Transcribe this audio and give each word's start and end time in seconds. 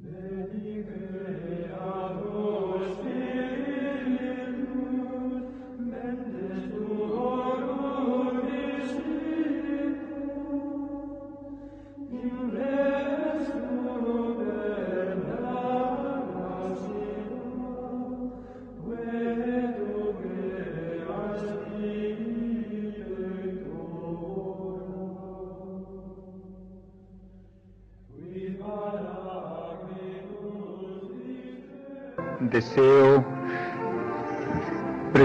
Veni 0.00 0.80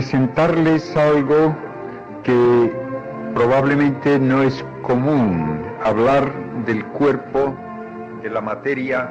presentarles 0.07 0.95
algo 0.95 1.53
que 2.23 2.71
probablemente 3.35 4.17
no 4.17 4.41
es 4.41 4.63
común, 4.81 5.61
hablar 5.83 6.31
del 6.65 6.85
cuerpo, 6.85 7.53
de 8.23 8.29
la 8.29 8.39
materia 8.39 9.09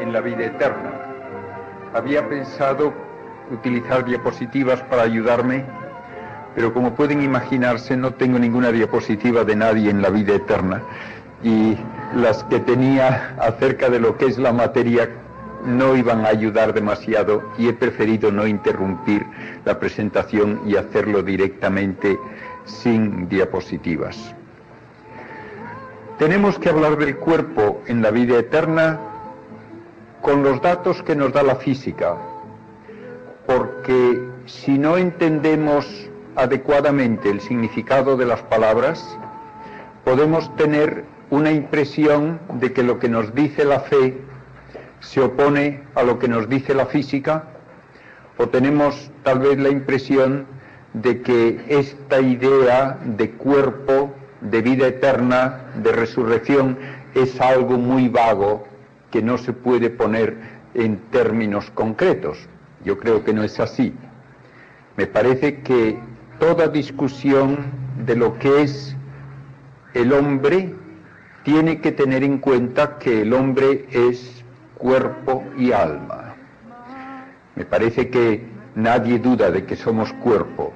en 0.00 0.12
la 0.12 0.20
vida 0.20 0.46
eterna. 0.46 0.90
Había 1.94 2.28
pensado 2.28 2.92
utilizar 3.52 4.04
diapositivas 4.04 4.82
para 4.82 5.02
ayudarme, 5.02 5.64
pero 6.56 6.74
como 6.74 6.96
pueden 6.96 7.22
imaginarse 7.22 7.96
no 7.96 8.14
tengo 8.14 8.36
ninguna 8.36 8.72
diapositiva 8.72 9.44
de 9.44 9.54
nadie 9.54 9.88
en 9.88 10.02
la 10.02 10.10
vida 10.10 10.34
eterna 10.34 10.82
y 11.44 11.76
las 12.16 12.42
que 12.42 12.58
tenía 12.58 13.36
acerca 13.38 13.88
de 13.88 14.00
lo 14.00 14.18
que 14.18 14.26
es 14.26 14.38
la 14.38 14.52
materia 14.52 15.08
no 15.64 15.96
iban 15.96 16.24
a 16.24 16.28
ayudar 16.28 16.74
demasiado 16.74 17.42
y 17.58 17.68
he 17.68 17.72
preferido 17.72 18.30
no 18.30 18.46
interrumpir 18.46 19.24
la 19.64 19.78
presentación 19.78 20.60
y 20.66 20.76
hacerlo 20.76 21.22
directamente 21.22 22.18
sin 22.64 23.28
diapositivas. 23.28 24.34
Tenemos 26.18 26.58
que 26.58 26.68
hablar 26.68 26.96
del 26.96 27.16
cuerpo 27.16 27.82
en 27.86 28.02
la 28.02 28.10
vida 28.10 28.38
eterna 28.38 29.00
con 30.22 30.42
los 30.42 30.62
datos 30.62 31.02
que 31.02 31.16
nos 31.16 31.32
da 31.32 31.42
la 31.42 31.56
física, 31.56 32.16
porque 33.46 34.22
si 34.46 34.78
no 34.78 34.96
entendemos 34.96 35.86
adecuadamente 36.36 37.30
el 37.30 37.40
significado 37.40 38.16
de 38.16 38.26
las 38.26 38.40
palabras, 38.42 39.18
podemos 40.04 40.54
tener 40.56 41.04
una 41.30 41.50
impresión 41.50 42.38
de 42.54 42.72
que 42.72 42.82
lo 42.82 42.98
que 42.98 43.08
nos 43.08 43.34
dice 43.34 43.64
la 43.64 43.80
fe 43.80 44.16
se 45.04 45.20
opone 45.20 45.82
a 45.94 46.02
lo 46.02 46.18
que 46.18 46.28
nos 46.28 46.48
dice 46.48 46.74
la 46.74 46.86
física 46.86 47.44
o 48.36 48.48
tenemos 48.48 49.10
tal 49.22 49.38
vez 49.40 49.58
la 49.58 49.68
impresión 49.68 50.46
de 50.92 51.22
que 51.22 51.64
esta 51.68 52.20
idea 52.20 52.98
de 53.04 53.30
cuerpo, 53.32 54.14
de 54.40 54.62
vida 54.62 54.86
eterna, 54.88 55.72
de 55.82 55.92
resurrección, 55.92 56.78
es 57.14 57.40
algo 57.40 57.78
muy 57.78 58.08
vago 58.08 58.66
que 59.10 59.22
no 59.22 59.38
se 59.38 59.52
puede 59.52 59.90
poner 59.90 60.36
en 60.74 60.98
términos 61.10 61.70
concretos. 61.70 62.38
Yo 62.84 62.98
creo 62.98 63.24
que 63.24 63.32
no 63.32 63.44
es 63.44 63.60
así. 63.60 63.94
Me 64.96 65.06
parece 65.06 65.60
que 65.60 65.98
toda 66.38 66.68
discusión 66.68 67.58
de 68.04 68.16
lo 68.16 68.38
que 68.38 68.62
es 68.62 68.96
el 69.94 70.12
hombre 70.12 70.74
tiene 71.44 71.80
que 71.80 71.92
tener 71.92 72.24
en 72.24 72.38
cuenta 72.38 72.98
que 72.98 73.22
el 73.22 73.32
hombre 73.32 73.86
es 73.90 74.43
cuerpo 74.84 75.42
y 75.56 75.72
alma. 75.72 76.34
Me 77.54 77.64
parece 77.64 78.10
que 78.10 78.46
nadie 78.74 79.18
duda 79.18 79.50
de 79.50 79.64
que 79.64 79.76
somos 79.76 80.12
cuerpo. 80.12 80.74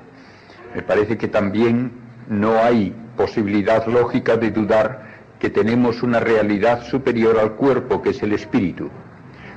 Me 0.74 0.80
parece 0.80 1.18
que 1.18 1.28
también 1.28 1.92
no 2.26 2.56
hay 2.56 2.94
posibilidad 3.18 3.86
lógica 3.86 4.38
de 4.38 4.50
dudar 4.50 5.02
que 5.38 5.50
tenemos 5.50 6.02
una 6.02 6.20
realidad 6.20 6.84
superior 6.84 7.38
al 7.38 7.52
cuerpo, 7.52 8.00
que 8.00 8.10
es 8.10 8.22
el 8.22 8.32
espíritu. 8.32 8.88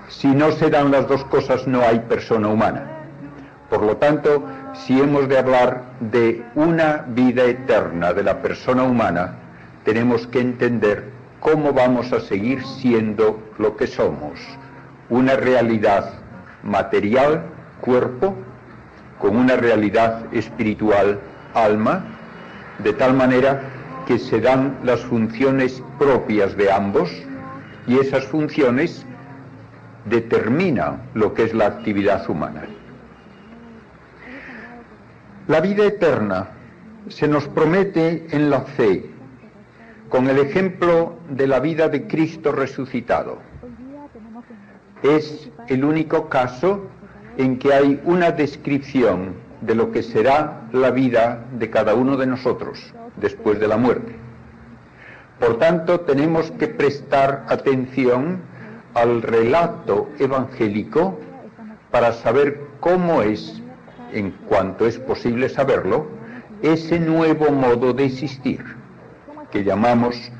Si 0.10 0.28
no 0.28 0.52
se 0.52 0.70
dan 0.70 0.92
las 0.92 1.08
dos 1.08 1.24
cosas, 1.24 1.66
no 1.66 1.80
hay 1.84 2.00
persona 2.00 2.50
humana. 2.50 2.84
Por 3.70 3.84
lo 3.84 3.96
tanto, 3.96 4.44
si 4.74 5.00
hemos 5.00 5.30
de 5.30 5.38
hablar 5.38 5.84
de 6.02 6.44
una 6.56 7.06
vida 7.08 7.46
eterna 7.46 8.12
de 8.12 8.24
la 8.24 8.42
persona 8.42 8.84
humana, 8.84 9.36
tenemos 9.86 10.28
que 10.28 10.42
entender 10.42 11.21
cómo 11.42 11.74
vamos 11.74 12.14
a 12.14 12.20
seguir 12.22 12.64
siendo 12.64 13.42
lo 13.58 13.76
que 13.76 13.88
somos, 13.88 14.40
una 15.10 15.36
realidad 15.36 16.14
material, 16.64 17.44
cuerpo, 17.82 18.36
con 19.20 19.36
una 19.36 19.56
realidad 19.56 20.34
espiritual, 20.34 21.20
alma, 21.56 22.06
de 22.78 22.94
tal 22.94 23.16
manera 23.16 23.60
que 24.08 24.20
se 24.20 24.40
dan 24.40 24.78
las 24.84 25.02
funciones 25.02 25.84
propias 25.98 26.56
de 26.56 26.72
ambos 26.72 27.12
y 27.88 27.98
esas 27.98 28.24
funciones 28.26 29.04
determinan 30.06 31.02
lo 31.16 31.34
que 31.34 31.44
es 31.46 31.54
la 31.56 31.66
actividad 31.66 32.30
humana. 32.30 32.66
La 35.48 35.60
vida 35.60 35.86
eterna 35.86 36.50
se 37.10 37.28
nos 37.28 37.48
promete 37.48 38.28
en 38.30 38.52
la 38.52 38.62
fe 38.62 39.10
con 40.12 40.30
el 40.30 40.40
ejemplo 40.40 41.16
de 41.30 41.48
la 41.48 41.62
vida 41.62 41.88
de 41.88 42.06
Cristo 42.06 42.52
resucitado. 42.52 43.38
Es 45.02 45.50
el 45.70 45.86
único 45.86 46.28
caso 46.28 46.82
en 47.38 47.58
que 47.58 47.74
hay 47.74 48.02
una 48.04 48.32
descripción 48.32 49.36
de 49.62 49.74
lo 49.74 49.90
que 49.94 50.04
será 50.04 50.68
la 50.74 50.92
vida 50.92 51.46
de 51.54 51.70
cada 51.70 51.96
uno 51.96 52.18
de 52.18 52.28
nosotros 52.28 52.94
después 53.16 53.62
de 53.62 53.70
la 53.70 53.78
muerte. 53.78 54.14
Por 55.40 55.58
tanto, 55.60 56.02
tenemos 56.02 56.52
que 56.52 56.68
prestar 56.68 57.46
atención 57.48 58.42
al 58.94 59.22
relato 59.22 60.10
evangélico 60.20 61.18
para 61.90 62.12
saber 62.12 62.60
cómo 62.82 63.22
es, 63.22 63.64
en 64.12 64.32
cuanto 64.50 64.86
es 64.86 65.00
posible 65.00 65.48
saberlo, 65.48 66.08
ese 66.62 67.00
nuevo 67.00 67.50
modo 67.50 67.94
de 67.94 68.06
existir 68.06 68.81
que 69.52 69.64
llamamos 69.64 70.32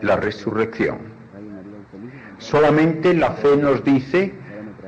la 0.00 0.16
resurrección. 0.16 0.98
Solamente 2.38 3.14
la 3.14 3.32
fe 3.32 3.56
nos 3.56 3.82
dice 3.82 4.34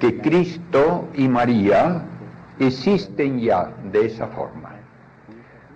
que 0.01 0.21
Cristo 0.21 1.09
y 1.15 1.29
María 1.29 2.03
existen 2.59 3.41
ya 3.41 3.73
de 3.91 4.07
esa 4.07 4.27
forma. 4.29 4.73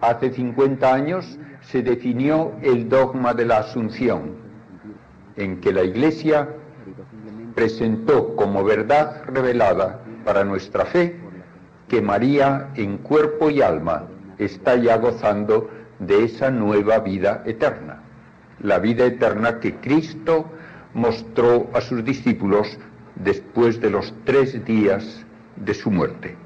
Hace 0.01 0.33
50 0.33 0.93
años 0.93 1.39
se 1.63 1.83
definió 1.83 2.53
el 2.63 2.89
dogma 2.89 3.35
de 3.35 3.47
la 3.47 3.59
Asunción, 3.59 4.33
en 5.37 5.61
que 5.61 5.73
la 5.73 5.83
Iglesia 5.83 6.49
presentó 7.55 8.35
como 8.37 8.65
verdad 8.65 9.23
revelada 9.27 10.01
para 10.25 10.45
nuestra 10.45 10.85
fe 10.85 11.17
que 11.89 12.01
María 12.01 12.71
en 12.75 12.99
cuerpo 12.99 13.51
y 13.51 13.63
alma 13.63 14.05
está 14.39 14.77
ya 14.77 14.97
gozando 14.97 15.69
de 16.07 16.25
esa 16.25 16.51
nueva 16.51 16.99
vida 16.99 17.43
eterna, 17.47 18.03
la 18.61 18.79
vida 18.79 19.05
eterna 19.05 19.61
que 19.61 19.77
Cristo 19.77 20.51
mostró 20.95 21.71
a 21.73 21.81
sus 21.81 22.05
discípulos 22.05 22.79
después 23.17 23.81
de 23.81 23.91
los 23.91 24.13
tres 24.25 24.65
días 24.65 25.25
de 25.57 25.75
su 25.75 25.91
muerte. 25.91 26.37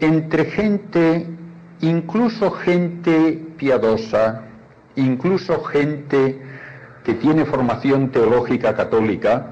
Entre 0.00 0.44
gente, 0.44 1.26
incluso 1.80 2.50
gente 2.50 3.46
piadosa, 3.56 4.42
incluso 4.96 5.62
gente 5.64 6.40
que 7.04 7.14
tiene 7.14 7.44
formación 7.44 8.10
teológica 8.10 8.74
católica, 8.74 9.46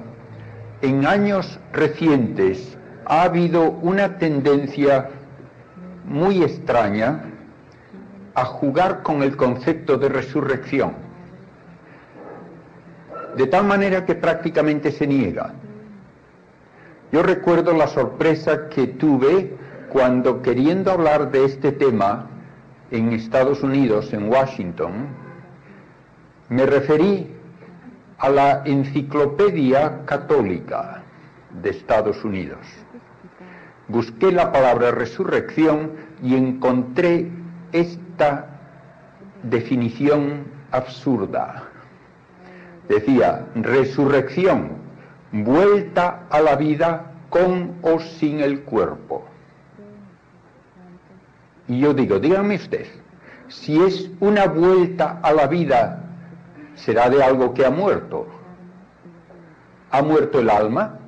en 0.82 1.06
años 1.06 1.60
recientes 1.72 2.76
ha 3.06 3.22
habido 3.22 3.70
una 3.70 4.18
tendencia 4.18 5.10
muy 6.04 6.42
extraña 6.42 7.31
a 8.34 8.44
jugar 8.44 9.02
con 9.02 9.22
el 9.22 9.36
concepto 9.36 9.98
de 9.98 10.08
resurrección, 10.08 10.94
de 13.36 13.46
tal 13.46 13.64
manera 13.64 14.04
que 14.04 14.14
prácticamente 14.14 14.90
se 14.92 15.06
niega. 15.06 15.54
Yo 17.10 17.22
recuerdo 17.22 17.74
la 17.74 17.88
sorpresa 17.88 18.68
que 18.68 18.86
tuve 18.86 19.54
cuando 19.90 20.40
queriendo 20.40 20.90
hablar 20.90 21.30
de 21.30 21.44
este 21.44 21.72
tema 21.72 22.26
en 22.90 23.12
Estados 23.12 23.62
Unidos, 23.62 24.12
en 24.12 24.30
Washington, 24.30 25.08
me 26.48 26.64
referí 26.66 27.30
a 28.18 28.28
la 28.28 28.62
Enciclopedia 28.64 30.04
Católica 30.06 31.02
de 31.62 31.70
Estados 31.70 32.24
Unidos. 32.24 32.60
Busqué 33.88 34.32
la 34.32 34.52
palabra 34.52 34.90
resurrección 34.90 35.92
y 36.22 36.36
encontré 36.36 37.30
definición 39.42 40.44
absurda. 40.70 41.64
Decía, 42.88 43.46
resurrección, 43.54 44.72
vuelta 45.32 46.26
a 46.30 46.40
la 46.40 46.56
vida 46.56 47.12
con 47.30 47.76
o 47.82 47.98
sin 48.00 48.40
el 48.40 48.62
cuerpo. 48.62 49.24
Y 51.68 51.80
yo 51.80 51.94
digo, 51.94 52.18
dígame 52.18 52.56
usted, 52.56 52.86
si 53.48 53.80
es 53.80 54.10
una 54.20 54.46
vuelta 54.46 55.20
a 55.22 55.32
la 55.32 55.46
vida, 55.46 56.04
será 56.74 57.08
de 57.08 57.22
algo 57.22 57.54
que 57.54 57.64
ha 57.64 57.70
muerto. 57.70 58.26
¿Ha 59.90 60.02
muerto 60.02 60.40
el 60.40 60.50
alma? 60.50 60.98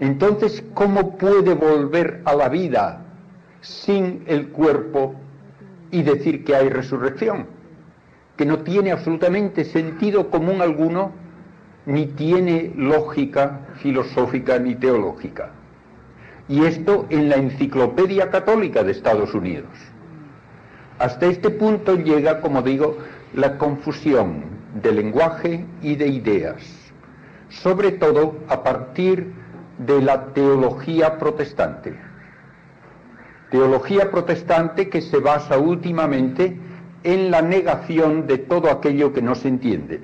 Entonces, 0.00 0.64
¿cómo 0.74 1.16
puede 1.16 1.54
volver 1.54 2.22
a 2.24 2.34
la 2.34 2.48
vida 2.48 3.00
sin 3.60 4.24
el 4.26 4.48
cuerpo 4.48 5.14
y 5.90 6.02
decir 6.02 6.44
que 6.44 6.54
hay 6.56 6.68
resurrección? 6.68 7.46
Que 8.36 8.46
no 8.46 8.60
tiene 8.60 8.92
absolutamente 8.92 9.64
sentido 9.64 10.30
común 10.30 10.62
alguno, 10.62 11.12
ni 11.86 12.06
tiene 12.06 12.72
lógica 12.76 13.60
filosófica 13.76 14.58
ni 14.58 14.74
teológica. 14.74 15.50
Y 16.48 16.64
esto 16.64 17.06
en 17.10 17.28
la 17.28 17.36
Enciclopedia 17.36 18.30
Católica 18.30 18.82
de 18.82 18.92
Estados 18.92 19.34
Unidos. 19.34 19.70
Hasta 20.98 21.26
este 21.26 21.50
punto 21.50 21.96
llega, 21.96 22.40
como 22.40 22.62
digo, 22.62 22.98
la 23.34 23.56
confusión 23.56 24.44
de 24.82 24.92
lenguaje 24.92 25.64
y 25.82 25.96
de 25.96 26.08
ideas, 26.08 26.62
sobre 27.48 27.92
todo 27.92 28.36
a 28.48 28.62
partir 28.62 29.32
de 29.78 30.02
la 30.02 30.26
teología 30.26 31.18
protestante. 31.18 32.09
Teología 33.50 34.10
protestante 34.10 34.88
que 34.88 35.00
se 35.00 35.18
basa 35.18 35.58
últimamente 35.58 36.56
en 37.02 37.30
la 37.30 37.42
negación 37.42 38.26
de 38.26 38.38
todo 38.38 38.70
aquello 38.70 39.12
que 39.12 39.22
no 39.22 39.34
se 39.34 39.48
entiende. 39.48 40.02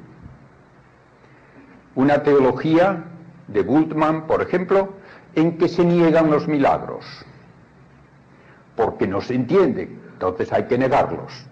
Una 1.94 2.22
teología 2.22 3.04
de 3.48 3.62
Bultmann, 3.62 4.26
por 4.26 4.43
ejemplo, 4.43 4.94
en 5.34 5.58
que 5.58 5.69
se 5.69 5.84
niegan 5.84 6.31
los 6.31 6.48
milagros, 6.48 7.04
porque 8.75 9.06
no 9.06 9.20
se 9.20 9.34
entienden, 9.34 10.00
entonces 10.12 10.52
hay 10.52 10.64
que 10.64 10.78
negarlos. 10.78 11.46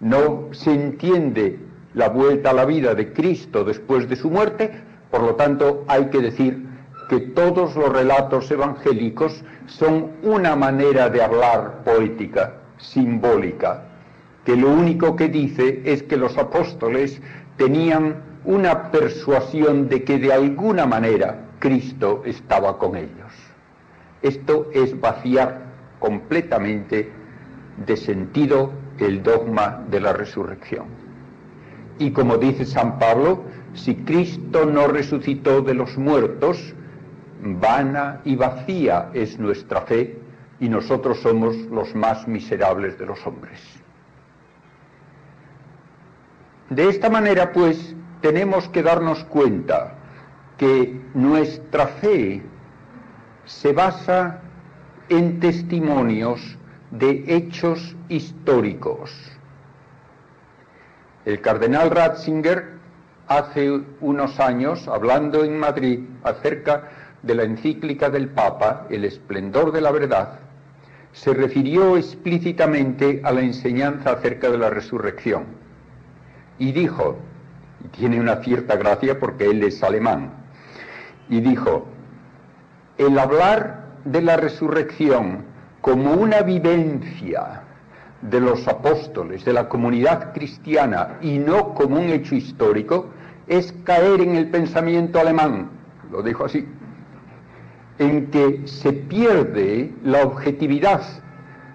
No 0.00 0.48
se 0.52 0.72
entiende 0.72 1.58
la 1.94 2.08
vuelta 2.08 2.50
a 2.50 2.54
la 2.54 2.64
vida 2.64 2.94
de 2.94 3.12
Cristo 3.12 3.64
después 3.64 4.08
de 4.08 4.16
su 4.16 4.30
muerte, 4.30 4.72
por 5.10 5.22
lo 5.22 5.34
tanto 5.36 5.84
hay 5.86 6.06
que 6.06 6.20
decir 6.20 6.69
que 7.10 7.18
todos 7.18 7.74
los 7.74 7.92
relatos 7.92 8.48
evangélicos 8.52 9.42
son 9.66 10.12
una 10.22 10.54
manera 10.54 11.08
de 11.08 11.20
hablar 11.20 11.82
poética, 11.82 12.52
simbólica, 12.78 13.82
que 14.44 14.54
lo 14.54 14.70
único 14.70 15.16
que 15.16 15.28
dice 15.28 15.82
es 15.84 16.04
que 16.04 16.16
los 16.16 16.38
apóstoles 16.38 17.20
tenían 17.56 18.22
una 18.44 18.92
persuasión 18.92 19.88
de 19.88 20.04
que 20.04 20.20
de 20.20 20.32
alguna 20.32 20.86
manera 20.86 21.46
Cristo 21.58 22.22
estaba 22.24 22.78
con 22.78 22.94
ellos. 22.94 23.32
Esto 24.22 24.70
es 24.72 24.98
vaciar 25.00 25.62
completamente 25.98 27.10
de 27.86 27.96
sentido 27.96 28.70
el 29.00 29.24
dogma 29.24 29.84
de 29.90 29.98
la 29.98 30.12
resurrección. 30.12 30.84
Y 31.98 32.12
como 32.12 32.36
dice 32.36 32.64
San 32.64 33.00
Pablo, 33.00 33.42
si 33.74 33.96
Cristo 33.96 34.64
no 34.64 34.86
resucitó 34.86 35.60
de 35.60 35.74
los 35.74 35.98
muertos, 35.98 36.74
vana 37.42 38.20
y 38.24 38.36
vacía 38.36 39.10
es 39.14 39.38
nuestra 39.38 39.82
fe 39.82 40.18
y 40.58 40.68
nosotros 40.68 41.20
somos 41.20 41.56
los 41.56 41.94
más 41.94 42.28
miserables 42.28 42.98
de 42.98 43.06
los 43.06 43.26
hombres. 43.26 43.60
De 46.68 46.88
esta 46.88 47.08
manera, 47.08 47.52
pues, 47.52 47.96
tenemos 48.20 48.68
que 48.68 48.82
darnos 48.82 49.24
cuenta 49.24 49.94
que 50.56 51.00
nuestra 51.14 51.86
fe 51.86 52.42
se 53.44 53.72
basa 53.72 54.40
en 55.08 55.40
testimonios 55.40 56.56
de 56.90 57.24
hechos 57.26 57.96
históricos. 58.08 59.10
El 61.24 61.40
cardenal 61.40 61.90
Ratzinger 61.90 62.80
hace 63.26 63.80
unos 64.00 64.38
años, 64.38 64.86
hablando 64.88 65.44
en 65.44 65.58
Madrid 65.58 66.00
acerca 66.22 66.88
de 67.22 67.34
la 67.34 67.44
encíclica 67.44 68.10
del 68.10 68.28
Papa, 68.28 68.86
El 68.90 69.04
esplendor 69.04 69.72
de 69.72 69.80
la 69.80 69.90
verdad, 69.90 70.40
se 71.12 71.34
refirió 71.34 71.96
explícitamente 71.96 73.20
a 73.24 73.32
la 73.32 73.40
enseñanza 73.40 74.12
acerca 74.12 74.50
de 74.50 74.58
la 74.58 74.70
resurrección. 74.70 75.44
Y 76.58 76.72
dijo, 76.72 77.18
y 77.84 77.88
tiene 77.88 78.20
una 78.20 78.36
cierta 78.36 78.76
gracia 78.76 79.18
porque 79.18 79.46
él 79.46 79.62
es 79.62 79.82
alemán, 79.82 80.32
y 81.28 81.40
dijo, 81.40 81.86
el 82.98 83.18
hablar 83.18 83.86
de 84.04 84.22
la 84.22 84.36
resurrección 84.36 85.44
como 85.80 86.12
una 86.14 86.42
vivencia 86.42 87.62
de 88.22 88.40
los 88.40 88.68
apóstoles, 88.68 89.44
de 89.44 89.52
la 89.52 89.68
comunidad 89.68 90.32
cristiana, 90.34 91.16
y 91.22 91.38
no 91.38 91.74
como 91.74 91.96
un 91.96 92.10
hecho 92.10 92.34
histórico, 92.34 93.10
es 93.46 93.72
caer 93.84 94.20
en 94.20 94.36
el 94.36 94.50
pensamiento 94.50 95.18
alemán, 95.18 95.70
lo 96.10 96.22
dijo 96.22 96.44
así, 96.44 96.68
en 98.00 98.30
que 98.30 98.62
se 98.64 98.94
pierde 98.94 99.92
la 100.02 100.24
objetividad 100.24 101.02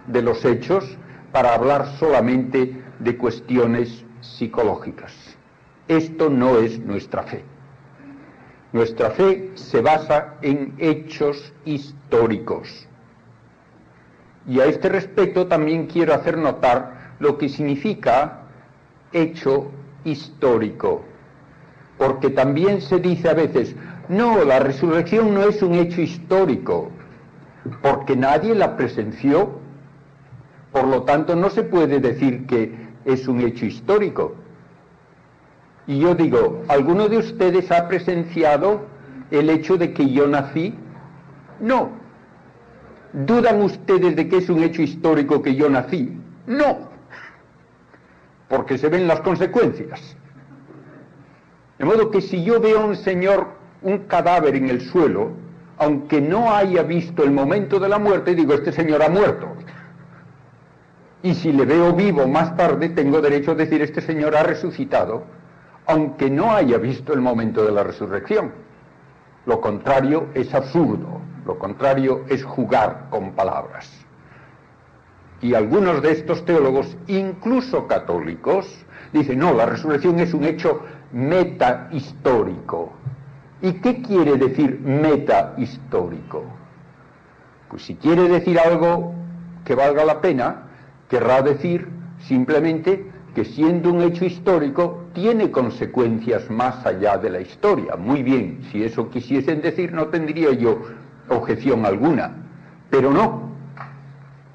de 0.08 0.24
los 0.24 0.44
hechos 0.44 0.98
para 1.32 1.54
hablar 1.54 1.86
solamente 2.00 2.82
de 3.00 3.16
cuestiones 3.16 4.04
psicológicas. 4.22 5.14
Esto 5.88 6.32
no 6.32 6.58
es 6.58 6.80
nuestra 6.80 7.22
fe. 7.24 7.44
Nuestra 8.74 9.12
fe 9.12 9.52
se 9.54 9.82
basa 9.82 10.34
en 10.42 10.74
hechos 10.80 11.54
históricos. 11.64 12.88
Y 14.48 14.60
a 14.60 14.66
este 14.66 14.90
respecto 14.90 15.46
también 15.46 15.86
quiero 15.86 16.16
hacer 16.16 16.40
notar 16.40 17.14
lo 17.20 17.38
que 17.38 17.50
significa 17.50 18.48
hecho 19.14 19.70
histórico. 20.04 21.04
Porque 22.00 22.32
también 22.32 22.82
se 22.82 23.00
dice 23.00 23.30
a 23.30 23.36
veces, 23.36 23.76
no, 24.10 24.44
la 24.44 24.60
resurrección 24.60 25.34
no 25.34 25.44
es 25.44 25.62
un 25.62 25.74
hecho 25.76 26.02
histórico, 26.02 26.92
porque 27.82 28.16
nadie 28.16 28.54
la 28.54 28.78
presenció. 28.78 29.60
Por 30.72 30.88
lo 30.88 31.04
tanto, 31.04 31.36
no 31.36 31.50
se 31.50 31.64
puede 31.64 32.00
decir 32.00 32.46
que 32.46 32.76
es 33.06 33.28
un 33.28 33.42
hecho 33.42 33.66
histórico. 33.66 34.36
Y 35.88 36.00
yo 36.00 36.16
digo, 36.16 36.64
¿alguno 36.68 37.08
de 37.08 37.18
ustedes 37.18 37.72
ha 37.72 37.88
presenciado 37.88 38.82
el 39.32 39.50
hecho 39.50 39.78
de 39.78 39.94
que 39.94 40.10
yo 40.12 40.28
nací? 40.28 40.76
No. 41.60 41.90
¿Dudan 43.14 43.62
ustedes 43.62 44.16
de 44.16 44.28
que 44.28 44.38
es 44.38 44.50
un 44.50 44.64
hecho 44.64 44.82
histórico 44.82 45.42
que 45.42 45.56
yo 45.56 45.70
nací? 45.70 46.20
No. 46.48 46.90
Porque 48.50 48.78
se 48.78 48.90
ven 48.90 49.08
las 49.08 49.22
consecuencias. 49.22 50.18
De 51.80 51.86
modo 51.86 52.12
que 52.12 52.22
si 52.22 52.44
yo 52.44 52.60
veo 52.60 52.82
a 52.82 52.86
un 52.86 52.96
señor 52.96 53.55
un 53.86 54.00
cadáver 54.00 54.56
en 54.56 54.70
el 54.70 54.82
suelo, 54.82 55.32
aunque 55.78 56.20
no 56.20 56.54
haya 56.54 56.82
visto 56.82 57.24
el 57.24 57.32
momento 57.32 57.80
de 57.80 57.88
la 57.88 58.00
muerte, 58.00 58.34
digo, 58.34 58.54
este 58.54 58.72
señor 58.72 59.04
ha 59.04 59.10
muerto. 59.10 59.48
Y 61.22 61.36
si 61.36 61.52
le 61.52 61.66
veo 61.66 61.94
vivo 61.94 62.28
más 62.28 62.58
tarde, 62.58 62.90
tengo 62.90 63.22
derecho 63.22 63.52
a 63.52 63.56
decir, 63.56 63.82
este 63.82 64.02
señor 64.02 64.36
ha 64.36 64.44
resucitado, 64.44 65.24
aunque 65.86 66.30
no 66.32 66.52
haya 66.52 66.78
visto 66.80 67.14
el 67.14 67.22
momento 67.22 67.64
de 67.64 67.72
la 67.72 67.84
resurrección. 67.84 68.52
Lo 69.46 69.62
contrario 69.62 70.28
es 70.34 70.54
absurdo, 70.56 71.22
lo 71.46 71.60
contrario 71.60 72.26
es 72.28 72.44
jugar 72.44 73.08
con 73.12 73.34
palabras. 73.34 73.92
Y 75.42 75.54
algunos 75.54 76.02
de 76.02 76.12
estos 76.12 76.44
teólogos, 76.44 76.98
incluso 77.06 77.86
católicos, 77.86 78.68
dicen, 79.14 79.38
no, 79.38 79.54
la 79.54 79.68
resurrección 79.68 80.20
es 80.20 80.34
un 80.34 80.44
hecho 80.44 80.82
meta-histórico. 81.12 82.94
¿Y 83.66 83.74
qué 83.82 84.00
quiere 84.00 84.38
decir 84.38 84.80
meta 84.80 85.56
histórico? 85.58 86.44
Pues 87.68 87.82
si 87.82 87.96
quiere 87.96 88.30
decir 88.30 88.60
algo 88.60 89.16
que 89.66 89.74
valga 89.74 90.06
la 90.06 90.22
pena, 90.22 90.68
querrá 91.10 91.42
decir 91.42 91.88
simplemente 92.20 93.10
que 93.34 93.44
siendo 93.44 93.92
un 93.92 94.04
hecho 94.04 94.24
histórico 94.24 95.06
tiene 95.14 95.50
consecuencias 95.50 96.48
más 96.52 96.86
allá 96.86 97.18
de 97.18 97.32
la 97.32 97.42
historia. 97.42 97.96
Muy 97.96 98.22
bien, 98.22 98.60
si 98.72 98.84
eso 98.84 99.10
quisiesen 99.10 99.64
decir 99.64 99.92
no 99.94 100.10
tendría 100.10 100.52
yo 100.52 100.82
objeción 101.30 101.88
alguna, 101.88 102.36
pero 102.92 103.10
no. 103.10 103.50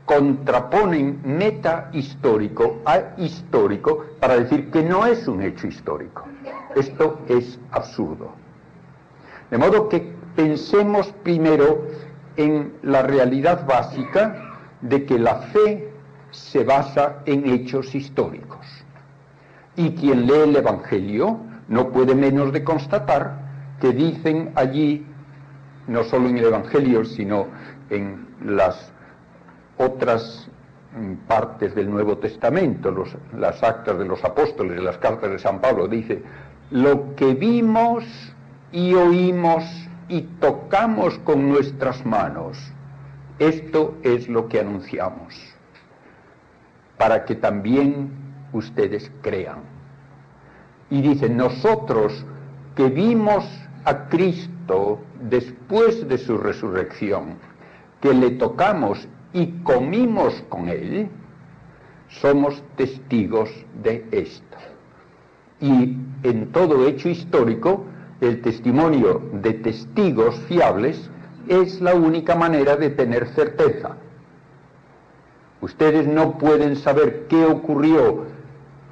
Contraponen 0.05 1.19
meta 1.25 1.91
histórico 1.93 2.79
a 2.85 3.17
histórico 3.17 4.07
para 4.21 4.37
decir 4.37 4.71
que 4.71 4.85
no 4.85 5.05
es 5.05 5.27
un 5.27 5.43
hecho 5.43 5.67
histórico. 5.67 6.27
Esto 6.77 7.19
es 7.27 7.59
absurdo. 7.73 8.40
De 9.51 9.59
modo 9.59 9.89
que 9.89 10.13
pensemos 10.37 11.13
primero 11.23 11.87
en 12.37 12.73
la 12.83 13.03
realidad 13.03 13.67
básica 13.67 14.57
de 14.81 15.05
que 15.05 15.19
la 15.19 15.37
fe 15.53 15.93
se 16.31 16.65
basa 16.65 17.23
en 17.27 17.49
hechos 17.49 17.95
históricos. 17.95 18.67
Y 19.77 19.91
quien 19.93 20.27
lee 20.27 20.45
el 20.45 20.57
Evangelio 20.57 21.39
no 21.69 21.91
puede 21.91 22.15
menos 22.15 22.53
de 22.53 22.65
constatar 22.65 23.51
que 23.81 23.93
dicen 23.93 24.53
allí, 24.55 25.07
no 25.87 26.05
solo 26.05 26.29
en 26.29 26.39
el 26.39 26.45
Evangelio, 26.45 27.05
sino 27.05 27.47
en 27.89 28.29
las 28.45 28.93
otras 29.79 30.49
mm, 30.97 31.27
partes 31.27 31.75
del 31.75 31.91
Nuevo 31.91 32.19
Testamento, 32.19 32.95
las 33.37 33.63
actas 33.63 33.99
de 33.99 34.05
los 34.05 34.23
apóstoles, 34.25 34.81
las 34.81 34.99
cartas 34.99 35.31
de 35.31 35.39
San 35.39 35.61
Pablo, 35.61 35.89
dice, 35.89 36.23
lo 36.71 37.15
que 37.17 37.35
vimos 37.35 38.05
y 38.73 38.95
oímos 38.95 39.65
y 40.09 40.23
tocamos 40.41 41.19
con 41.19 41.49
nuestras 41.49 42.05
manos, 42.05 42.59
esto 43.39 43.97
es 44.03 44.29
lo 44.29 44.49
que 44.49 44.61
anunciamos, 44.61 45.35
para 46.99 47.25
que 47.25 47.35
también 47.35 48.11
ustedes 48.53 49.11
crean. 49.23 49.61
Y 50.91 51.01
dice, 51.01 51.29
nosotros 51.29 52.25
que 52.75 52.89
vimos 52.89 53.45
a 53.85 54.09
Cristo 54.09 55.01
después 55.21 56.07
de 56.09 56.19
su 56.19 56.37
resurrección, 56.39 57.37
que 58.01 58.13
le 58.13 58.31
tocamos 58.33 59.09
y 59.33 59.47
comimos 59.63 60.43
con 60.49 60.69
Él, 60.69 61.09
somos 62.09 62.63
testigos 62.77 63.51
de 63.83 64.07
esto. 64.11 64.57
Y 65.61 65.97
en 66.23 66.51
todo 66.53 66.87
hecho 66.87 67.09
histórico, 67.09 67.85
el 68.21 68.43
testimonio 68.43 69.23
de 69.33 69.55
testigos 69.55 70.39
fiables 70.49 71.11
es 71.49 71.81
la 71.81 71.95
única 71.95 72.35
manera 72.35 72.77
de 72.77 72.91
tener 72.91 73.29
certeza. 73.29 73.97
Ustedes 75.61 76.07
no 76.07 76.39
pueden 76.39 76.77
saber 76.77 77.27
qué 77.29 77.45
ocurrió 77.45 78.25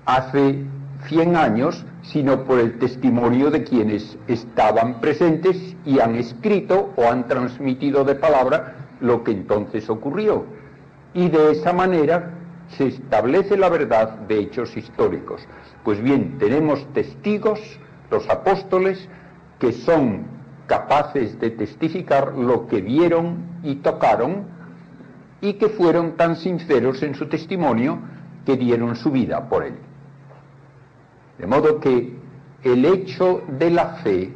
hace 0.05 0.65
100 1.07 1.37
años, 1.37 1.85
sino 2.03 2.45
por 2.45 2.59
el 2.59 2.79
testimonio 2.79 3.51
de 3.51 3.65
quienes 3.65 4.19
estaban 4.27 5.01
presentes 5.01 5.77
y 5.85 6.01
han 6.01 6.17
escrito 6.17 6.93
o 6.97 7.05
han 7.09 7.29
transmitido 7.29 8.05
de 8.05 8.15
palabra 8.15 8.77
lo 9.01 9.23
que 9.25 9.33
entonces 9.33 9.89
ocurrió. 9.89 10.45
Y 11.15 11.29
de 11.29 11.53
esa 11.53 11.73
manera 11.73 12.33
se 12.77 12.89
establece 12.89 13.57
la 13.57 13.69
verdad 13.69 14.19
de 14.29 14.41
hechos 14.41 14.77
históricos. 14.77 15.43
Pues 15.85 16.03
bien, 16.03 16.39
tenemos 16.39 16.87
testigos, 16.93 17.61
los 18.11 18.29
apóstoles, 18.29 19.09
que 19.59 19.73
son 19.73 20.27
capaces 20.67 21.39
de 21.41 21.51
testificar 21.51 22.35
lo 22.35 22.67
que 22.69 22.81
vieron 22.81 23.61
y 23.63 23.77
tocaron 23.77 24.47
y 25.41 25.55
que 25.55 25.69
fueron 25.69 26.17
tan 26.17 26.37
sinceros 26.37 27.03
en 27.03 27.15
su 27.15 27.29
testimonio 27.29 27.99
que 28.45 28.57
dieron 28.57 28.97
su 28.97 29.11
vida 29.11 29.49
por 29.49 29.65
él. 29.65 29.75
De 31.39 31.47
modo 31.47 31.81
que 31.81 32.17
el 32.63 32.85
hecho 32.85 33.43
de 33.59 33.71
la 33.71 33.87
fe 34.03 34.33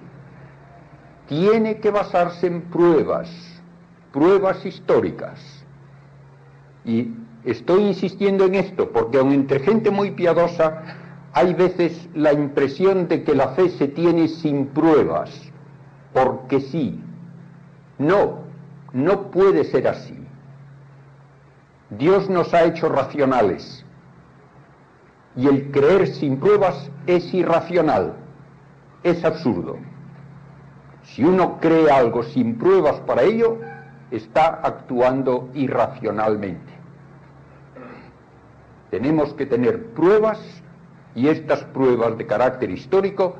tiene 1.28 1.78
que 1.78 1.90
basarse 1.90 2.46
en 2.46 2.62
pruebas, 2.62 3.30
pruebas 4.12 4.64
históricas. 4.64 5.64
Y 6.84 7.12
estoy 7.44 7.82
insistiendo 7.82 8.44
en 8.44 8.54
esto 8.54 8.90
porque 8.90 9.18
aun 9.18 9.32
entre 9.32 9.60
gente 9.60 9.90
muy 9.90 10.12
piadosa 10.12 11.01
hay 11.32 11.54
veces 11.54 12.08
la 12.14 12.32
impresión 12.32 13.08
de 13.08 13.24
que 13.24 13.34
la 13.34 13.48
fe 13.48 13.70
se 13.70 13.88
tiene 13.88 14.28
sin 14.28 14.66
pruebas, 14.66 15.30
porque 16.12 16.60
sí. 16.60 17.00
No, 17.98 18.40
no 18.92 19.30
puede 19.30 19.64
ser 19.64 19.88
así. 19.88 20.18
Dios 21.90 22.28
nos 22.28 22.52
ha 22.52 22.64
hecho 22.64 22.88
racionales 22.88 23.84
y 25.36 25.46
el 25.46 25.70
creer 25.70 26.08
sin 26.08 26.38
pruebas 26.38 26.90
es 27.06 27.32
irracional, 27.32 28.14
es 29.02 29.24
absurdo. 29.24 29.78
Si 31.04 31.24
uno 31.24 31.58
cree 31.60 31.90
algo 31.90 32.22
sin 32.22 32.56
pruebas 32.56 33.00
para 33.00 33.22
ello, 33.22 33.58
está 34.10 34.60
actuando 34.62 35.48
irracionalmente. 35.54 36.72
Tenemos 38.90 39.32
que 39.34 39.46
tener 39.46 39.86
pruebas 39.92 40.61
y 41.14 41.28
estas 41.28 41.64
pruebas 41.64 42.16
de 42.16 42.26
carácter 42.26 42.70
histórico 42.70 43.36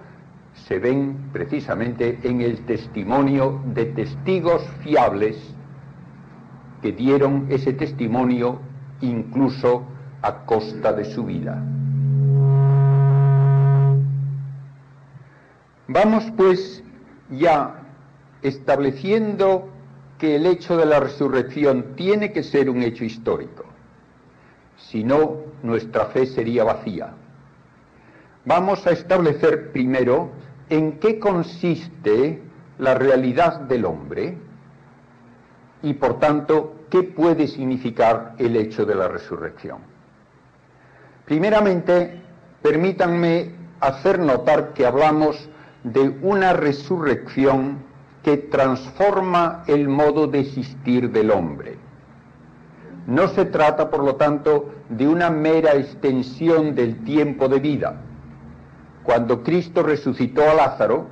se 0.55 0.79
ven 0.79 1.31
precisamente 1.33 2.19
en 2.23 2.43
el 2.43 2.65
testimonio 2.67 3.61
de 3.75 3.87
testigos 3.87 4.63
fiables 4.83 5.37
que 6.83 6.93
dieron 6.93 7.47
ese 7.49 7.73
testimonio 7.73 8.61
incluso 9.01 9.85
a 10.21 10.45
costa 10.45 10.93
de 10.93 11.05
su 11.05 11.25
vida. 11.25 11.63
Vamos 15.89 16.25
pues 16.37 16.83
ya 17.31 17.83
estableciendo 18.43 19.69
que 20.19 20.37
el 20.37 20.47
hecho 20.47 20.77
de 20.77 20.87
la 20.87 21.01
resurrección 21.01 21.95
tiene 21.97 22.33
que 22.33 22.43
ser 22.43 22.69
un 22.69 22.83
hecho 22.83 23.05
histórico, 23.05 23.65
si 24.77 25.03
no 25.03 25.37
nuestra 25.63 26.07
fe 26.07 26.27
sería 26.27 26.65
vacía 26.65 27.15
vamos 28.45 28.87
a 28.87 28.91
establecer 28.91 29.73
primero 29.73 30.31
en 30.69 30.99
qué 30.99 31.19
consiste 31.19 32.43
la 32.79 32.95
realidad 32.95 33.61
del 33.61 33.85
hombre 33.85 34.37
y 35.83 35.95
por 35.95 36.19
tanto 36.19 36.75
qué 36.91 37.03
puede 37.03 37.47
significar 37.47 38.35
el 38.39 38.57
hecho 38.57 38.85
de 38.85 38.95
la 38.95 39.09
resurrección. 39.09 39.79
Primeramente, 41.25 42.21
permítanme 42.63 43.53
hacer 43.81 44.19
notar 44.19 44.73
que 44.73 44.87
hablamos 44.87 45.49
de 45.85 46.17
una 46.23 46.53
resurrección 46.53 47.79
que 48.23 48.37
transforma 48.37 49.65
el 49.67 49.89
modo 49.89 50.27
de 50.27 50.41
existir 50.41 51.11
del 51.11 51.31
hombre. 51.31 51.77
No 53.07 53.29
se 53.29 53.45
trata, 53.47 53.91
por 53.91 54.05
lo 54.05 54.15
tanto, 54.15 54.71
de 54.89 55.09
una 55.09 55.29
mera 55.31 55.75
extensión 55.75 56.77
del 56.77 57.03
tiempo 57.03 57.49
de 57.49 57.59
vida, 57.59 58.01
cuando 59.03 59.43
Cristo 59.43 59.83
resucitó 59.83 60.49
a 60.49 60.55
Lázaro, 60.55 61.09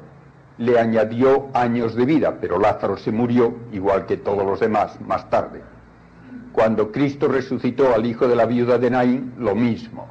le 0.59 0.79
añadió 0.79 1.49
años 1.55 1.95
de 1.95 2.05
vida, 2.05 2.37
pero 2.41 2.59
Lázaro 2.59 2.97
se 2.97 3.11
murió 3.11 3.55
igual 3.73 4.07
que 4.07 4.17
todos 4.17 4.45
los 4.45 4.61
demás 4.61 5.01
más 5.01 5.29
tarde. 5.31 5.63
Cuando 6.53 6.93
Cristo 6.93 7.29
resucitó 7.29 7.95
al 7.95 8.07
hijo 8.07 8.29
de 8.29 8.37
la 8.37 8.47
viuda 8.47 8.79
de 8.79 8.91
Naín, 8.91 9.35
lo 9.39 9.55
mismo. 9.55 10.09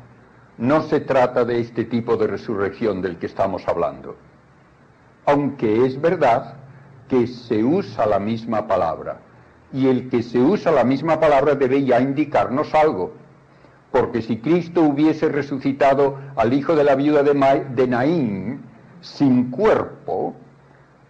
No 0.58 0.82
se 0.84 1.00
trata 1.02 1.46
de 1.46 1.60
este 1.60 1.86
tipo 1.86 2.18
de 2.18 2.28
resurrección 2.28 3.02
del 3.02 3.18
que 3.18 3.28
estamos 3.28 3.66
hablando. 3.68 4.16
Aunque 5.26 5.86
es 5.86 6.02
verdad 6.02 6.56
que 7.08 7.28
se 7.28 7.64
usa 7.64 8.06
la 8.06 8.20
misma 8.20 8.68
palabra. 8.68 9.20
Y 9.72 9.88
el 9.88 10.10
que 10.10 10.24
se 10.24 10.40
usa 10.40 10.72
la 10.72 10.84
misma 10.84 11.20
palabra 11.20 11.56
debe 11.56 11.84
ya 11.84 12.02
indicarnos 12.02 12.74
algo 12.74 13.14
porque 13.92 14.22
si 14.22 14.38
Cristo 14.38 14.82
hubiese 14.84 15.30
resucitado 15.30 16.18
al 16.36 16.54
hijo 16.54 16.76
de 16.76 16.84
la 16.84 16.96
viuda 16.96 17.24
de, 17.24 17.88
Naín 17.88 18.62
sin 19.02 19.50
cuerpo, 19.50 20.36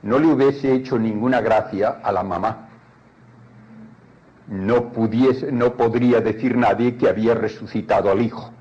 no 0.01 0.17
le 0.17 0.27
hubiese 0.27 0.73
hecho 0.73 0.97
ninguna 0.97 1.41
gracia 1.41 1.99
a 2.01 2.11
la 2.11 2.23
mamá. 2.23 2.69
No, 4.47 4.91
pudiese, 4.91 5.51
no 5.51 5.73
podría 5.73 6.21
decir 6.21 6.57
nadie 6.57 6.95
que 6.95 7.09
había 7.09 7.35
resucitado 7.35 8.09
al 8.09 8.21
hijo. 8.21 8.51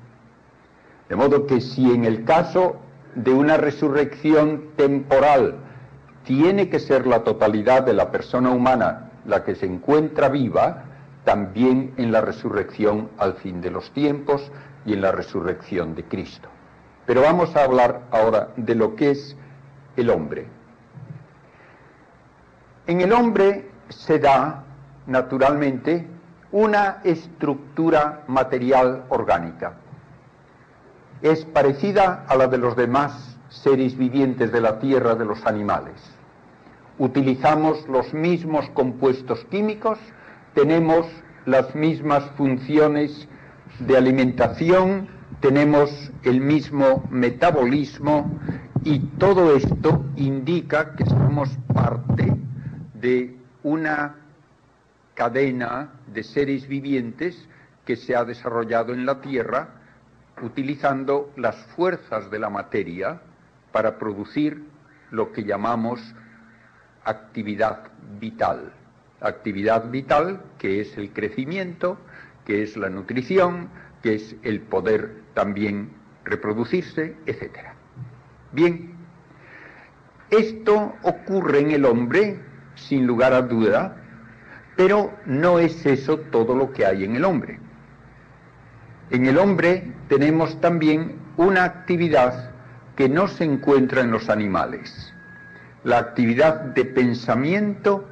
De 1.07 1.15
modo 1.15 1.47
que 1.47 1.61
si 1.61 1.91
en 1.91 2.05
el 2.05 2.25
caso 2.25 2.75
de 3.15 3.31
una 3.31 3.57
resurrección 3.57 4.65
temporal 4.75 5.55
tiene 6.25 6.69
que 6.69 6.79
ser 6.79 7.07
la 7.07 7.23
totalidad 7.23 7.83
de 7.83 7.93
la 7.93 8.11
persona 8.11 8.51
humana 8.51 9.09
la 9.25 9.43
que 9.43 9.55
se 9.55 9.65
encuentra 9.65 10.29
viva, 10.29 10.88
también 11.29 11.93
en 11.97 12.11
la 12.11 12.21
resurrección 12.21 13.11
al 13.19 13.35
fin 13.35 13.61
de 13.61 13.69
los 13.69 13.91
tiempos 13.91 14.51
y 14.83 14.93
en 14.93 15.01
la 15.01 15.11
resurrección 15.11 15.93
de 15.93 16.03
Cristo. 16.03 16.49
Pero 17.05 17.21
vamos 17.21 17.55
a 17.55 17.65
hablar 17.65 18.01
ahora 18.09 18.49
de 18.55 18.73
lo 18.73 18.95
que 18.95 19.11
es 19.11 19.37
el 19.95 20.09
hombre. 20.09 20.47
En 22.87 23.01
el 23.01 23.13
hombre 23.13 23.69
se 23.89 24.17
da, 24.17 24.63
naturalmente, 25.05 26.07
una 26.51 26.97
estructura 27.03 28.23
material 28.25 29.03
orgánica. 29.09 29.73
Es 31.21 31.45
parecida 31.45 32.25
a 32.27 32.35
la 32.37 32.47
de 32.47 32.57
los 32.57 32.75
demás 32.75 33.37
seres 33.49 33.95
vivientes 33.95 34.51
de 34.51 34.61
la 34.61 34.79
tierra, 34.79 35.13
de 35.13 35.25
los 35.25 35.45
animales. 35.45 35.93
Utilizamos 36.97 37.87
los 37.87 38.15
mismos 38.15 38.67
compuestos 38.71 39.45
químicos 39.51 39.99
tenemos 40.53 41.05
las 41.45 41.73
mismas 41.75 42.23
funciones 42.37 43.27
de 43.79 43.97
alimentación, 43.97 45.07
tenemos 45.39 46.11
el 46.23 46.41
mismo 46.41 47.07
metabolismo 47.09 48.39
y 48.83 48.99
todo 49.17 49.55
esto 49.55 50.05
indica 50.15 50.95
que 50.95 51.05
somos 51.05 51.49
parte 51.73 52.35
de 52.93 53.37
una 53.63 54.15
cadena 55.13 55.89
de 56.07 56.23
seres 56.23 56.67
vivientes 56.67 57.47
que 57.85 57.95
se 57.95 58.15
ha 58.15 58.23
desarrollado 58.25 58.93
en 58.93 59.05
la 59.05 59.21
Tierra 59.21 59.69
utilizando 60.41 61.31
las 61.35 61.55
fuerzas 61.75 62.29
de 62.31 62.39
la 62.39 62.49
materia 62.49 63.21
para 63.71 63.97
producir 63.97 64.63
lo 65.11 65.31
que 65.31 65.43
llamamos 65.43 65.99
actividad 67.03 67.89
vital. 68.19 68.71
Actividad 69.21 69.89
vital 69.89 70.41
que 70.57 70.81
es 70.81 70.97
el 70.97 71.11
crecimiento, 71.11 71.97
que 72.45 72.63
es 72.63 72.77
la 72.77 72.89
nutrición, 72.89 73.69
que 74.01 74.15
es 74.15 74.35
el 74.43 74.61
poder 74.61 75.21
también 75.33 75.91
reproducirse, 76.23 77.15
etc. 77.25 77.59
Bien, 78.51 78.93
esto 80.29 80.95
ocurre 81.03 81.59
en 81.59 81.71
el 81.71 81.85
hombre 81.85 82.39
sin 82.75 83.05
lugar 83.05 83.33
a 83.33 83.41
duda, 83.41 83.97
pero 84.75 85.13
no 85.25 85.59
es 85.59 85.85
eso 85.85 86.19
todo 86.19 86.55
lo 86.55 86.71
que 86.71 86.85
hay 86.85 87.03
en 87.03 87.15
el 87.15 87.25
hombre. 87.25 87.59
En 89.09 89.25
el 89.25 89.37
hombre 89.37 89.91
tenemos 90.07 90.59
también 90.61 91.15
una 91.35 91.63
actividad 91.63 92.51
que 92.95 93.09
no 93.09 93.27
se 93.27 93.43
encuentra 93.43 94.01
en 94.01 94.11
los 94.11 94.29
animales, 94.29 95.13
la 95.83 95.97
actividad 95.97 96.61
de 96.61 96.85
pensamiento 96.85 98.07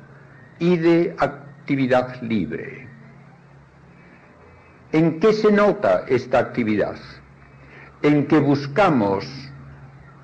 y 0.59 0.77
de 0.77 1.15
actividad 1.17 2.21
libre. 2.21 2.87
¿En 4.91 5.19
qué 5.19 5.33
se 5.33 5.51
nota 5.51 6.05
esta 6.07 6.39
actividad? 6.39 6.95
En 8.01 8.25
que 8.27 8.39
buscamos 8.39 9.25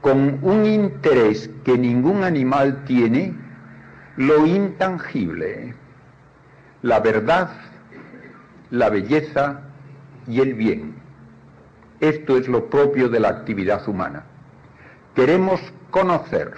con 0.01 0.39
un 0.41 0.65
interés 0.65 1.49
que 1.63 1.77
ningún 1.77 2.23
animal 2.23 2.83
tiene 2.85 3.33
lo 4.17 4.45
intangible, 4.45 5.73
la 6.81 6.99
verdad, 6.99 7.49
la 8.69 8.89
belleza 8.89 9.61
y 10.27 10.39
el 10.39 10.53
bien. 10.53 10.95
Esto 11.99 12.37
es 12.37 12.47
lo 12.47 12.69
propio 12.69 13.09
de 13.09 13.19
la 13.19 13.29
actividad 13.29 13.87
humana. 13.87 14.25
Queremos 15.15 15.61
conocer 15.89 16.53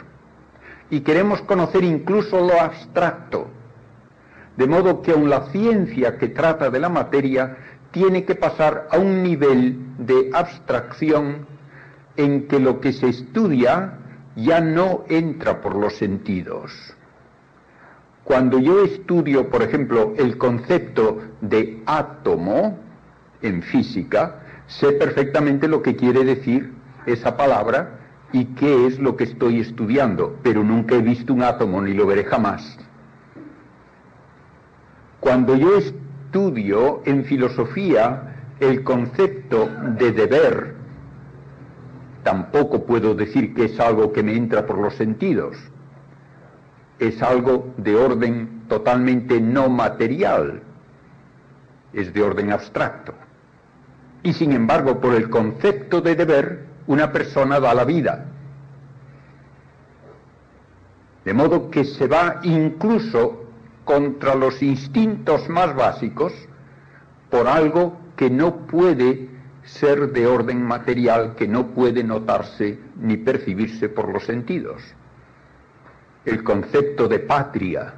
y 0.90 1.02
queremos 1.02 1.42
conocer 1.44 1.84
incluso 1.84 2.40
lo 2.40 2.60
abstracto, 2.60 3.48
de 4.58 4.68
modo 4.68 5.02
que 5.02 5.12
aun 5.12 5.30
la 5.30 5.48
ciencia 5.52 6.18
que 6.18 6.30
trata 6.30 6.70
de 6.70 6.80
la 6.80 6.90
materia 6.90 7.58
tiene 7.92 8.26
que 8.26 8.36
pasar 8.36 8.88
a 8.92 8.98
un 8.98 9.24
nivel 9.24 9.78
de 9.98 10.30
abstracción 10.34 11.46
en 12.18 12.48
que 12.48 12.60
lo 12.60 12.80
que 12.80 12.94
se 12.94 13.10
estudia 13.10 14.00
ya 14.36 14.62
no 14.62 15.04
entra 15.10 15.62
por 15.62 15.76
los 15.76 15.96
sentidos. 15.96 16.72
Cuando 18.24 18.60
yo 18.60 18.84
estudio, 18.84 19.50
por 19.50 19.62
ejemplo, 19.62 20.14
el 20.18 20.38
concepto 20.38 21.20
de 21.42 21.84
átomo 21.86 22.80
en 23.42 23.62
física, 23.62 24.42
sé 24.68 24.94
perfectamente 24.94 25.68
lo 25.68 25.82
que 25.82 25.96
quiere 25.96 26.24
decir 26.26 26.74
esa 27.06 27.38
palabra 27.38 28.00
y 28.34 28.46
qué 28.56 28.88
es 28.88 29.00
lo 29.00 29.16
que 29.16 29.26
estoy 29.26 29.60
estudiando, 29.60 30.38
pero 30.42 30.64
nunca 30.64 30.96
he 30.96 31.02
visto 31.02 31.34
un 31.34 31.44
átomo 31.44 31.82
ni 31.82 31.94
lo 31.94 32.08
veré 32.08 32.24
jamás. 32.24 32.78
Cuando 35.26 35.56
yo 35.56 35.78
estudio 35.80 37.02
en 37.06 37.26
filosofía 37.26 38.36
el 38.60 38.84
concepto 38.84 39.68
de 39.98 40.12
deber, 40.12 40.76
tampoco 42.22 42.86
puedo 42.86 43.16
decir 43.16 43.56
que 43.56 43.66
es 43.66 43.80
algo 43.80 44.14
que 44.14 44.22
me 44.22 44.36
entra 44.36 44.68
por 44.68 44.78
los 44.78 44.94
sentidos 44.94 45.58
es 47.00 47.22
algo 47.24 47.74
de 47.78 47.96
orden 47.96 48.64
totalmente 48.68 49.42
no 49.42 49.68
material, 49.68 50.62
es 51.92 52.14
de 52.14 52.22
orden 52.22 52.52
abstracto. 52.52 53.16
Y 54.22 54.34
sin 54.34 54.54
embargo, 54.54 55.00
por 55.02 55.16
el 55.16 55.30
concepto 55.30 56.02
de 56.02 56.16
deber, 56.16 56.66
una 56.86 57.12
persona 57.12 57.60
da 57.60 57.74
la 57.74 57.84
vida. 57.84 58.26
De 61.24 61.34
modo 61.34 61.72
que 61.72 61.84
se 61.84 62.08
va 62.08 62.40
incluso 62.44 63.45
contra 63.86 64.36
los 64.36 64.62
instintos 64.62 65.48
más 65.48 65.74
básicos 65.76 66.34
por 67.30 67.48
algo 67.48 67.98
que 68.18 68.30
no 68.30 68.68
puede 68.68 69.30
ser 69.64 70.12
de 70.12 70.28
orden 70.28 70.62
material, 70.64 71.36
que 71.36 71.48
no 71.48 71.68
puede 71.68 72.04
notarse 72.04 72.80
ni 73.00 73.18
percibirse 73.18 73.90
por 73.90 74.12
los 74.12 74.26
sentidos. 74.26 74.82
El 76.26 76.44
concepto 76.44 77.08
de 77.08 77.20
patria 77.20 77.94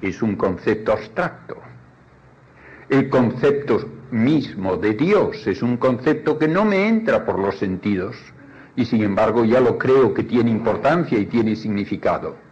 es 0.00 0.22
un 0.22 0.36
concepto 0.36 0.92
abstracto. 0.92 1.56
El 2.88 3.08
concepto 3.08 3.88
mismo 4.10 4.76
de 4.76 4.94
Dios 4.94 5.46
es 5.46 5.62
un 5.62 5.76
concepto 5.76 6.38
que 6.38 6.48
no 6.48 6.64
me 6.64 6.88
entra 6.88 7.24
por 7.24 7.38
los 7.38 7.56
sentidos 7.56 8.16
y 8.74 8.84
sin 8.84 9.02
embargo 9.02 9.44
ya 9.44 9.60
lo 9.60 9.78
creo 9.78 10.12
que 10.12 10.24
tiene 10.24 10.50
importancia 10.50 11.18
y 11.18 11.26
tiene 11.26 11.54
significado. 11.54 12.49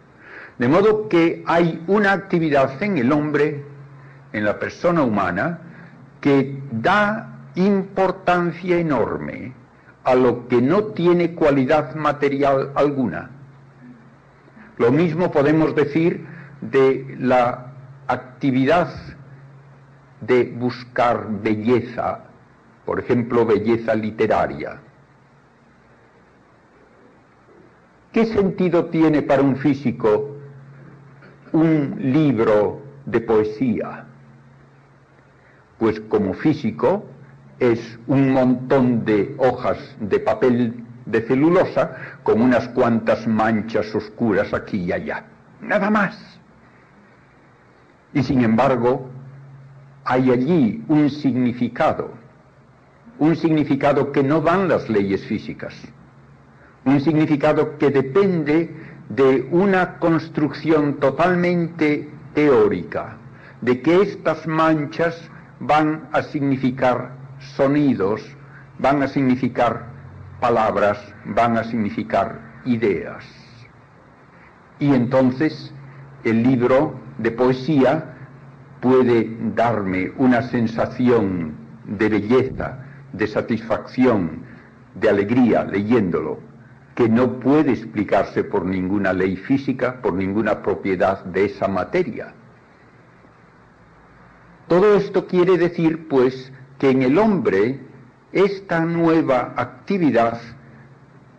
De 0.59 0.67
modo 0.67 1.09
que 1.09 1.43
hay 1.47 1.83
una 1.87 2.11
actividad 2.11 2.81
en 2.83 2.97
el 2.99 3.11
hombre, 3.11 3.63
en 4.33 4.45
la 4.45 4.59
persona 4.59 5.01
humana, 5.01 5.59
que 6.21 6.61
da 6.71 7.49
importancia 7.55 8.77
enorme 8.77 9.53
a 10.03 10.13
lo 10.13 10.47
que 10.47 10.61
no 10.61 10.83
tiene 10.85 11.33
cualidad 11.33 11.95
material 11.95 12.71
alguna 12.75 13.31
lo 14.79 14.93
mismo 14.93 15.29
podemos 15.29 15.75
decir 15.75 16.25
de 16.61 17.17
la 17.19 17.73
actividad 18.07 18.89
de 20.21 20.45
buscar 20.45 21.27
belleza, 21.43 22.23
por 22.85 23.01
ejemplo, 23.01 23.45
belleza 23.45 23.93
literaria. 23.93 24.79
¿Qué 28.13 28.25
sentido 28.27 28.85
tiene 28.85 29.21
para 29.21 29.41
un 29.41 29.57
físico 29.57 30.37
un 31.51 31.95
libro 31.99 32.81
de 33.05 33.21
poesía? 33.21 34.05
Pues 35.77 35.99
como 36.01 36.33
físico 36.33 37.05
es 37.59 37.99
un 38.07 38.31
montón 38.31 39.05
de 39.05 39.35
hojas 39.37 39.77
de 39.99 40.19
papel 40.19 40.83
de 41.05 41.21
celulosa 41.21 41.95
con 42.23 42.41
unas 42.41 42.67
cuantas 42.69 43.27
manchas 43.27 43.93
oscuras 43.95 44.53
aquí 44.53 44.77
y 44.77 44.91
allá. 44.91 45.25
Nada 45.61 45.89
más. 45.89 46.39
Y 48.13 48.23
sin 48.23 48.43
embargo, 48.43 49.09
hay 50.05 50.31
allí 50.31 50.83
un 50.87 51.09
significado, 51.09 52.11
un 53.19 53.35
significado 53.35 54.11
que 54.11 54.23
no 54.23 54.41
dan 54.41 54.67
las 54.67 54.89
leyes 54.89 55.25
físicas, 55.25 55.75
un 56.85 56.99
significado 57.01 57.77
que 57.77 57.91
depende 57.91 58.75
de 59.09 59.47
una 59.51 59.97
construcción 59.97 60.95
totalmente 60.95 62.09
teórica, 62.33 63.17
de 63.61 63.81
que 63.81 64.01
estas 64.01 64.47
manchas 64.47 65.29
van 65.59 66.07
a 66.11 66.21
significar 66.21 67.11
sonidos, 67.55 68.21
van 68.77 69.03
a 69.03 69.07
significar 69.07 69.89
palabras 70.39 70.97
van 71.25 71.57
a 71.57 71.63
significar 71.63 72.39
ideas. 72.65 73.25
Y 74.79 74.93
entonces 74.93 75.73
el 76.23 76.43
libro 76.43 76.95
de 77.17 77.31
poesía 77.31 78.15
puede 78.79 79.37
darme 79.55 80.11
una 80.17 80.41
sensación 80.43 81.53
de 81.85 82.09
belleza, 82.09 82.79
de 83.11 83.27
satisfacción, 83.27 84.43
de 84.95 85.09
alegría 85.09 85.65
leyéndolo, 85.65 86.39
que 86.99 87.07
no 87.07 87.39
puede 87.39 87.71
explicarse 87.71 88.43
por 88.43 88.65
ninguna 88.65 89.13
ley 89.13 89.37
física, 89.37 90.01
por 90.01 90.15
ninguna 90.15 90.61
propiedad 90.61 91.23
de 91.23 91.45
esa 91.45 91.69
materia. 91.69 92.33
Todo 94.67 94.97
esto 94.97 95.25
quiere 95.25 95.57
decir, 95.57 96.09
pues, 96.09 96.51
que 96.77 96.89
en 96.89 97.03
el 97.03 97.17
hombre 97.17 97.79
esta 98.33 98.81
nueva 98.81 99.53
actividad 99.55 100.41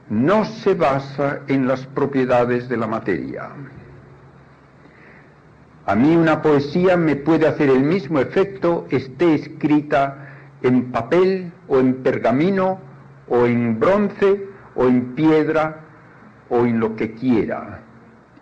no 0.08 0.46
se 0.46 0.72
basa 0.72 1.40
en 1.46 1.68
las 1.68 1.84
propiedades 1.88 2.70
de 2.70 2.78
la 2.78 2.86
materia. 2.86 3.50
A 5.84 5.94
mí 5.94 6.16
una 6.16 6.40
poesía 6.40 6.96
me 6.96 7.16
puede 7.16 7.46
hacer 7.46 7.68
el 7.68 7.82
mismo 7.82 8.18
efecto 8.18 8.86
esté 8.88 9.34
escrita 9.34 10.26
en 10.62 10.90
papel 10.90 11.52
o 11.68 11.80
en 11.80 11.96
pergamino 11.96 12.78
o 13.28 13.44
en 13.44 13.78
bronce 13.78 14.49
o 14.74 14.86
en 14.86 15.14
piedra 15.14 15.80
o 16.48 16.66
en 16.66 16.80
lo 16.80 16.96
que 16.96 17.12
quiera. 17.12 17.80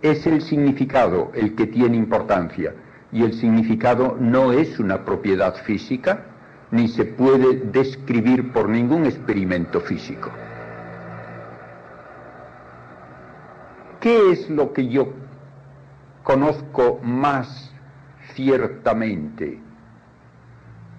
Es 0.03 0.27
el 0.27 0.43
significado 0.43 1.31
el 1.35 1.55
que 1.55 1.67
tiene 1.67 1.97
importancia 1.97 2.75
y 3.13 3.23
el 3.23 3.33
significado 3.35 4.17
no 4.21 4.53
es 4.53 4.79
una 4.79 5.05
propiedad 5.05 5.55
física, 5.65 6.25
ni 6.71 6.89
se 6.89 7.05
puede 7.05 7.55
describir 7.73 8.53
por 8.53 8.69
ningún 8.69 9.07
experimento 9.07 9.81
físico. 9.81 10.31
¿Qué 14.01 14.31
es 14.31 14.49
lo 14.51 14.73
que 14.73 14.89
yo 14.89 15.13
conozco 16.23 17.01
más 17.03 17.73
ciertamente? 18.35 19.59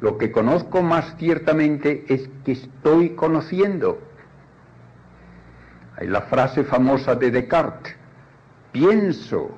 Lo 0.02 0.18
que 0.18 0.32
conozco 0.32 0.82
más 0.82 1.16
ciertamente 1.18 2.06
es 2.10 2.30
que 2.44 2.54
estoy 2.54 3.12
conociendo. 3.12 4.00
Hay 6.00 6.08
la 6.08 6.22
frase 6.22 6.64
famosa 6.64 7.14
de 7.16 7.30
Descartes, 7.30 7.94
pienso, 8.72 9.52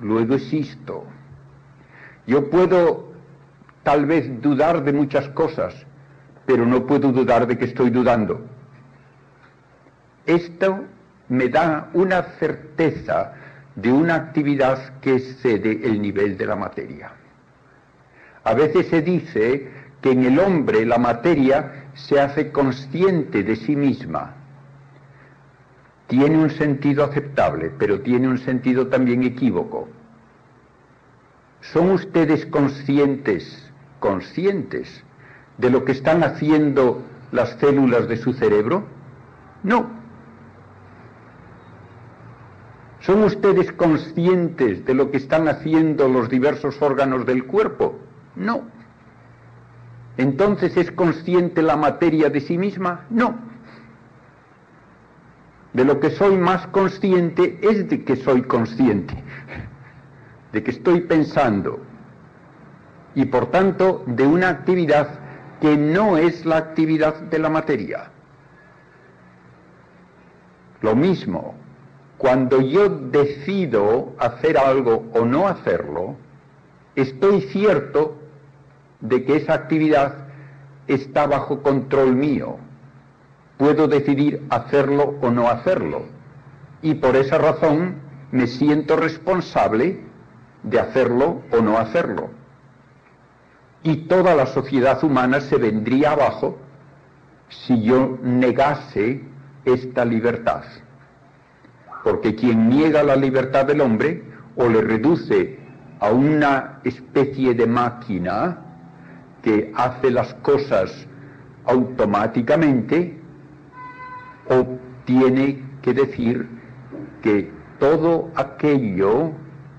luego 0.00 0.34
existo. 0.34 1.04
Yo 2.26 2.50
puedo 2.50 3.12
tal 3.84 4.04
vez 4.04 4.42
dudar 4.42 4.82
de 4.82 4.92
muchas 4.92 5.28
cosas, 5.28 5.86
pero 6.46 6.66
no 6.66 6.84
puedo 6.84 7.12
dudar 7.12 7.46
de 7.46 7.56
que 7.56 7.66
estoy 7.66 7.90
dudando. 7.90 8.44
Esto 10.26 10.84
me 11.28 11.48
da 11.48 11.90
una 11.92 12.22
certeza 12.40 13.34
de 13.76 13.92
una 13.92 14.16
actividad 14.16 14.98
que 14.98 15.14
excede 15.14 15.86
el 15.86 16.02
nivel 16.02 16.36
de 16.36 16.46
la 16.46 16.56
materia. 16.56 17.12
A 18.42 18.52
veces 18.52 18.88
se 18.88 19.00
dice 19.00 19.70
que 20.02 20.10
en 20.10 20.24
el 20.24 20.40
hombre 20.40 20.84
la 20.84 20.98
materia 20.98 21.84
se 21.94 22.20
hace 22.20 22.50
consciente 22.50 23.44
de 23.44 23.54
sí 23.54 23.76
misma. 23.76 24.43
Tiene 26.06 26.38
un 26.38 26.50
sentido 26.50 27.04
aceptable, 27.04 27.72
pero 27.78 28.00
tiene 28.00 28.28
un 28.28 28.38
sentido 28.38 28.88
también 28.88 29.22
equívoco. 29.22 29.88
¿Son 31.72 31.90
ustedes 31.92 32.44
conscientes, 32.46 33.72
conscientes 34.00 35.02
de 35.56 35.70
lo 35.70 35.84
que 35.84 35.92
están 35.92 36.22
haciendo 36.22 37.02
las 37.32 37.50
células 37.58 38.06
de 38.06 38.18
su 38.18 38.34
cerebro? 38.34 38.84
No. 39.62 39.86
¿Son 43.00 43.22
ustedes 43.24 43.72
conscientes 43.72 44.84
de 44.84 44.94
lo 44.94 45.10
que 45.10 45.16
están 45.16 45.48
haciendo 45.48 46.08
los 46.08 46.28
diversos 46.28 46.80
órganos 46.82 47.24
del 47.24 47.44
cuerpo? 47.44 47.98
No. 48.36 48.62
Entonces, 50.16 50.76
¿es 50.76 50.90
consciente 50.92 51.62
la 51.62 51.76
materia 51.76 52.28
de 52.30 52.40
sí 52.40 52.56
misma? 52.58 53.06
No. 53.10 53.53
De 55.74 55.84
lo 55.84 56.00
que 56.00 56.10
soy 56.10 56.38
más 56.38 56.66
consciente 56.68 57.58
es 57.60 57.88
de 57.88 58.04
que 58.04 58.16
soy 58.16 58.42
consciente, 58.42 59.14
de 60.52 60.62
que 60.62 60.70
estoy 60.70 61.02
pensando 61.02 61.80
y 63.14 63.26
por 63.26 63.50
tanto 63.50 64.02
de 64.06 64.26
una 64.26 64.48
actividad 64.48 65.18
que 65.60 65.76
no 65.76 66.16
es 66.16 66.44
la 66.46 66.56
actividad 66.56 67.14
de 67.22 67.38
la 67.38 67.48
materia. 67.48 68.10
Lo 70.80 70.94
mismo, 70.94 71.54
cuando 72.18 72.60
yo 72.60 72.88
decido 72.88 74.14
hacer 74.18 74.58
algo 74.58 75.06
o 75.12 75.24
no 75.24 75.48
hacerlo, 75.48 76.16
estoy 76.94 77.42
cierto 77.42 78.16
de 79.00 79.24
que 79.24 79.36
esa 79.36 79.54
actividad 79.54 80.28
está 80.86 81.26
bajo 81.26 81.62
control 81.62 82.14
mío. 82.14 82.58
Puedo 83.64 83.88
decidir 83.88 84.42
hacerlo 84.50 85.14
o 85.22 85.30
no 85.30 85.48
hacerlo. 85.48 86.02
Y 86.82 86.94
por 86.94 87.16
esa 87.16 87.38
razón 87.38 87.96
me 88.30 88.46
siento 88.46 88.96
responsable 88.96 90.00
de 90.62 90.80
hacerlo 90.80 91.40
o 91.50 91.62
no 91.62 91.78
hacerlo. 91.78 92.28
Y 93.82 93.96
toda 94.08 94.34
la 94.34 94.46
sociedad 94.46 95.02
humana 95.02 95.40
se 95.40 95.56
vendría 95.56 96.10
abajo 96.10 96.58
si 97.48 97.82
yo 97.82 98.18
negase 98.22 99.22
esta 99.64 100.04
libertad 100.04 100.64
porque 102.04 102.34
quien 102.34 102.68
niega 102.68 103.02
la 103.02 103.16
libertad 103.16 103.64
del 103.64 103.80
hombre 103.80 104.22
o 104.56 104.68
le 104.68 104.82
reduce 104.82 105.58
a 106.00 106.10
una 106.10 106.80
especie 106.84 107.54
de 107.54 107.66
máquina 107.66 108.58
que 109.42 109.72
hace 109.74 110.10
las 110.10 110.34
cosas 110.34 111.06
automáticamente, 111.64 113.23
o 114.48 114.66
tiene 115.04 115.62
que 115.82 115.94
decir 115.94 116.46
que 117.22 117.50
todo 117.78 118.30
aquello 118.34 119.32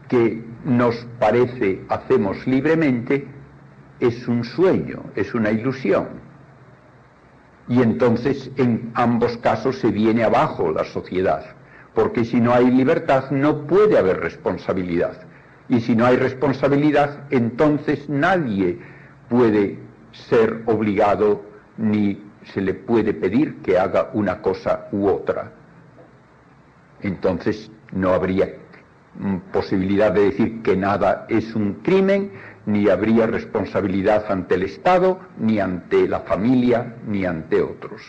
que 0.08 0.44
nos 0.64 0.96
parece 1.20 1.82
hacemos 1.90 2.46
libremente 2.48 3.28
es 4.00 4.28
un 4.28 4.44
sueño, 4.44 5.04
es 5.16 5.34
una 5.34 5.52
ilusión. 5.52 6.08
Y 7.68 7.82
entonces 7.82 8.52
en 8.58 8.92
ambos 8.94 9.38
casos 9.38 9.80
se 9.80 9.90
viene 9.90 10.24
abajo 10.24 10.72
la 10.72 10.84
sociedad 10.84 11.56
porque 11.96 12.26
si 12.26 12.40
no 12.40 12.54
hay 12.54 12.70
libertad 12.70 13.32
no 13.32 13.66
puede 13.66 13.98
haber 13.98 14.20
responsabilidad. 14.20 15.14
Y 15.70 15.80
si 15.80 15.96
no 15.96 16.06
hay 16.06 16.18
responsabilidad, 16.18 17.24
entonces 17.32 18.08
nadie 18.08 18.78
puede 19.30 19.80
ser 20.12 20.62
obligado 20.66 21.42
ni 21.78 22.22
se 22.54 22.62
le 22.62 22.74
puede 22.74 23.14
pedir 23.14 23.62
que 23.62 23.78
haga 23.78 24.10
una 24.14 24.42
cosa 24.42 24.88
u 24.92 25.08
otra. 25.08 25.52
Entonces 27.02 27.72
no 27.92 28.14
habría 28.14 28.50
posibilidad 29.52 30.12
de 30.12 30.26
decir 30.26 30.62
que 30.62 30.76
nada 30.76 31.26
es 31.30 31.56
un 31.56 31.76
crimen, 31.76 32.32
ni 32.66 32.90
habría 32.90 33.28
responsabilidad 33.28 34.26
ante 34.30 34.56
el 34.56 34.64
Estado, 34.64 35.20
ni 35.38 35.60
ante 35.60 36.08
la 36.08 36.22
familia, 36.22 36.96
ni 37.08 37.26
ante 37.26 37.62
otros. 37.62 38.02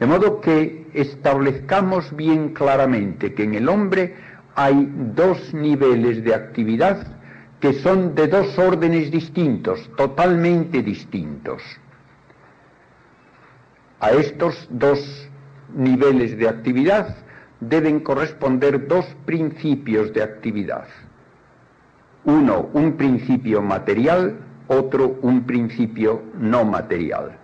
De 0.00 0.06
modo 0.06 0.40
que 0.40 0.86
establezcamos 0.94 2.14
bien 2.14 2.54
claramente 2.54 3.34
que 3.34 3.44
en 3.44 3.54
el 3.54 3.68
hombre 3.68 4.14
hay 4.54 4.90
dos 5.14 5.52
niveles 5.54 6.24
de 6.24 6.34
actividad 6.34 7.06
que 7.60 7.74
son 7.74 8.14
de 8.14 8.28
dos 8.28 8.56
órdenes 8.58 9.10
distintos, 9.10 9.90
totalmente 9.96 10.82
distintos. 10.82 11.62
A 14.00 14.10
estos 14.12 14.68
dos 14.70 15.28
niveles 15.74 16.38
de 16.38 16.48
actividad 16.48 17.16
deben 17.60 18.00
corresponder 18.00 18.86
dos 18.86 19.04
principios 19.24 20.12
de 20.12 20.22
actividad. 20.22 20.86
Uno, 22.24 22.68
un 22.72 22.96
principio 22.96 23.60
material, 23.62 24.38
otro, 24.68 25.18
un 25.22 25.44
principio 25.44 26.22
no 26.38 26.64
material 26.64 27.38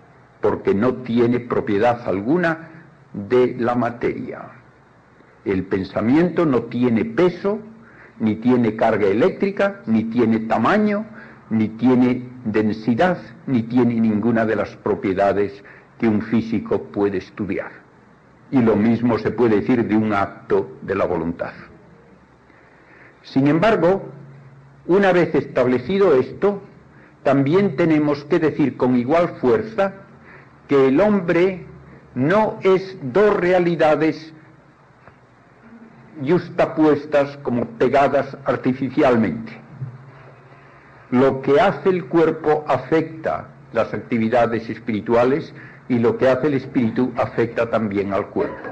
porque 0.44 0.74
no 0.74 0.96
tiene 0.96 1.40
propiedad 1.40 2.06
alguna 2.06 2.68
de 3.14 3.56
la 3.58 3.74
materia. 3.74 4.42
El 5.46 5.64
pensamiento 5.64 6.44
no 6.44 6.64
tiene 6.64 7.06
peso, 7.06 7.60
ni 8.20 8.36
tiene 8.36 8.76
carga 8.76 9.06
eléctrica, 9.06 9.80
ni 9.86 10.04
tiene 10.04 10.40
tamaño, 10.40 11.06
ni 11.48 11.68
tiene 11.68 12.28
densidad, 12.44 13.16
ni 13.46 13.62
tiene 13.62 13.98
ninguna 13.98 14.44
de 14.44 14.56
las 14.56 14.76
propiedades 14.76 15.64
que 15.98 16.08
un 16.08 16.22
físico 16.22 16.82
puede 16.82 17.18
estudiar. 17.18 17.70
Y 18.50 18.60
lo 18.60 18.76
mismo 18.76 19.18
se 19.18 19.30
puede 19.30 19.60
decir 19.60 19.86
de 19.86 19.96
un 19.96 20.12
acto 20.12 20.78
de 20.82 20.94
la 20.94 21.06
voluntad. 21.06 21.52
Sin 23.22 23.46
embargo, 23.46 24.02
una 24.86 25.12
vez 25.12 25.34
establecido 25.34 26.14
esto, 26.14 26.62
también 27.22 27.76
tenemos 27.76 28.22
que 28.24 28.38
decir 28.38 28.76
con 28.76 28.96
igual 28.96 29.36
fuerza 29.40 29.94
que 30.68 30.88
el 30.88 31.00
hombre 31.00 31.66
no 32.14 32.58
es 32.62 32.96
dos 33.02 33.36
realidades 33.36 34.32
justapuestas 36.22 37.36
como 37.38 37.64
pegadas 37.66 38.36
artificialmente. 38.44 39.52
Lo 41.10 41.42
que 41.42 41.60
hace 41.60 41.88
el 41.88 42.06
cuerpo 42.06 42.64
afecta 42.68 43.48
las 43.72 43.92
actividades 43.92 44.68
espirituales 44.68 45.52
y 45.88 45.98
lo 45.98 46.16
que 46.16 46.28
hace 46.28 46.46
el 46.46 46.54
espíritu 46.54 47.12
afecta 47.16 47.70
también 47.70 48.12
al 48.12 48.26
cuerpo. 48.26 48.70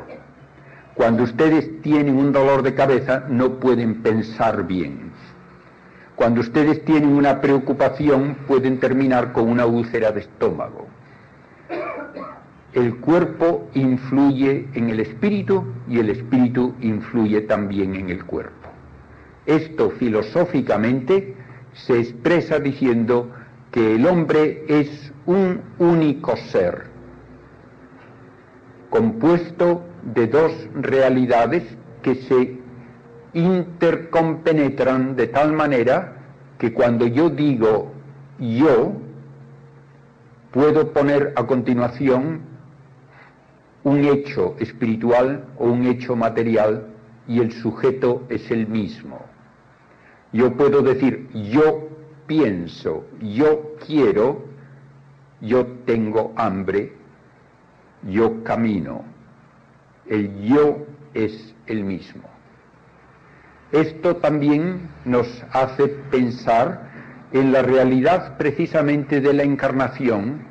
Cuando 0.95 1.23
ustedes 1.23 1.81
tienen 1.83 2.17
un 2.17 2.33
dolor 2.33 2.63
de 2.63 2.75
cabeza 2.75 3.25
no 3.29 3.55
pueden 3.61 4.03
pensar 4.03 4.67
bien. 4.67 5.13
Cuando 6.15 6.41
ustedes 6.41 6.85
tienen 6.85 7.11
una 7.11 7.41
preocupación 7.41 8.37
pueden 8.47 8.79
terminar 8.79 9.33
con 9.33 9.49
una 9.49 9.67
úlcera 9.67 10.13
de 10.13 10.21
estómago 10.21 10.87
el 12.73 12.97
cuerpo 12.97 13.69
influye 13.75 14.67
en 14.73 14.89
el 14.89 15.01
espíritu 15.01 15.65
y 15.89 15.99
el 15.99 16.09
espíritu 16.09 16.75
influye 16.81 17.43
también 17.43 17.95
en 17.95 18.09
el 18.09 18.25
cuerpo. 18.25 18.69
Esto 19.45 19.91
filosóficamente 19.91 21.35
se 21.75 22.01
expresa 22.01 22.59
diciendo 22.59 23.31
que 23.71 23.97
el 23.97 24.07
hombre 24.07 24.65
es 24.69 25.13
un 25.27 25.61
único 25.79 26.37
ser, 26.37 26.85
compuesto 28.93 29.83
de 30.15 30.27
dos 30.27 30.53
realidades 30.75 31.65
que 32.03 32.15
se 32.15 32.59
intercompenetran 33.33 35.17
de 35.17 35.29
tal 35.29 35.55
manera 35.55 36.19
que 36.59 36.75
cuando 36.75 37.07
yo 37.07 37.31
digo 37.31 37.91
yo, 38.39 38.93
puedo 40.51 40.93
poner 40.93 41.33
a 41.37 41.47
continuación 41.47 42.43
un 43.83 44.05
hecho 44.05 44.57
espiritual 44.59 45.47
o 45.57 45.65
un 45.71 45.87
hecho 45.87 46.15
material 46.15 46.89
y 47.27 47.41
el 47.41 47.51
sujeto 47.51 48.25
es 48.29 48.51
el 48.51 48.67
mismo. 48.67 49.21
Yo 50.35 50.53
puedo 50.53 50.83
decir 50.83 51.31
yo 51.33 51.89
pienso, 52.27 53.07
yo 53.21 53.75
quiero 53.87 54.45
yo 55.41 55.67
tengo 55.87 56.35
hambre, 56.37 56.93
yo 58.09 58.43
camino. 58.45 59.05
El 60.07 60.43
yo 60.43 60.87
es 61.15 61.55
el 61.67 61.85
mismo. 61.85 62.23
Esto 63.71 64.17
también 64.17 64.89
nos 65.05 65.27
hace 65.53 65.89
pensar 66.11 66.91
en 67.33 67.53
la 67.53 67.63
realidad 67.63 68.37
precisamente 68.37 69.21
de 69.21 69.33
la 69.33 69.43
encarnación, 69.43 70.43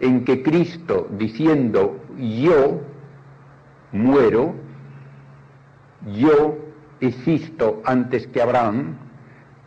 en 0.00 0.24
que 0.24 0.42
Cristo 0.42 1.08
diciendo 1.18 2.00
yo 2.18 2.80
muero, 3.92 4.54
yo 6.16 6.58
existo 7.00 7.82
antes 7.84 8.26
que 8.28 8.42
Abraham, 8.42 8.96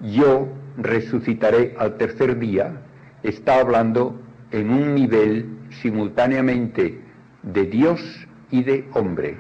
yo 0.02 0.48
resucitaré 0.78 1.76
al 1.78 1.98
tercer 1.98 2.40
día, 2.40 2.82
está 3.24 3.60
hablando 3.60 4.20
en 4.52 4.70
un 4.70 4.96
nivel 4.96 5.58
simultáneamente 5.82 7.01
de 7.44 7.66
Dios 7.66 8.28
y 8.50 8.64
de 8.64 8.88
hombre. 8.94 9.38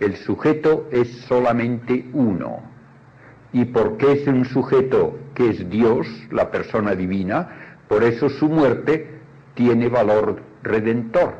El 0.00 0.16
sujeto 0.16 0.88
es 0.90 1.08
solamente 1.22 2.06
uno. 2.12 2.60
Y 3.52 3.64
porque 3.66 4.12
es 4.12 4.26
un 4.26 4.44
sujeto 4.44 5.18
que 5.34 5.50
es 5.50 5.70
Dios, 5.70 6.06
la 6.30 6.50
persona 6.50 6.94
divina, 6.94 7.78
por 7.88 8.04
eso 8.04 8.28
su 8.28 8.48
muerte 8.48 9.18
tiene 9.54 9.88
valor 9.88 10.42
redentor. 10.62 11.34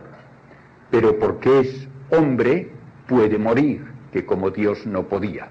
Pero 0.91 1.19
porque 1.19 1.61
es 1.61 1.89
hombre, 2.11 2.71
puede 3.07 3.39
morir, 3.39 3.85
que 4.13 4.25
como 4.25 4.51
Dios 4.51 4.87
no 4.87 5.05
podía. 5.05 5.49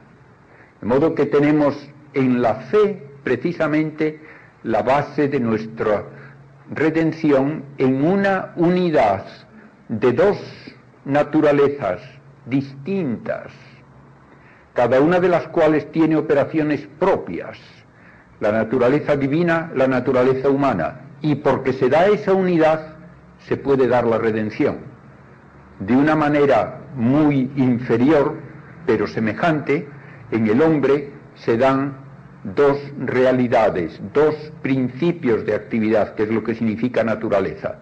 De 0.82 0.88
modo 0.88 1.14
que 1.14 1.26
tenemos 1.26 1.90
en 2.14 2.42
la 2.42 2.56
fe 2.56 3.04
precisamente 3.24 4.20
la 4.64 4.82
base 4.82 5.28
de 5.28 5.40
nuestra 5.40 6.04
redención 6.72 7.64
en 7.78 8.04
una 8.04 8.54
unidad 8.56 9.26
de 9.88 10.14
dos 10.14 10.38
naturalezas 11.06 12.02
distintas, 12.46 13.52
cada 14.74 15.00
una 15.00 15.20
de 15.20 15.30
las 15.30 15.48
cuales 15.48 15.92
tiene 15.92 16.16
operaciones 16.16 16.88
propias, 17.00 17.58
la 18.40 18.52
naturaleza 18.52 19.16
divina, 19.16 19.72
la 19.76 19.88
naturaleza 19.88 20.50
humana, 20.50 21.02
y 21.22 21.36
porque 21.36 21.74
se 21.74 21.90
da 21.90 22.08
esa 22.08 22.34
unidad 22.34 22.96
se 23.48 23.58
puede 23.58 23.88
dar 23.88 24.06
la 24.06 24.18
redención. 24.18 24.78
De 25.80 25.96
una 25.96 26.16
manera 26.16 26.80
muy 26.96 27.52
inferior, 27.56 28.36
pero 28.86 29.08
semejante, 29.08 29.88
en 30.32 30.48
el 30.48 30.62
hombre 30.62 31.12
se 31.36 31.58
dan 31.58 32.05
dos 32.54 32.78
realidades, 33.00 34.00
dos 34.14 34.36
principios 34.62 35.46
de 35.46 35.56
actividad, 35.56 36.14
que 36.16 36.24
es 36.24 36.30
lo 36.30 36.44
que 36.44 36.56
significa 36.56 37.04
naturaleza. 37.04 37.80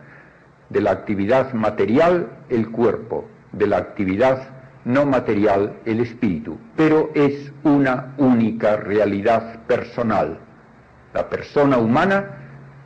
De 0.70 0.82
la 0.82 0.92
actividad 0.92 1.54
material, 1.54 2.30
el 2.50 2.72
cuerpo, 2.72 3.28
de 3.52 3.68
la 3.68 3.78
actividad 3.78 4.54
no 4.86 5.06
material, 5.06 5.78
el 5.86 6.00
espíritu. 6.02 6.58
Pero 6.76 7.12
es 7.14 7.52
una 7.64 8.14
única 8.18 8.78
realidad 8.78 9.62
personal. 9.66 10.40
La 11.14 11.30
persona 11.30 11.78
humana 11.78 12.38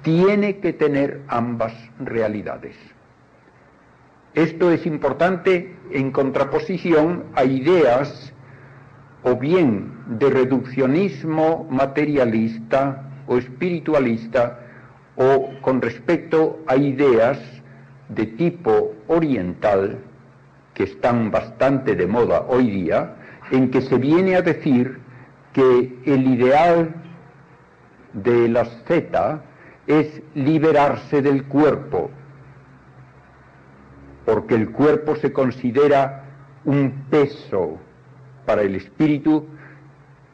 tiene 0.01 0.59
que 0.59 0.73
tener 0.73 1.21
ambas 1.27 1.73
realidades. 1.99 2.75
Esto 4.33 4.71
es 4.71 4.85
importante 4.85 5.75
en 5.91 6.11
contraposición 6.11 7.23
a 7.33 7.43
ideas 7.43 8.33
o 9.27 9.35
bien 9.35 9.91
de 10.19 10.29
reduccionismo 10.29 11.67
materialista 11.69 13.03
o 13.27 13.37
espiritualista 13.37 14.59
o 15.17 15.49
con 15.61 15.81
respecto 15.81 16.59
a 16.65 16.77
ideas 16.77 17.37
de 18.07 18.25
tipo 18.25 18.93
oriental 19.07 19.99
que 20.73 20.83
están 20.83 21.29
bastante 21.29 21.95
de 21.95 22.07
moda 22.07 22.45
hoy 22.47 22.69
día, 22.69 23.15
en 23.51 23.69
que 23.69 23.81
se 23.81 23.97
viene 23.97 24.35
a 24.35 24.41
decir 24.41 24.99
que 25.51 25.99
el 26.05 26.27
ideal 26.27 26.93
de 28.13 28.47
la 28.47 28.63
Z 28.87 29.41
es 29.87 30.21
liberarse 30.35 31.21
del 31.21 31.45
cuerpo, 31.45 32.11
porque 34.25 34.55
el 34.55 34.71
cuerpo 34.71 35.15
se 35.15 35.33
considera 35.33 36.23
un 36.63 36.91
peso 37.09 37.79
para 38.47 38.61
el 38.61 38.75
espíritu 38.75 39.45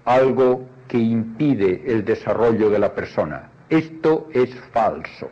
algo 0.05 0.69
que 0.87 0.99
impide 0.99 1.81
el 1.87 2.05
desarrollo 2.05 2.69
de 2.69 2.77
la 2.77 2.93
persona. 2.93 3.49
Esto 3.69 4.29
es 4.31 4.53
falso. 4.71 5.29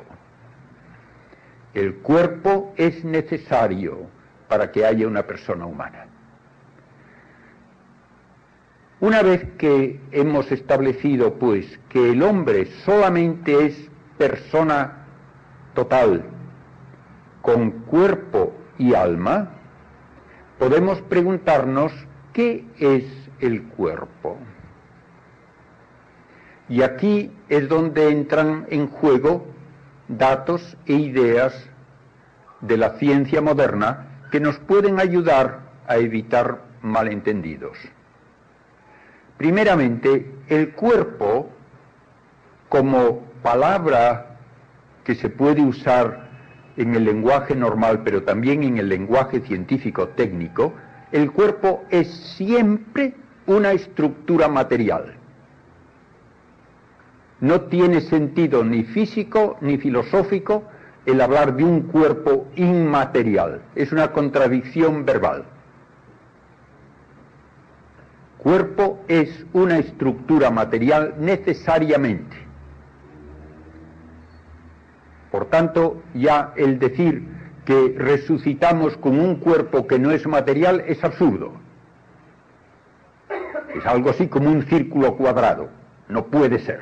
El 1.75 1.97
cuerpo 1.97 2.73
es 2.77 3.05
necesario 3.05 4.07
para 4.47 4.71
que 4.71 4.83
haya 4.83 5.07
una 5.07 5.27
persona 5.27 5.67
humana. 5.67 6.07
Una 8.99 9.21
vez 9.21 9.45
que 9.59 9.99
hemos 10.11 10.51
establecido, 10.51 11.35
pues, 11.35 11.79
que 11.87 12.13
el 12.13 12.23
hombre 12.23 12.65
solamente 12.83 13.67
es 13.67 13.89
persona 14.17 15.05
total, 15.75 16.23
con 17.43 17.71
cuerpo 17.85 18.53
y 18.79 18.95
alma, 18.95 19.51
podemos 20.57 20.99
preguntarnos 21.03 21.91
¿Qué 22.33 22.65
es 22.79 23.03
el 23.39 23.63
cuerpo? 23.63 24.37
Y 26.69 26.83
aquí 26.83 27.31
es 27.49 27.67
donde 27.67 28.09
entran 28.09 28.65
en 28.69 28.87
juego 28.87 29.45
datos 30.07 30.77
e 30.85 30.93
ideas 30.93 31.53
de 32.61 32.77
la 32.77 32.91
ciencia 32.97 33.41
moderna 33.41 34.07
que 34.31 34.39
nos 34.39 34.57
pueden 34.59 34.99
ayudar 34.99 35.59
a 35.87 35.97
evitar 35.97 36.61
malentendidos. 36.81 37.77
Primeramente, 39.37 40.33
el 40.47 40.71
cuerpo, 40.71 41.49
como 42.69 43.23
palabra 43.41 44.37
que 45.03 45.15
se 45.15 45.29
puede 45.29 45.61
usar 45.61 46.29
en 46.77 46.95
el 46.95 47.03
lenguaje 47.03 47.55
normal, 47.55 48.01
pero 48.03 48.23
también 48.23 48.63
en 48.63 48.77
el 48.77 48.87
lenguaje 48.87 49.41
científico 49.41 50.09
técnico, 50.09 50.73
el 51.11 51.31
cuerpo 51.31 51.83
es 51.89 52.07
siempre 52.37 53.13
una 53.45 53.71
estructura 53.71 54.47
material. 54.47 55.13
No 57.39 57.61
tiene 57.61 58.01
sentido 58.01 58.63
ni 58.63 58.83
físico 58.83 59.57
ni 59.61 59.77
filosófico 59.77 60.63
el 61.05 61.19
hablar 61.19 61.55
de 61.55 61.63
un 61.63 61.81
cuerpo 61.81 62.47
inmaterial. 62.55 63.61
Es 63.75 63.91
una 63.91 64.11
contradicción 64.11 65.05
verbal. 65.05 65.45
Cuerpo 68.37 69.03
es 69.07 69.45
una 69.53 69.79
estructura 69.79 70.49
material 70.51 71.15
necesariamente. 71.19 72.37
Por 75.31 75.45
tanto, 75.45 76.01
ya 76.13 76.53
el 76.57 76.77
decir 76.77 77.30
que 77.65 77.95
resucitamos 77.97 78.97
con 78.97 79.19
un 79.19 79.35
cuerpo 79.35 79.87
que 79.87 79.99
no 79.99 80.11
es 80.11 80.25
material 80.27 80.83
es 80.87 81.03
absurdo. 81.03 81.53
Es 83.75 83.85
algo 83.85 84.09
así 84.09 84.27
como 84.27 84.49
un 84.49 84.63
círculo 84.63 85.15
cuadrado. 85.15 85.69
No 86.09 86.25
puede 86.25 86.59
ser. 86.59 86.81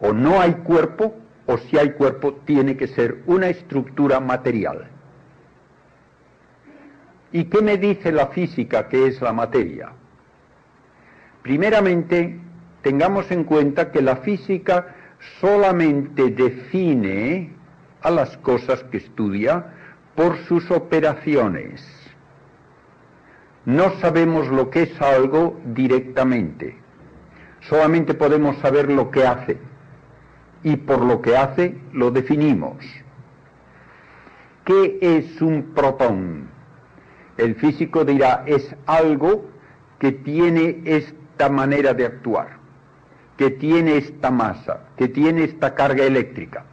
O 0.00 0.12
no 0.12 0.40
hay 0.40 0.52
cuerpo, 0.54 1.14
o 1.46 1.58
si 1.58 1.78
hay 1.78 1.92
cuerpo, 1.92 2.34
tiene 2.44 2.76
que 2.76 2.88
ser 2.88 3.22
una 3.26 3.48
estructura 3.48 4.20
material. 4.20 4.88
¿Y 7.30 7.44
qué 7.44 7.62
me 7.62 7.78
dice 7.78 8.12
la 8.12 8.26
física 8.26 8.88
que 8.88 9.06
es 9.06 9.22
la 9.22 9.32
materia? 9.32 9.92
Primeramente, 11.42 12.38
tengamos 12.82 13.30
en 13.30 13.44
cuenta 13.44 13.90
que 13.90 14.02
la 14.02 14.16
física 14.16 14.94
solamente 15.40 16.30
define 16.30 17.52
a 18.02 18.10
las 18.10 18.36
cosas 18.38 18.82
que 18.84 18.98
estudia 18.98 19.66
por 20.14 20.36
sus 20.44 20.70
operaciones. 20.70 21.82
No 23.64 23.90
sabemos 24.00 24.48
lo 24.48 24.70
que 24.70 24.82
es 24.82 25.00
algo 25.00 25.60
directamente, 25.66 26.76
solamente 27.60 28.14
podemos 28.14 28.56
saber 28.58 28.90
lo 28.90 29.10
que 29.10 29.24
hace 29.24 29.58
y 30.64 30.76
por 30.76 31.00
lo 31.00 31.22
que 31.22 31.36
hace 31.36 31.76
lo 31.92 32.10
definimos. 32.10 32.76
¿Qué 34.64 34.98
es 35.00 35.40
un 35.40 35.72
protón? 35.74 36.48
El 37.36 37.54
físico 37.54 38.04
dirá, 38.04 38.42
es 38.46 38.74
algo 38.86 39.44
que 39.98 40.12
tiene 40.12 40.82
esta 40.84 41.48
manera 41.48 41.94
de 41.94 42.06
actuar 42.06 42.61
que 43.42 43.50
tiene 43.50 43.96
esta 43.96 44.30
masa, 44.30 44.82
que 44.96 45.08
tiene 45.08 45.42
esta 45.42 45.74
carga 45.74 46.04
eléctrica. 46.04 46.64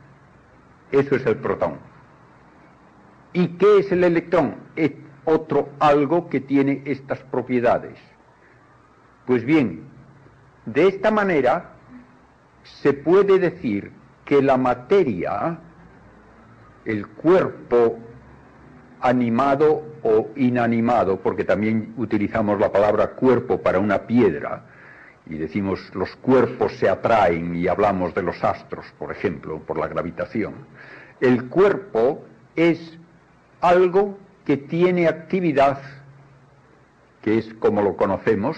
Eso 0.92 1.16
es 1.16 1.26
el 1.26 1.38
protón. 1.38 1.80
¿Y 3.34 3.48
qué 3.58 3.80
es 3.80 3.92
el 3.92 4.04
electrón? 4.04 4.54
Es 4.76 4.92
otro 5.26 5.70
algo 5.80 6.30
que 6.30 6.40
tiene 6.40 6.84
estas 6.86 7.22
propiedades. 7.22 7.98
Pues 9.26 9.44
bien, 9.44 9.82
de 10.68 10.90
esta 10.90 11.10
manera 11.10 11.72
se 12.84 12.94
puede 12.94 13.40
decir 13.40 13.92
que 14.24 14.40
la 14.40 14.56
materia, 14.56 15.58
el 16.86 17.08
cuerpo 17.08 17.98
animado 19.02 19.82
o 20.04 20.28
inanimado, 20.36 21.20
porque 21.20 21.46
también 21.46 21.96
utilizamos 21.98 22.60
la 22.60 22.72
palabra 22.72 23.16
cuerpo 23.16 23.60
para 23.60 23.80
una 23.80 24.06
piedra, 24.06 24.69
y 25.30 25.38
decimos 25.38 25.80
los 25.94 26.16
cuerpos 26.18 26.74
se 26.78 26.90
atraen 26.90 27.56
y 27.56 27.68
hablamos 27.68 28.14
de 28.16 28.24
los 28.24 28.44
astros, 28.44 28.86
por 28.98 29.12
ejemplo, 29.12 29.60
por 29.60 29.78
la 29.78 29.88
gravitación. 29.88 30.56
El 31.22 31.48
cuerpo 31.48 32.26
es 32.56 32.98
algo 33.62 34.18
que 34.46 34.58
tiene 34.58 35.08
actividad, 35.08 35.80
que 37.22 37.38
es 37.38 37.54
como 37.56 37.82
lo 37.82 37.96
conocemos, 37.96 38.58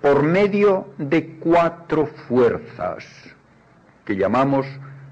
por 0.00 0.22
medio 0.22 0.88
de 0.98 1.38
cuatro 1.38 2.06
fuerzas, 2.28 3.04
que 4.04 4.16
llamamos 4.16 4.66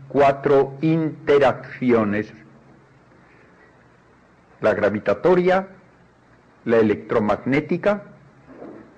cuatro 0.09 0.75
interacciones 0.81 2.33
la 4.65 4.75
gravitatoria, 4.75 5.69
la 6.65 6.79
electromagnética, 6.79 8.03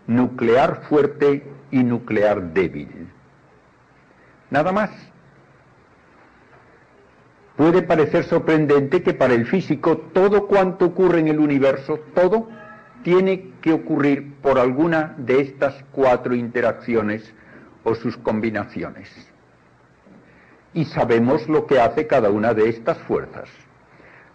nuclear 0.06 0.82
fuerte 0.88 1.55
y 1.70 1.82
nuclear 1.82 2.52
débil. 2.52 3.08
Nada 4.50 4.72
más. 4.72 4.90
Puede 7.56 7.82
parecer 7.82 8.24
sorprendente 8.24 9.02
que 9.02 9.14
para 9.14 9.34
el 9.34 9.46
físico 9.46 9.96
todo 9.96 10.46
cuanto 10.46 10.86
ocurre 10.86 11.20
en 11.20 11.28
el 11.28 11.40
universo, 11.40 12.00
todo, 12.14 12.48
tiene 13.02 13.52
que 13.62 13.72
ocurrir 13.72 14.34
por 14.42 14.58
alguna 14.58 15.14
de 15.16 15.40
estas 15.40 15.82
cuatro 15.92 16.34
interacciones 16.34 17.32
o 17.84 17.94
sus 17.94 18.16
combinaciones. 18.18 19.08
Y 20.74 20.84
sabemos 20.84 21.48
lo 21.48 21.66
que 21.66 21.80
hace 21.80 22.06
cada 22.06 22.28
una 22.30 22.52
de 22.52 22.68
estas 22.68 22.98
fuerzas. 22.98 23.48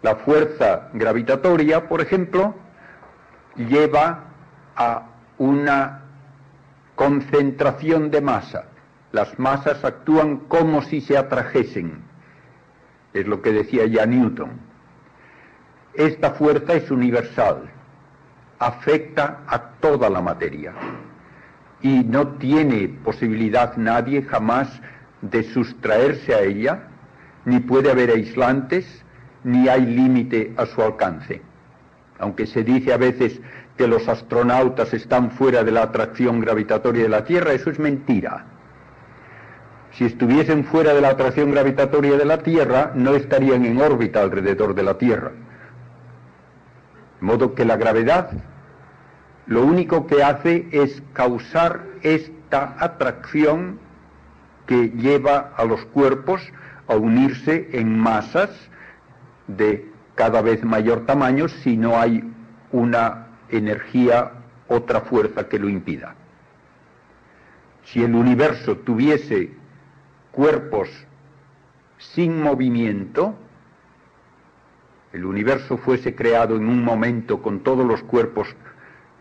La 0.01 0.15
fuerza 0.15 0.89
gravitatoria, 0.93 1.87
por 1.87 2.01
ejemplo, 2.01 2.55
lleva 3.55 4.23
a 4.75 5.09
una 5.37 6.00
concentración 7.01 8.11
de 8.11 8.21
masa. 8.21 8.65
Las 9.11 9.39
masas 9.39 9.83
actúan 9.83 10.37
como 10.47 10.83
si 10.83 11.01
se 11.01 11.17
atrajesen. 11.17 12.03
Es 13.11 13.25
lo 13.25 13.41
que 13.41 13.51
decía 13.51 13.87
ya 13.87 14.05
Newton. 14.05 14.51
Esta 15.95 16.29
fuerza 16.33 16.75
es 16.75 16.91
universal, 16.91 17.71
afecta 18.59 19.39
a 19.47 19.71
toda 19.79 20.11
la 20.11 20.21
materia 20.21 20.73
y 21.81 22.03
no 22.03 22.27
tiene 22.37 22.87
posibilidad 23.03 23.75
nadie 23.77 24.21
jamás 24.21 24.69
de 25.23 25.41
sustraerse 25.41 26.35
a 26.35 26.41
ella, 26.41 26.83
ni 27.45 27.59
puede 27.61 27.89
haber 27.89 28.11
aislantes, 28.11 28.85
ni 29.43 29.67
hay 29.67 29.87
límite 29.87 30.53
a 30.55 30.67
su 30.67 30.79
alcance. 30.83 31.41
Aunque 32.19 32.45
se 32.45 32.63
dice 32.63 32.93
a 32.93 32.97
veces 32.97 33.41
que 33.77 33.88
los 33.88 34.07
astronautas 34.07 34.93
están 34.93 35.31
fuera 35.31 35.63
de 35.63 35.71
la 35.71 35.84
atracción 35.84 36.39
gravitatoria 36.39 37.03
de 37.03 37.10
la 37.10 37.23
Tierra, 37.23 37.53
eso 37.53 37.69
es 37.69 37.79
mentira. 37.79 38.45
Si 39.91 40.05
estuviesen 40.05 40.65
fuera 40.65 40.93
de 40.93 41.01
la 41.01 41.10
atracción 41.10 41.51
gravitatoria 41.51 42.17
de 42.17 42.25
la 42.25 42.38
Tierra, 42.39 42.91
no 42.95 43.15
estarían 43.15 43.65
en 43.65 43.81
órbita 43.81 44.21
alrededor 44.21 44.73
de 44.73 44.84
la 44.84 44.97
Tierra. 44.97 45.31
De 47.19 47.25
modo 47.25 47.53
que 47.53 47.65
la 47.65 47.77
gravedad 47.77 48.31
lo 49.47 49.63
único 49.63 50.07
que 50.07 50.23
hace 50.23 50.67
es 50.71 51.03
causar 51.13 51.84
esta 52.03 52.75
atracción 52.79 53.79
que 54.65 54.91
lleva 54.91 55.51
a 55.57 55.65
los 55.65 55.84
cuerpos 55.86 56.41
a 56.88 56.95
unirse 56.95 57.69
en 57.73 57.97
masas 57.97 58.49
de 59.47 59.89
cada 60.15 60.41
vez 60.41 60.63
mayor 60.63 61.05
tamaño 61.05 61.47
si 61.49 61.75
no 61.75 61.99
hay 61.99 62.23
una 62.71 63.27
energía, 63.51 64.31
otra 64.67 65.01
fuerza 65.01 65.47
que 65.47 65.59
lo 65.59 65.69
impida. 65.69 66.15
Si 67.83 68.03
el 68.03 68.15
universo 68.15 68.77
tuviese 68.77 69.51
cuerpos 70.31 70.89
sin 71.97 72.41
movimiento, 72.41 73.35
el 75.13 75.25
universo 75.25 75.77
fuese 75.77 76.15
creado 76.15 76.55
en 76.55 76.67
un 76.67 76.83
momento 76.83 77.41
con 77.41 77.59
todos 77.59 77.85
los 77.85 78.01
cuerpos 78.03 78.47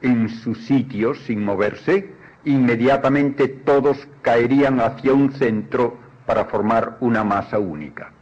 en 0.03 0.29
sus 0.29 0.65
sitios 0.67 1.19
sin 1.25 1.45
moverse, 1.45 2.15
inmediatamente 2.45 3.49
todos 3.49 4.09
caerían 4.23 4.81
hacia 4.81 5.13
un 5.13 5.33
centro 5.33 5.99
para 6.27 6.45
formar 6.47 6.97
una 7.01 7.25
masa 7.25 7.59
única. 7.59 8.13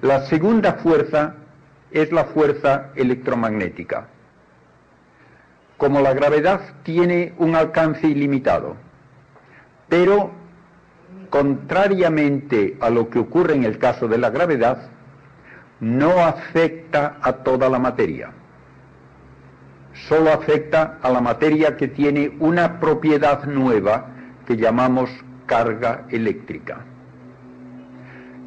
La 0.00 0.24
segunda 0.26 0.74
fuerza 0.74 1.34
es 1.90 2.12
la 2.12 2.24
fuerza 2.24 2.90
electromagnética. 2.94 4.08
Como 5.76 6.00
la 6.00 6.12
gravedad 6.12 6.60
tiene 6.82 7.34
un 7.38 7.54
alcance 7.54 8.06
ilimitado, 8.06 8.76
pero 9.88 10.30
contrariamente 11.30 12.76
a 12.80 12.90
lo 12.90 13.08
que 13.10 13.18
ocurre 13.18 13.54
en 13.54 13.64
el 13.64 13.78
caso 13.78 14.08
de 14.08 14.18
la 14.18 14.30
gravedad, 14.30 14.90
no 15.80 16.20
afecta 16.20 17.18
a 17.22 17.32
toda 17.32 17.68
la 17.68 17.78
materia. 17.78 18.32
Solo 20.08 20.32
afecta 20.32 20.98
a 21.02 21.10
la 21.10 21.20
materia 21.20 21.76
que 21.76 21.88
tiene 21.88 22.32
una 22.38 22.80
propiedad 22.80 23.44
nueva 23.44 24.06
que 24.46 24.56
llamamos 24.56 25.10
carga 25.46 26.04
eléctrica. 26.10 26.80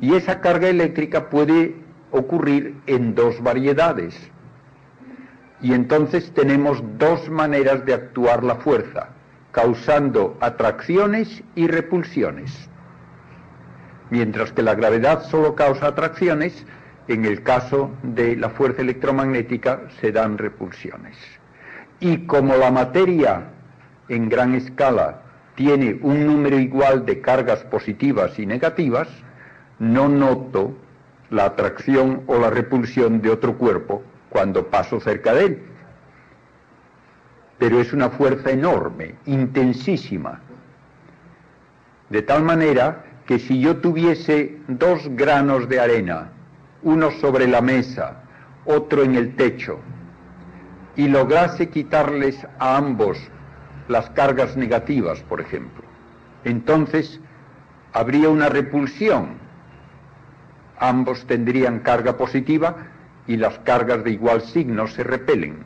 Y 0.01 0.15
esa 0.15 0.41
carga 0.41 0.67
eléctrica 0.67 1.29
puede 1.29 1.75
ocurrir 2.11 2.75
en 2.87 3.15
dos 3.15 3.41
variedades. 3.41 4.15
Y 5.61 5.73
entonces 5.73 6.31
tenemos 6.33 6.83
dos 6.97 7.29
maneras 7.29 7.85
de 7.85 7.93
actuar 7.93 8.43
la 8.43 8.55
fuerza, 8.55 9.09
causando 9.51 10.37
atracciones 10.41 11.43
y 11.55 11.67
repulsiones. 11.67 12.69
Mientras 14.09 14.51
que 14.51 14.61
la 14.61 14.75
gravedad 14.75 15.23
solo 15.23 15.55
causa 15.55 15.87
atracciones, 15.87 16.65
en 17.07 17.25
el 17.25 17.43
caso 17.43 17.91
de 18.03 18.35
la 18.35 18.49
fuerza 18.49 18.81
electromagnética 18.81 19.81
se 19.99 20.11
dan 20.11 20.37
repulsiones. 20.37 21.17
Y 21.99 22.25
como 22.25 22.55
la 22.57 22.71
materia 22.71 23.43
en 24.09 24.29
gran 24.29 24.55
escala 24.55 25.21
tiene 25.55 25.99
un 26.01 26.25
número 26.25 26.59
igual 26.59 27.05
de 27.05 27.21
cargas 27.21 27.59
positivas 27.65 28.37
y 28.39 28.45
negativas, 28.45 29.07
no 29.79 30.09
noto 30.09 30.75
la 31.31 31.45
atracción 31.45 32.23
o 32.27 32.37
la 32.37 32.49
repulsión 32.49 33.21
de 33.21 33.31
otro 33.31 33.57
cuerpo 33.57 34.03
cuando 34.29 34.67
paso 34.67 34.99
cerca 34.99 35.33
de 35.33 35.45
él. 35.45 35.63
Pero 37.57 37.79
es 37.79 37.93
una 37.93 38.09
fuerza 38.09 38.51
enorme, 38.51 39.15
intensísima. 39.25 40.41
De 42.09 42.21
tal 42.21 42.43
manera 42.43 43.05
que 43.25 43.39
si 43.39 43.61
yo 43.61 43.77
tuviese 43.77 44.57
dos 44.67 45.07
granos 45.11 45.69
de 45.69 45.79
arena, 45.79 46.31
uno 46.83 47.11
sobre 47.11 47.47
la 47.47 47.61
mesa, 47.61 48.23
otro 48.65 49.03
en 49.03 49.15
el 49.15 49.35
techo, 49.35 49.79
y 50.97 51.07
lograse 51.07 51.69
quitarles 51.69 52.45
a 52.59 52.75
ambos 52.75 53.17
las 53.87 54.09
cargas 54.09 54.57
negativas, 54.57 55.21
por 55.21 55.39
ejemplo, 55.39 55.83
entonces 56.43 57.21
habría 57.93 58.27
una 58.29 58.49
repulsión 58.49 59.40
ambos 60.81 61.25
tendrían 61.27 61.79
carga 61.79 62.17
positiva 62.17 62.75
y 63.27 63.37
las 63.37 63.59
cargas 63.59 64.03
de 64.03 64.11
igual 64.11 64.41
signo 64.41 64.87
se 64.87 65.03
repelen. 65.03 65.63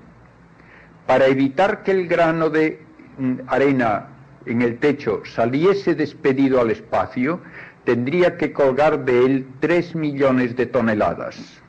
Para 1.07 1.25
evitar 1.27 1.83
que 1.83 1.91
el 1.91 2.07
grano 2.07 2.49
de 2.49 2.83
mm, 3.17 3.33
arena 3.47 4.09
en 4.45 4.61
el 4.61 4.77
techo 4.77 5.23
saliese 5.25 5.95
despedido 5.95 6.61
al 6.61 6.69
espacio, 6.69 7.39
tendría 7.85 8.37
que 8.37 8.51
colgar 8.51 9.05
de 9.05 9.25
él 9.25 9.47
tres 9.59 9.95
millones 9.95 10.55
de 10.55 10.65
toneladas. 10.65 11.61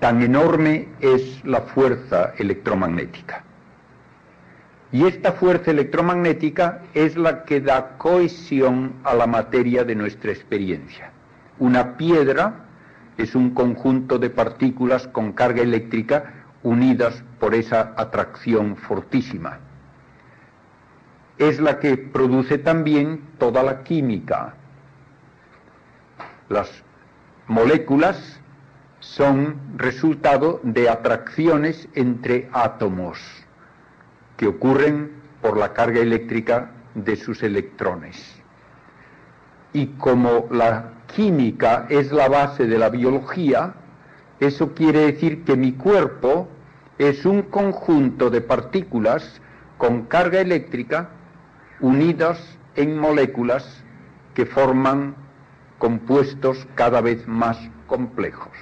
Tan 0.00 0.22
enorme 0.22 0.88
es 1.00 1.42
la 1.44 1.62
fuerza 1.62 2.34
electromagnética. 2.36 3.45
Y 4.96 5.04
esta 5.04 5.32
fuerza 5.32 5.72
electromagnética 5.72 6.80
es 6.94 7.18
la 7.18 7.44
que 7.44 7.60
da 7.60 7.98
cohesión 7.98 8.94
a 9.04 9.12
la 9.12 9.26
materia 9.26 9.84
de 9.84 9.94
nuestra 9.94 10.32
experiencia. 10.32 11.10
Una 11.58 11.98
piedra 11.98 12.64
es 13.18 13.34
un 13.34 13.50
conjunto 13.50 14.18
de 14.18 14.30
partículas 14.30 15.06
con 15.08 15.34
carga 15.34 15.60
eléctrica 15.60 16.46
unidas 16.62 17.22
por 17.38 17.54
esa 17.54 17.92
atracción 17.98 18.74
fortísima. 18.74 19.58
Es 21.36 21.60
la 21.60 21.78
que 21.78 21.98
produce 21.98 22.56
también 22.56 23.20
toda 23.36 23.62
la 23.62 23.82
química. 23.82 24.54
Las 26.48 26.70
moléculas 27.48 28.40
son 29.00 29.60
resultado 29.76 30.58
de 30.62 30.88
atracciones 30.88 31.86
entre 31.92 32.48
átomos 32.54 33.45
que 34.36 34.46
ocurren 34.46 35.10
por 35.40 35.56
la 35.56 35.72
carga 35.72 36.00
eléctrica 36.00 36.70
de 36.94 37.16
sus 37.16 37.42
electrones. 37.42 38.16
Y 39.72 39.86
como 39.98 40.46
la 40.50 40.92
química 41.14 41.86
es 41.88 42.12
la 42.12 42.28
base 42.28 42.66
de 42.66 42.78
la 42.78 42.88
biología, 42.88 43.74
eso 44.40 44.74
quiere 44.74 45.12
decir 45.12 45.44
que 45.44 45.56
mi 45.56 45.72
cuerpo 45.72 46.48
es 46.98 47.24
un 47.26 47.42
conjunto 47.42 48.30
de 48.30 48.40
partículas 48.40 49.40
con 49.78 50.02
carga 50.02 50.40
eléctrica 50.40 51.10
unidas 51.80 52.38
en 52.74 52.98
moléculas 52.98 53.82
que 54.34 54.46
forman 54.46 55.14
compuestos 55.78 56.66
cada 56.74 57.00
vez 57.00 57.26
más 57.26 57.58
complejos. 57.86 58.52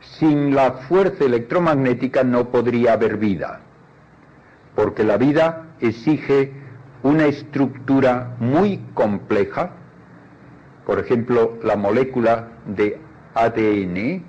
Sin 0.00 0.54
la 0.54 0.72
fuerza 0.72 1.24
electromagnética 1.24 2.22
no 2.24 2.50
podría 2.50 2.94
haber 2.94 3.16
vida, 3.16 3.60
porque 4.74 5.04
la 5.04 5.16
vida 5.16 5.66
exige 5.80 6.52
una 7.02 7.26
estructura 7.26 8.36
muy 8.38 8.78
compleja, 8.94 9.72
por 10.86 10.98
ejemplo, 10.98 11.58
la 11.62 11.76
molécula 11.76 12.48
de 12.66 12.98
ADN 13.34 14.24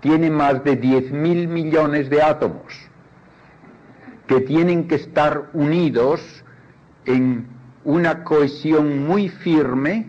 tiene 0.00 0.30
más 0.30 0.64
de 0.64 0.80
10.000 0.80 1.48
millones 1.48 2.08
de 2.10 2.22
átomos 2.22 2.90
que 4.26 4.40
tienen 4.40 4.86
que 4.86 4.94
estar 4.94 5.50
unidos 5.52 6.20
en 7.04 7.46
una 7.84 8.24
cohesión 8.24 9.06
muy 9.06 9.28
firme 9.28 10.06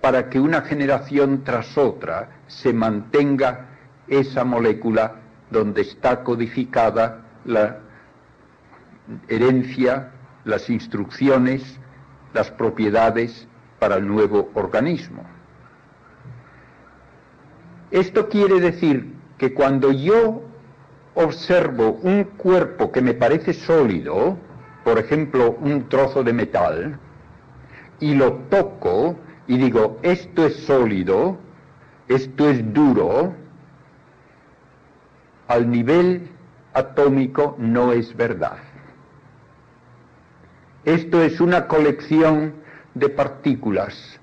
para 0.00 0.28
que 0.28 0.40
una 0.40 0.62
generación 0.62 1.44
tras 1.44 1.78
otra 1.78 2.28
se 2.48 2.72
mantenga 2.72 3.68
esa 4.08 4.44
molécula 4.44 5.14
donde 5.50 5.82
está 5.82 6.24
codificada 6.24 7.20
la 7.44 7.78
herencia, 9.28 10.12
las 10.44 10.70
instrucciones, 10.70 11.78
las 12.34 12.50
propiedades 12.50 13.46
para 13.78 13.96
el 13.96 14.06
nuevo 14.06 14.50
organismo. 14.54 15.24
Esto 17.90 18.28
quiere 18.28 18.60
decir 18.60 19.12
que 19.38 19.52
cuando 19.52 19.92
yo 19.92 20.42
observo 21.14 21.98
un 22.02 22.24
cuerpo 22.24 22.90
que 22.90 23.02
me 23.02 23.12
parece 23.12 23.52
sólido, 23.52 24.38
por 24.84 24.98
ejemplo, 24.98 25.56
un 25.60 25.88
trozo 25.88 26.24
de 26.24 26.32
metal, 26.32 26.98
y 28.00 28.14
lo 28.14 28.32
toco 28.50 29.16
y 29.46 29.58
digo, 29.58 29.98
esto 30.02 30.46
es 30.46 30.56
sólido, 30.64 31.36
esto 32.08 32.48
es 32.48 32.72
duro, 32.72 33.34
al 35.48 35.70
nivel 35.70 36.30
atómico 36.72 37.56
no 37.58 37.92
es 37.92 38.16
verdad. 38.16 38.58
Esto 40.84 41.22
es 41.22 41.40
una 41.40 41.68
colección 41.68 42.54
de 42.94 43.08
partículas 43.08 44.18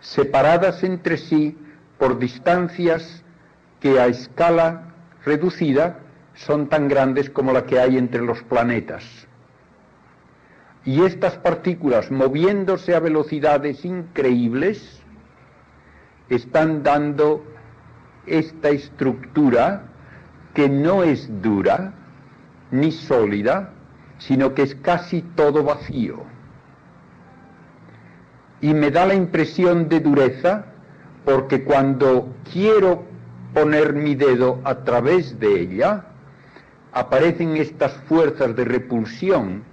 separadas 0.00 0.84
entre 0.84 1.16
sí 1.16 1.58
por 1.98 2.18
distancias 2.18 3.24
que 3.80 3.98
a 3.98 4.06
escala 4.06 4.94
reducida 5.24 5.98
son 6.34 6.68
tan 6.68 6.88
grandes 6.88 7.30
como 7.30 7.52
la 7.52 7.64
que 7.64 7.80
hay 7.80 7.96
entre 7.96 8.20
los 8.22 8.42
planetas. 8.42 9.04
Y 10.84 11.02
estas 11.02 11.36
partículas, 11.38 12.10
moviéndose 12.10 12.94
a 12.94 13.00
velocidades 13.00 13.84
increíbles, 13.84 15.00
están 16.28 16.82
dando 16.82 17.42
esta 18.26 18.68
estructura 18.68 19.86
que 20.52 20.68
no 20.68 21.02
es 21.02 21.28
dura 21.42 21.94
ni 22.70 22.92
sólida, 22.92 23.72
sino 24.18 24.54
que 24.54 24.62
es 24.62 24.74
casi 24.76 25.22
todo 25.22 25.64
vacío. 25.64 26.22
Y 28.60 28.72
me 28.72 28.90
da 28.90 29.06
la 29.06 29.14
impresión 29.14 29.88
de 29.88 30.00
dureza 30.00 30.66
porque 31.24 31.64
cuando 31.64 32.28
quiero 32.52 33.04
poner 33.52 33.94
mi 33.94 34.14
dedo 34.14 34.60
a 34.64 34.84
través 34.84 35.38
de 35.38 35.60
ella, 35.60 36.06
aparecen 36.92 37.56
estas 37.56 37.92
fuerzas 38.08 38.54
de 38.54 38.64
repulsión 38.64 39.64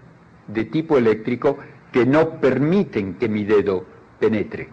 de 0.47 0.65
tipo 0.65 0.97
eléctrico 0.97 1.57
que 1.91 2.05
no 2.05 2.39
permiten 2.39 3.15
que 3.15 3.29
mi 3.29 3.43
dedo 3.43 3.85
penetre. 4.19 4.69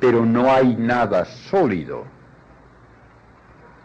Pero 0.00 0.24
no 0.24 0.50
hay 0.50 0.76
nada 0.76 1.24
sólido. 1.24 2.04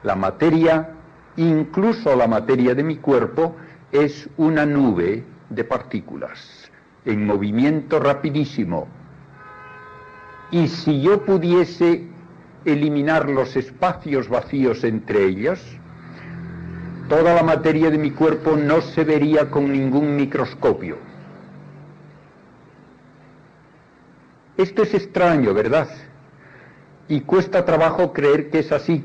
La 0.04 0.16
materia, 0.16 0.90
incluso 1.38 2.16
la 2.16 2.28
materia 2.28 2.76
de 2.76 2.84
mi 2.84 2.98
cuerpo, 2.98 3.56
es 3.94 4.28
una 4.38 4.66
nube 4.66 5.24
de 5.50 5.64
partículas 5.64 6.72
en 7.06 7.26
movimiento 7.26 8.00
rapidísimo. 8.00 8.88
Y 10.50 10.68
si 10.68 11.02
yo 11.02 11.24
pudiese 11.24 12.08
eliminar 12.66 13.30
los 13.30 13.56
espacios 13.56 14.28
vacíos 14.30 14.84
entre 14.84 15.26
ellas, 15.26 15.64
toda 17.08 17.36
la 17.36 17.44
materia 17.44 17.92
de 17.92 18.00
mi 18.00 18.12
cuerpo 18.12 18.56
no 18.56 18.82
se 18.82 19.04
vería 19.04 19.52
con 19.52 19.72
ningún 19.72 20.16
microscopio. 20.16 20.98
Esto 24.58 24.84
es 24.84 24.94
extraño, 24.96 25.54
¿verdad? 25.54 25.90
Y 27.08 27.22
cuesta 27.22 27.64
trabajo 27.64 28.12
creer 28.12 28.50
que 28.50 28.60
es 28.60 28.72
así, 28.72 29.04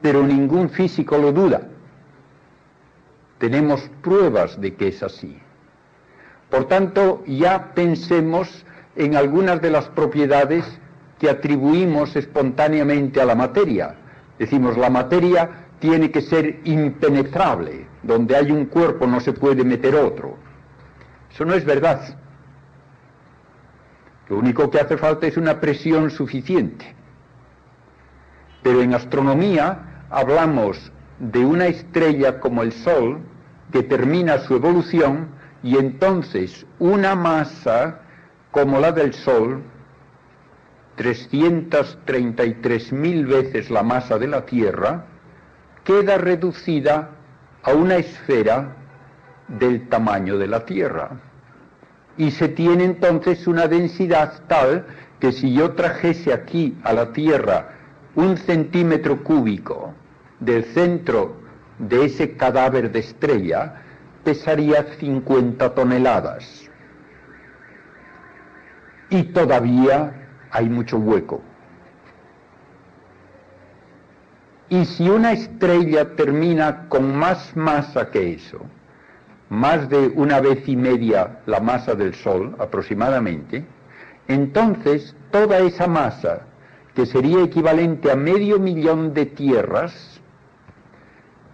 pero 0.00 0.22
ningún 0.22 0.70
físico 0.70 1.18
lo 1.18 1.32
duda. 1.32 1.68
Tenemos 3.38 3.88
pruebas 4.02 4.60
de 4.60 4.74
que 4.74 4.88
es 4.88 5.02
así. 5.02 5.38
Por 6.50 6.66
tanto, 6.66 7.22
ya 7.26 7.72
pensemos 7.74 8.64
en 8.96 9.16
algunas 9.16 9.60
de 9.60 9.70
las 9.70 9.88
propiedades 9.88 10.64
que 11.18 11.30
atribuimos 11.30 12.16
espontáneamente 12.16 13.20
a 13.20 13.24
la 13.24 13.34
materia. 13.34 13.94
Decimos, 14.38 14.76
la 14.76 14.90
materia 14.90 15.50
tiene 15.78 16.10
que 16.10 16.22
ser 16.22 16.60
impenetrable, 16.64 17.86
donde 18.02 18.36
hay 18.36 18.50
un 18.50 18.66
cuerpo 18.66 19.06
no 19.06 19.20
se 19.20 19.32
puede 19.32 19.64
meter 19.64 19.94
otro. 19.94 20.36
Eso 21.32 21.44
no 21.44 21.54
es 21.54 21.64
verdad. 21.64 22.18
Lo 24.28 24.38
único 24.38 24.70
que 24.70 24.80
hace 24.80 24.96
falta 24.96 25.26
es 25.26 25.36
una 25.36 25.60
presión 25.60 26.10
suficiente. 26.10 26.94
Pero 28.62 28.82
en 28.82 28.94
astronomía 28.94 30.04
hablamos 30.10 30.92
de 31.18 31.44
una 31.44 31.66
estrella 31.66 32.40
como 32.40 32.62
el 32.62 32.72
Sol 32.72 33.20
que 33.72 33.82
termina 33.82 34.38
su 34.38 34.54
evolución 34.54 35.28
y 35.62 35.76
entonces 35.76 36.64
una 36.78 37.14
masa 37.14 38.00
como 38.50 38.80
la 38.80 38.92
del 38.92 39.12
Sol 39.12 39.62
333.000 40.98 43.26
veces 43.26 43.70
la 43.70 43.82
masa 43.82 44.18
de 44.18 44.26
la 44.26 44.44
Tierra, 44.44 45.06
queda 45.84 46.18
reducida 46.18 47.12
a 47.62 47.72
una 47.72 47.96
esfera 47.96 48.76
del 49.46 49.88
tamaño 49.88 50.36
de 50.38 50.48
la 50.48 50.66
Tierra. 50.66 51.12
Y 52.16 52.32
se 52.32 52.48
tiene 52.48 52.84
entonces 52.84 53.46
una 53.46 53.68
densidad 53.68 54.42
tal 54.48 54.86
que 55.20 55.30
si 55.32 55.54
yo 55.54 55.72
trajese 55.72 56.32
aquí 56.32 56.76
a 56.82 56.92
la 56.92 57.12
Tierra 57.12 57.76
un 58.16 58.36
centímetro 58.36 59.22
cúbico 59.22 59.94
del 60.40 60.64
centro 60.64 61.36
de 61.78 62.06
ese 62.06 62.36
cadáver 62.36 62.90
de 62.90 63.00
estrella, 63.00 63.82
pesaría 64.24 64.84
50 64.98 65.74
toneladas. 65.74 66.68
Y 69.10 69.22
todavía 69.24 70.12
hay 70.50 70.68
mucho 70.68 70.98
hueco. 70.98 71.40
Y 74.70 74.84
si 74.84 75.08
una 75.08 75.32
estrella 75.32 76.14
termina 76.14 76.88
con 76.88 77.16
más 77.16 77.56
masa 77.56 78.10
que 78.10 78.34
eso, 78.34 78.60
más 79.48 79.88
de 79.88 80.08
una 80.08 80.40
vez 80.40 80.68
y 80.68 80.76
media 80.76 81.40
la 81.46 81.60
masa 81.60 81.94
del 81.94 82.14
Sol 82.14 82.54
aproximadamente, 82.58 83.64
entonces 84.26 85.16
toda 85.30 85.58
esa 85.60 85.86
masa, 85.86 86.42
que 86.94 87.06
sería 87.06 87.42
equivalente 87.42 88.10
a 88.10 88.16
medio 88.16 88.58
millón 88.58 89.14
de 89.14 89.24
tierras, 89.24 90.17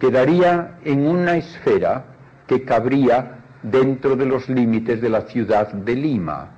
quedaría 0.05 0.79
en 0.85 1.07
una 1.07 1.37
esfera 1.37 2.05
que 2.47 2.65
cabría 2.65 3.39
dentro 3.63 4.17
de 4.17 4.27
los 4.27 4.49
límites 4.49 5.01
de 5.01 5.09
la 5.09 5.23
ciudad 5.23 5.73
de 5.73 5.95
Lima, 5.95 6.51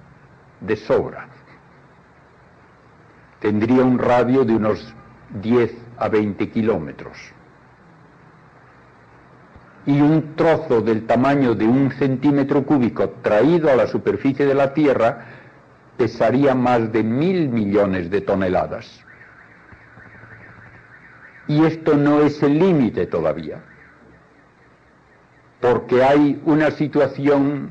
de 0.61 0.77
sobra 0.77 1.29
tendría 3.47 3.85
un 3.85 3.99
radio 3.99 4.45
de 4.45 4.55
unos 4.55 4.93
10 5.41 5.73
a 5.99 6.09
20 6.09 6.51
kilómetros. 6.51 7.17
Y 9.87 10.01
un 10.01 10.35
trozo 10.35 10.81
del 10.81 11.07
tamaño 11.07 11.55
de 11.55 11.65
un 11.65 11.93
centímetro 11.93 12.65
cúbico 12.65 13.09
traído 13.23 13.71
a 13.71 13.77
la 13.77 13.87
superficie 13.87 14.47
de 14.47 14.55
la 14.55 14.75
Tierra 14.75 15.27
pesaría 15.97 16.57
más 16.57 16.93
de 16.93 17.05
mil 17.05 17.49
millones 17.49 18.11
de 18.11 18.21
toneladas. 18.21 19.06
Y 21.49 21.65
esto 21.65 21.97
no 21.97 22.21
es 22.23 22.43
el 22.43 22.59
límite 22.59 23.07
todavía, 23.07 23.63
porque 25.61 26.03
hay 26.03 26.41
una 26.45 26.71
situación 26.73 27.71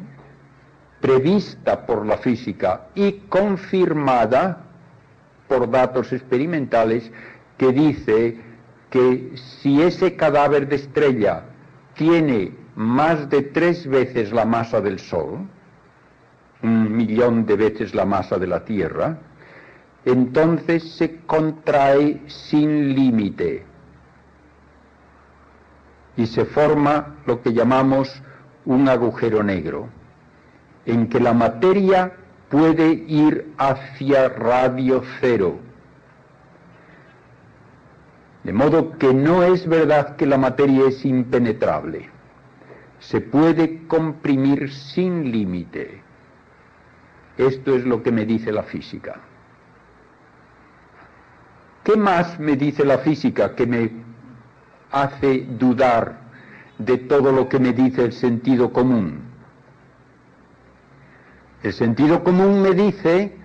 prevista 1.02 1.86
por 1.86 2.06
la 2.06 2.18
física 2.18 2.88
y 2.96 3.12
confirmada 3.30 4.64
por 5.48 5.70
datos 5.70 6.12
experimentales 6.14 7.12
que 7.58 7.72
dice 7.72 8.40
que 8.90 9.34
si 9.36 9.82
ese 9.82 10.16
cadáver 10.16 10.68
de 10.68 10.78
estrella 10.78 11.44
tiene 11.96 12.54
más 12.76 13.30
de 13.30 13.42
tres 13.42 13.88
veces 13.88 14.32
la 14.32 14.46
masa 14.46 14.82
del 14.82 15.00
Sol, 15.00 15.48
un 16.64 16.96
millón 16.96 17.46
de 17.46 17.56
veces 17.56 17.94
la 17.94 18.06
masa 18.06 18.38
de 18.38 18.48
la 18.48 18.66
Tierra, 18.66 19.18
entonces 20.06 20.84
se 20.92 21.18
contrae 21.26 22.22
sin 22.28 22.94
límite 22.94 23.66
y 26.16 26.28
se 26.28 26.46
forma 26.46 27.18
lo 27.26 27.42
que 27.42 27.54
llamamos 27.54 28.22
un 28.66 28.88
agujero 28.88 29.44
negro, 29.44 29.90
en 30.86 31.08
que 31.10 31.20
la 31.20 31.34
materia 31.34 32.14
puede 32.50 33.04
ir 33.08 33.54
hacia 33.58 34.30
radio 34.30 35.04
cero. 35.20 35.60
De 38.44 38.54
modo 38.54 38.98
que 39.00 39.12
no 39.14 39.42
es 39.44 39.68
verdad 39.68 40.16
que 40.16 40.28
la 40.28 40.38
materia 40.38 40.88
es 40.88 41.04
impenetrable. 41.04 42.10
Se 43.00 43.20
puede 43.20 43.88
comprimir 43.88 44.72
sin 44.72 45.32
límite. 45.32 46.02
Esto 47.38 47.76
es 47.76 47.84
lo 47.86 48.04
que 48.04 48.12
me 48.12 48.26
dice 48.26 48.52
la 48.52 48.64
física. 48.64 49.20
¿Qué 51.86 51.96
más 51.96 52.40
me 52.40 52.56
dice 52.56 52.84
la 52.84 52.98
física 52.98 53.54
que 53.54 53.68
me 53.68 53.92
hace 54.92 55.46
dudar 55.48 56.20
de 56.80 56.98
todo 56.98 57.32
lo 57.32 57.48
que 57.48 57.60
me 57.60 57.74
dice 57.74 58.06
el 58.06 58.12
sentido 58.12 58.74
común? 58.74 59.22
El 61.62 61.74
sentido 61.74 62.24
común 62.24 62.64
me 62.64 62.72
dice 62.72 63.36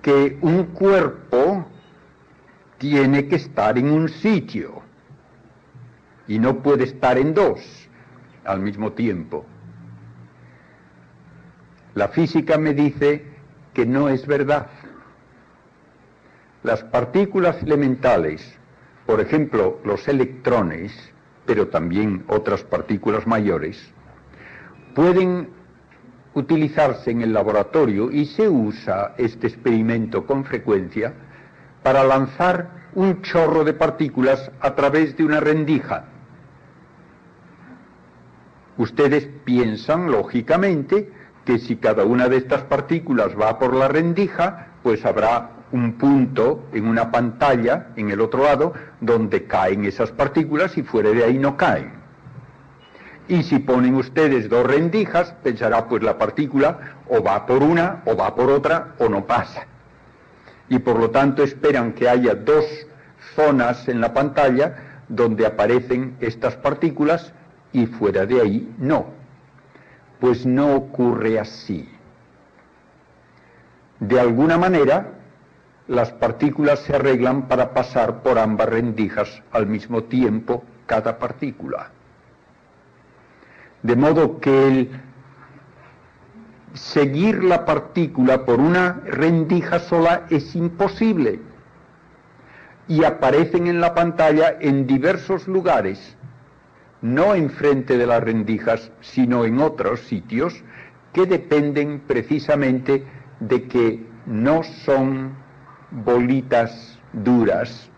que 0.00 0.38
un 0.40 0.64
cuerpo 0.68 1.66
tiene 2.78 3.28
que 3.28 3.36
estar 3.36 3.76
en 3.76 3.90
un 3.90 4.08
sitio 4.08 4.80
y 6.26 6.38
no 6.38 6.62
puede 6.62 6.84
estar 6.84 7.18
en 7.18 7.34
dos 7.34 7.60
al 8.46 8.60
mismo 8.60 8.92
tiempo. 8.92 9.44
La 11.94 12.08
física 12.08 12.56
me 12.56 12.72
dice 12.72 13.26
que 13.74 13.84
no 13.84 14.08
es 14.08 14.26
verdad. 14.26 14.68
Las 16.62 16.84
partículas 16.84 17.62
elementales, 17.62 18.58
por 19.06 19.20
ejemplo 19.20 19.78
los 19.82 20.06
electrones, 20.08 20.92
pero 21.46 21.68
también 21.68 22.24
otras 22.28 22.62
partículas 22.62 23.26
mayores, 23.26 23.92
pueden 24.94 25.48
utilizarse 26.34 27.10
en 27.10 27.22
el 27.22 27.32
laboratorio 27.32 28.10
y 28.10 28.26
se 28.26 28.48
usa 28.48 29.14
este 29.16 29.46
experimento 29.46 30.26
con 30.26 30.44
frecuencia 30.44 31.14
para 31.82 32.04
lanzar 32.04 32.68
un 32.94 33.22
chorro 33.22 33.64
de 33.64 33.72
partículas 33.72 34.50
a 34.60 34.74
través 34.74 35.16
de 35.16 35.24
una 35.24 35.40
rendija. 35.40 36.04
Ustedes 38.76 39.28
piensan, 39.44 40.10
lógicamente, 40.10 41.10
que 41.44 41.58
si 41.58 41.76
cada 41.76 42.04
una 42.04 42.28
de 42.28 42.36
estas 42.36 42.64
partículas 42.64 43.32
va 43.38 43.58
por 43.58 43.74
la 43.74 43.88
rendija, 43.88 44.68
pues 44.82 45.04
habrá 45.06 45.59
un 45.72 45.92
punto 45.94 46.64
en 46.72 46.86
una 46.86 47.10
pantalla 47.10 47.88
en 47.96 48.10
el 48.10 48.20
otro 48.20 48.44
lado 48.44 48.72
donde 49.00 49.44
caen 49.44 49.84
esas 49.84 50.10
partículas 50.10 50.76
y 50.76 50.82
fuera 50.82 51.10
de 51.10 51.24
ahí 51.24 51.38
no 51.38 51.56
caen. 51.56 51.92
Y 53.28 53.44
si 53.44 53.60
ponen 53.60 53.94
ustedes 53.94 54.48
dos 54.48 54.66
rendijas, 54.66 55.32
pensará 55.44 55.86
pues 55.86 56.02
la 56.02 56.18
partícula 56.18 56.96
o 57.08 57.22
va 57.22 57.46
por 57.46 57.62
una 57.62 58.02
o 58.04 58.16
va 58.16 58.34
por 58.34 58.50
otra 58.50 58.94
o 58.98 59.08
no 59.08 59.24
pasa. 59.26 59.66
Y 60.68 60.80
por 60.80 60.98
lo 60.98 61.10
tanto 61.10 61.42
esperan 61.42 61.92
que 61.92 62.08
haya 62.08 62.34
dos 62.34 62.64
zonas 63.36 63.88
en 63.88 64.00
la 64.00 64.12
pantalla 64.12 65.04
donde 65.08 65.46
aparecen 65.46 66.16
estas 66.20 66.56
partículas 66.56 67.32
y 67.72 67.86
fuera 67.86 68.26
de 68.26 68.40
ahí 68.40 68.74
no. 68.78 69.06
Pues 70.18 70.44
no 70.44 70.74
ocurre 70.74 71.38
así. 71.38 71.88
De 74.00 74.18
alguna 74.18 74.58
manera, 74.58 75.19
las 75.90 76.12
partículas 76.12 76.78
se 76.78 76.94
arreglan 76.94 77.48
para 77.48 77.74
pasar 77.74 78.22
por 78.22 78.38
ambas 78.38 78.68
rendijas 78.68 79.42
al 79.50 79.66
mismo 79.66 80.04
tiempo 80.04 80.62
cada 80.86 81.18
partícula. 81.18 81.90
De 83.82 83.96
modo 83.96 84.38
que 84.38 84.68
el 84.68 84.90
seguir 86.74 87.42
la 87.42 87.64
partícula 87.64 88.44
por 88.44 88.60
una 88.60 89.00
rendija 89.04 89.80
sola 89.80 90.26
es 90.30 90.54
imposible. 90.54 91.40
Y 92.86 93.02
aparecen 93.02 93.66
en 93.66 93.80
la 93.80 93.92
pantalla 93.92 94.58
en 94.60 94.86
diversos 94.86 95.48
lugares, 95.48 96.16
no 97.02 97.34
enfrente 97.34 97.98
de 97.98 98.06
las 98.06 98.22
rendijas, 98.22 98.92
sino 99.00 99.44
en 99.44 99.58
otros 99.58 99.98
sitios 100.02 100.62
que 101.12 101.26
dependen 101.26 101.98
precisamente 102.06 103.04
de 103.40 103.64
que 103.64 104.06
no 104.26 104.62
son 104.62 105.49
bolitas 105.90 106.98
duras 107.12 107.90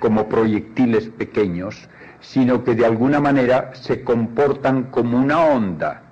como 0.00 0.28
proyectiles 0.28 1.08
pequeños, 1.10 1.88
sino 2.20 2.64
que 2.64 2.74
de 2.74 2.86
alguna 2.86 3.20
manera 3.20 3.74
se 3.74 4.02
comportan 4.02 4.84
como 4.84 5.18
una 5.18 5.40
onda 5.40 6.02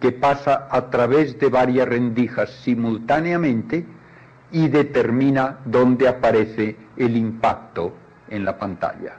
que 0.00 0.12
pasa 0.12 0.66
a 0.70 0.90
través 0.90 1.38
de 1.38 1.48
varias 1.48 1.88
rendijas 1.88 2.50
simultáneamente 2.64 3.86
y 4.50 4.68
determina 4.68 5.58
dónde 5.64 6.08
aparece 6.08 6.76
el 6.96 7.16
impacto 7.16 7.94
en 8.28 8.44
la 8.44 8.58
pantalla. 8.58 9.16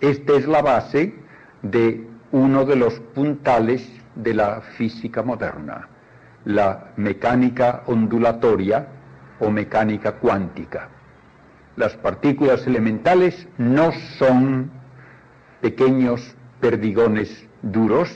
Esta 0.00 0.34
es 0.34 0.46
la 0.46 0.62
base 0.62 1.14
de 1.62 2.06
uno 2.30 2.64
de 2.64 2.76
los 2.76 3.00
puntales 3.00 3.88
de 4.14 4.34
la 4.34 4.60
física 4.60 5.22
moderna, 5.22 5.88
la 6.44 6.92
mecánica 6.96 7.82
ondulatoria 7.86 8.86
o 9.40 9.50
mecánica 9.50 10.12
cuántica 10.12 10.88
las 11.78 11.96
partículas 11.96 12.66
elementales 12.66 13.46
no 13.56 13.92
son 14.18 14.68
pequeños 15.60 16.34
perdigones 16.60 17.46
duros, 17.62 18.10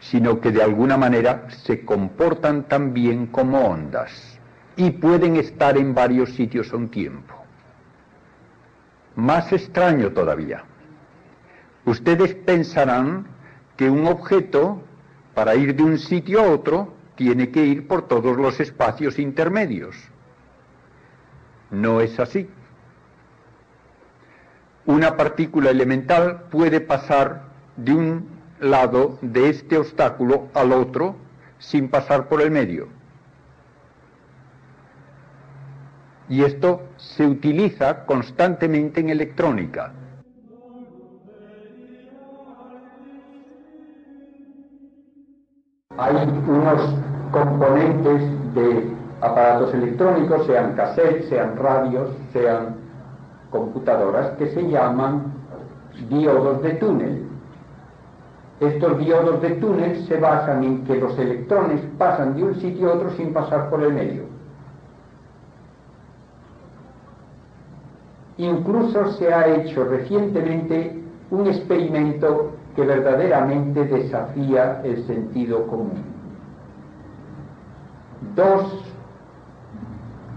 sino 0.00 0.40
que 0.40 0.50
de 0.50 0.64
alguna 0.64 0.96
manera 0.96 1.46
se 1.48 1.84
comportan 1.84 2.64
también 2.64 3.28
como 3.28 3.60
ondas 3.60 4.40
y 4.74 4.90
pueden 4.90 5.36
estar 5.36 5.78
en 5.78 5.94
varios 5.94 6.30
sitios 6.34 6.72
a 6.72 6.76
un 6.76 6.88
tiempo. 6.88 7.34
Más 9.14 9.52
extraño 9.52 10.10
todavía. 10.10 10.64
Ustedes 11.84 12.34
pensarán 12.34 13.28
que 13.76 13.88
un 13.88 14.08
objeto, 14.08 14.82
para 15.34 15.54
ir 15.54 15.76
de 15.76 15.84
un 15.84 15.98
sitio 15.98 16.40
a 16.40 16.50
otro, 16.50 16.94
tiene 17.18 17.50
que 17.50 17.66
ir 17.66 17.86
por 17.86 18.08
todos 18.08 18.38
los 18.38 18.58
espacios 18.60 19.18
intermedios. 19.18 19.94
No 21.70 22.00
es 22.00 22.18
así 22.18 22.48
una 24.88 25.18
partícula 25.18 25.68
elemental 25.68 26.44
puede 26.50 26.80
pasar 26.80 27.42
de 27.76 27.92
un 27.92 28.26
lado 28.58 29.18
de 29.20 29.50
este 29.50 29.76
obstáculo 29.76 30.48
al 30.54 30.72
otro 30.72 31.14
sin 31.58 31.90
pasar 31.90 32.26
por 32.26 32.40
el 32.40 32.50
medio. 32.50 32.88
Y 36.26 36.42
esto 36.42 36.84
se 36.96 37.26
utiliza 37.26 38.06
constantemente 38.06 39.00
en 39.00 39.10
electrónica. 39.10 39.92
Hay 45.98 46.16
unos 46.16 47.07
componentes 47.30 48.22
de 48.54 48.92
aparatos 49.20 49.74
electrónicos, 49.74 50.46
sean 50.46 50.74
cassettes, 50.74 51.28
sean 51.28 51.56
radios, 51.56 52.10
sean 52.32 52.76
computadoras 53.50 54.30
que 54.36 54.48
se 54.48 54.68
llaman 54.68 55.32
diodos 56.08 56.62
de 56.62 56.74
túnel. 56.74 57.24
Estos 58.60 58.98
diodos 58.98 59.40
de 59.40 59.50
túnel 59.50 60.04
se 60.06 60.16
basan 60.18 60.64
en 60.64 60.84
que 60.84 60.96
los 60.96 61.16
electrones 61.18 61.80
pasan 61.96 62.34
de 62.34 62.44
un 62.44 62.54
sitio 62.56 62.90
a 62.90 62.94
otro 62.94 63.10
sin 63.10 63.32
pasar 63.32 63.70
por 63.70 63.82
el 63.82 63.92
medio. 63.92 64.24
Incluso 68.36 69.12
se 69.12 69.32
ha 69.32 69.46
hecho 69.48 69.84
recientemente 69.84 71.02
un 71.30 71.46
experimento 71.46 72.52
que 72.74 72.82
verdaderamente 72.82 73.84
desafía 73.84 74.80
el 74.84 75.04
sentido 75.06 75.66
común. 75.66 76.17
Dos 78.34 78.84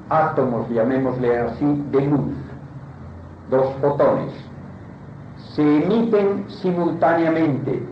átomos, 0.10 0.70
llamémosle 0.70 1.40
así, 1.40 1.84
de 1.92 2.02
luz 2.02 2.36
dos 3.50 3.74
fotones, 3.82 4.32
se 5.56 5.62
emiten 5.62 6.46
simultáneamente 6.48 7.86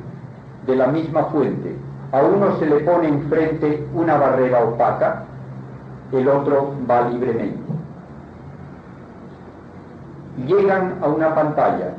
de 0.66 0.76
la 0.76 0.88
misma 0.88 1.26
fuente 1.26 1.76
a 2.12 2.24
uno 2.24 2.58
se 2.58 2.66
le 2.66 2.80
pone 2.80 3.08
enfrente 3.08 3.88
una 3.94 4.18
barrera 4.18 4.64
opaca, 4.64 5.26
el 6.12 6.28
otro 6.28 6.74
va 6.90 7.02
libremente. 7.02 7.72
Llegan 10.48 10.96
a 11.04 11.08
una 11.08 11.36
pantalla. 11.36 11.94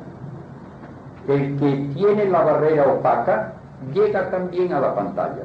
El 1.28 1.57
que 1.61 1.91
tiene 1.95 2.24
la 2.24 2.41
barrera 2.41 2.86
opaca 2.86 3.53
llega 3.95 4.30
también 4.30 4.72
a 4.72 4.80
la 4.80 4.95
pantalla. 4.97 5.45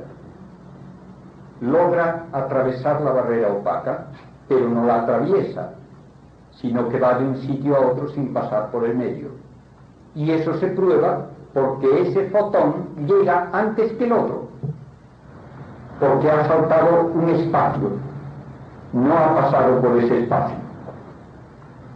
Logra 1.66 2.26
atravesar 2.32 3.02
la 3.02 3.12
barrera 3.12 3.50
opaca, 3.50 4.06
pero 4.48 4.70
no 4.70 4.86
la 4.86 5.02
atraviesa, 5.02 5.72
sino 6.52 6.90
que 6.90 7.00
va 7.00 7.18
de 7.18 7.26
un 7.26 7.38
sitio 7.38 7.76
a 7.76 7.80
otro 7.88 8.08
sin 8.10 8.34
pasar 8.34 8.72
por 8.72 8.86
el 8.86 8.96
medio. 8.96 9.30
Y 10.14 10.32
eso 10.32 10.54
se 10.56 10.68
prueba 10.68 11.28
porque 11.54 12.02
ese 12.02 12.30
fotón 12.30 12.88
llega 13.08 13.50
antes 13.54 13.92
que 13.94 14.06
el 14.06 14.12
otro, 14.12 14.48
porque 16.00 16.30
ha 16.30 16.48
saltado 16.48 17.12
un 17.14 17.30
espacio, 17.30 17.90
no 18.94 19.18
ha 19.18 19.36
pasado 19.36 19.82
por 19.82 19.98
ese 19.98 20.20
espacio. 20.20 20.58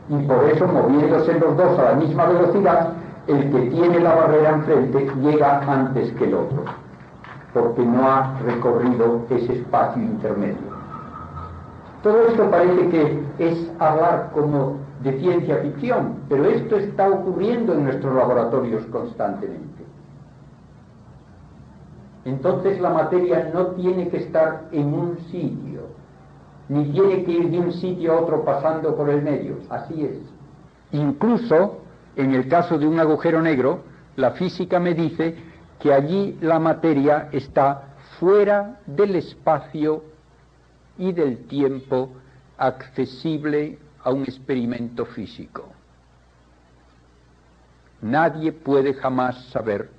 Y 0.09 0.25
por 0.25 0.43
eso, 0.45 0.67
moviéndose 0.67 1.39
los 1.39 1.55
dos 1.55 1.77
a 1.77 1.83
la 1.83 1.93
misma 1.93 2.25
velocidad, 2.25 2.93
el 3.27 3.51
que 3.51 3.59
tiene 3.69 3.99
la 3.99 4.15
barrera 4.15 4.49
enfrente 4.49 5.11
llega 5.21 5.59
antes 5.67 6.11
que 6.13 6.25
el 6.25 6.33
otro, 6.33 6.63
porque 7.53 7.83
no 7.83 8.09
ha 8.09 8.39
recorrido 8.39 9.25
ese 9.29 9.53
espacio 9.53 10.01
intermedio. 10.01 10.79
Todo 12.03 12.27
esto 12.27 12.49
parece 12.49 12.89
que 12.89 13.23
es 13.39 13.71
hablar 13.79 14.31
como 14.33 14.77
de 15.03 15.19
ciencia 15.19 15.57
ficción, 15.57 16.19
pero 16.29 16.45
esto 16.45 16.77
está 16.77 17.09
ocurriendo 17.09 17.73
en 17.73 17.85
nuestros 17.85 18.15
laboratorios 18.15 18.85
constantemente. 18.85 19.83
Entonces 22.25 22.79
la 22.79 22.89
materia 22.89 23.49
no 23.53 23.67
tiene 23.67 24.09
que 24.09 24.17
estar 24.17 24.67
en 24.71 24.93
un 24.93 25.17
sitio, 25.31 25.81
ni 26.67 26.85
tiene 26.91 27.23
que 27.23 27.31
ir 27.31 27.49
de 27.49 27.59
un 27.59 27.73
sitio 27.73 28.13
a 28.13 28.21
otro 28.21 28.43
pasando 28.43 28.95
por 28.95 29.09
el 29.09 29.21
medio, 29.21 29.55
así 29.69 30.05
es. 30.05 30.19
Incluso 30.91 31.79
en 32.15 32.33
el 32.33 32.47
caso 32.47 32.77
de 32.77 32.87
un 32.87 32.99
agujero 32.99 33.41
negro, 33.41 33.79
la 34.15 34.31
física 34.31 34.79
me 34.79 34.93
dice 34.93 35.35
que 35.79 35.93
allí 35.93 36.37
la 36.41 36.59
materia 36.59 37.29
está 37.31 37.95
fuera 38.19 38.79
del 38.85 39.15
espacio 39.15 40.03
y 40.97 41.13
del 41.13 41.45
tiempo 41.47 42.09
accesible 42.57 43.79
a 44.03 44.11
un 44.11 44.23
experimento 44.23 45.05
físico. 45.05 45.69
Nadie 48.01 48.51
puede 48.51 48.93
jamás 48.93 49.45
saber 49.45 49.89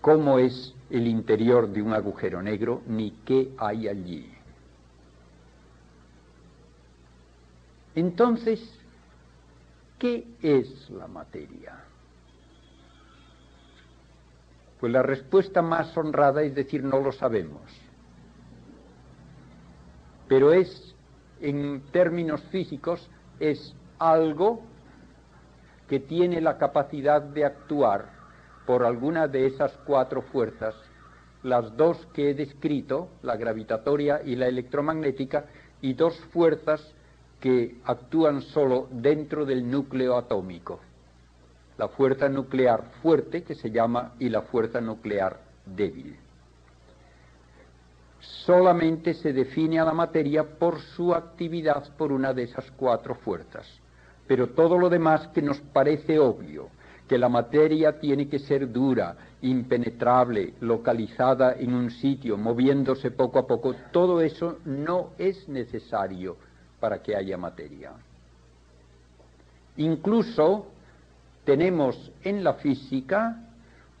cómo 0.00 0.38
es 0.38 0.74
el 0.90 1.06
interior 1.06 1.68
de 1.68 1.82
un 1.82 1.92
agujero 1.92 2.42
negro 2.42 2.82
ni 2.86 3.12
qué 3.24 3.54
hay 3.58 3.88
allí. 3.88 4.30
Entonces, 7.94 8.60
¿qué 9.98 10.26
es 10.42 10.88
la 10.90 11.06
materia? 11.06 11.91
Pues 14.82 14.92
la 14.92 15.02
respuesta 15.04 15.62
más 15.62 15.96
honrada 15.96 16.42
es 16.42 16.56
decir 16.56 16.82
no 16.82 16.98
lo 16.98 17.12
sabemos. 17.12 17.62
Pero 20.26 20.52
es 20.52 20.96
en 21.40 21.82
términos 21.92 22.42
físicos 22.50 23.08
es 23.38 23.76
algo 24.00 24.60
que 25.86 26.00
tiene 26.00 26.40
la 26.40 26.58
capacidad 26.58 27.22
de 27.22 27.44
actuar 27.44 28.08
por 28.66 28.84
alguna 28.84 29.28
de 29.28 29.46
esas 29.46 29.70
cuatro 29.86 30.20
fuerzas, 30.20 30.74
las 31.44 31.76
dos 31.76 32.04
que 32.12 32.30
he 32.30 32.34
descrito, 32.34 33.08
la 33.22 33.36
gravitatoria 33.36 34.20
y 34.24 34.34
la 34.34 34.48
electromagnética, 34.48 35.44
y 35.80 35.94
dos 35.94 36.18
fuerzas 36.32 36.92
que 37.38 37.76
actúan 37.84 38.42
solo 38.42 38.88
dentro 38.90 39.44
del 39.44 39.70
núcleo 39.70 40.16
atómico. 40.16 40.80
La 41.78 41.88
fuerza 41.88 42.28
nuclear 42.28 42.84
fuerte, 43.02 43.42
que 43.42 43.54
se 43.54 43.70
llama, 43.70 44.12
y 44.18 44.28
la 44.28 44.42
fuerza 44.42 44.80
nuclear 44.80 45.40
débil 45.64 46.16
solamente 48.22 49.14
se 49.14 49.32
define 49.32 49.80
a 49.80 49.84
la 49.84 49.92
materia 49.92 50.44
por 50.44 50.80
su 50.80 51.14
actividad 51.14 51.84
por 51.96 52.12
una 52.12 52.32
de 52.32 52.44
esas 52.44 52.70
cuatro 52.72 53.14
fuerzas. 53.16 53.66
Pero 54.26 54.50
todo 54.50 54.78
lo 54.78 54.88
demás 54.88 55.28
que 55.28 55.42
nos 55.42 55.60
parece 55.60 56.18
obvio, 56.18 56.68
que 57.08 57.18
la 57.18 57.28
materia 57.28 57.98
tiene 57.98 58.28
que 58.28 58.38
ser 58.38 58.70
dura, 58.72 59.16
impenetrable, 59.42 60.54
localizada 60.60 61.54
en 61.54 61.74
un 61.74 61.90
sitio, 61.90 62.36
moviéndose 62.36 63.10
poco 63.10 63.40
a 63.40 63.46
poco, 63.46 63.74
todo 63.90 64.20
eso 64.20 64.58
no 64.64 65.10
es 65.18 65.48
necesario 65.48 66.36
para 66.78 67.02
que 67.02 67.16
haya 67.16 67.36
materia. 67.36 67.92
Incluso 69.76 70.66
tenemos 71.44 72.12
en 72.22 72.44
la 72.44 72.54
física 72.54 73.48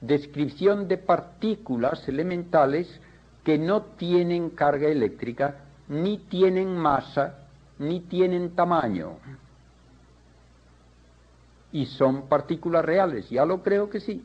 descripción 0.00 0.88
de 0.88 0.98
partículas 0.98 2.06
elementales 2.08 3.00
que 3.44 3.56
no 3.56 3.82
tienen 3.82 4.50
carga 4.50 4.88
eléctrica, 4.88 5.64
ni 5.88 6.18
tienen 6.18 6.76
masa, 6.76 7.46
ni 7.78 8.00
tienen 8.00 8.54
tamaño. 8.54 9.16
Y 11.72 11.86
son 11.86 12.28
partículas 12.28 12.84
reales, 12.84 13.30
ya 13.30 13.44
lo 13.44 13.62
creo 13.62 13.88
que 13.88 14.00
sí. 14.00 14.24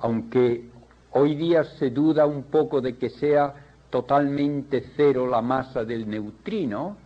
Aunque 0.00 0.68
hoy 1.12 1.34
día 1.34 1.64
se 1.64 1.90
duda 1.90 2.26
un 2.26 2.44
poco 2.44 2.80
de 2.80 2.96
que 2.96 3.10
sea 3.10 3.54
totalmente 3.90 4.92
cero 4.96 5.26
la 5.26 5.42
masa 5.42 5.84
del 5.84 6.08
neutrino, 6.08 6.96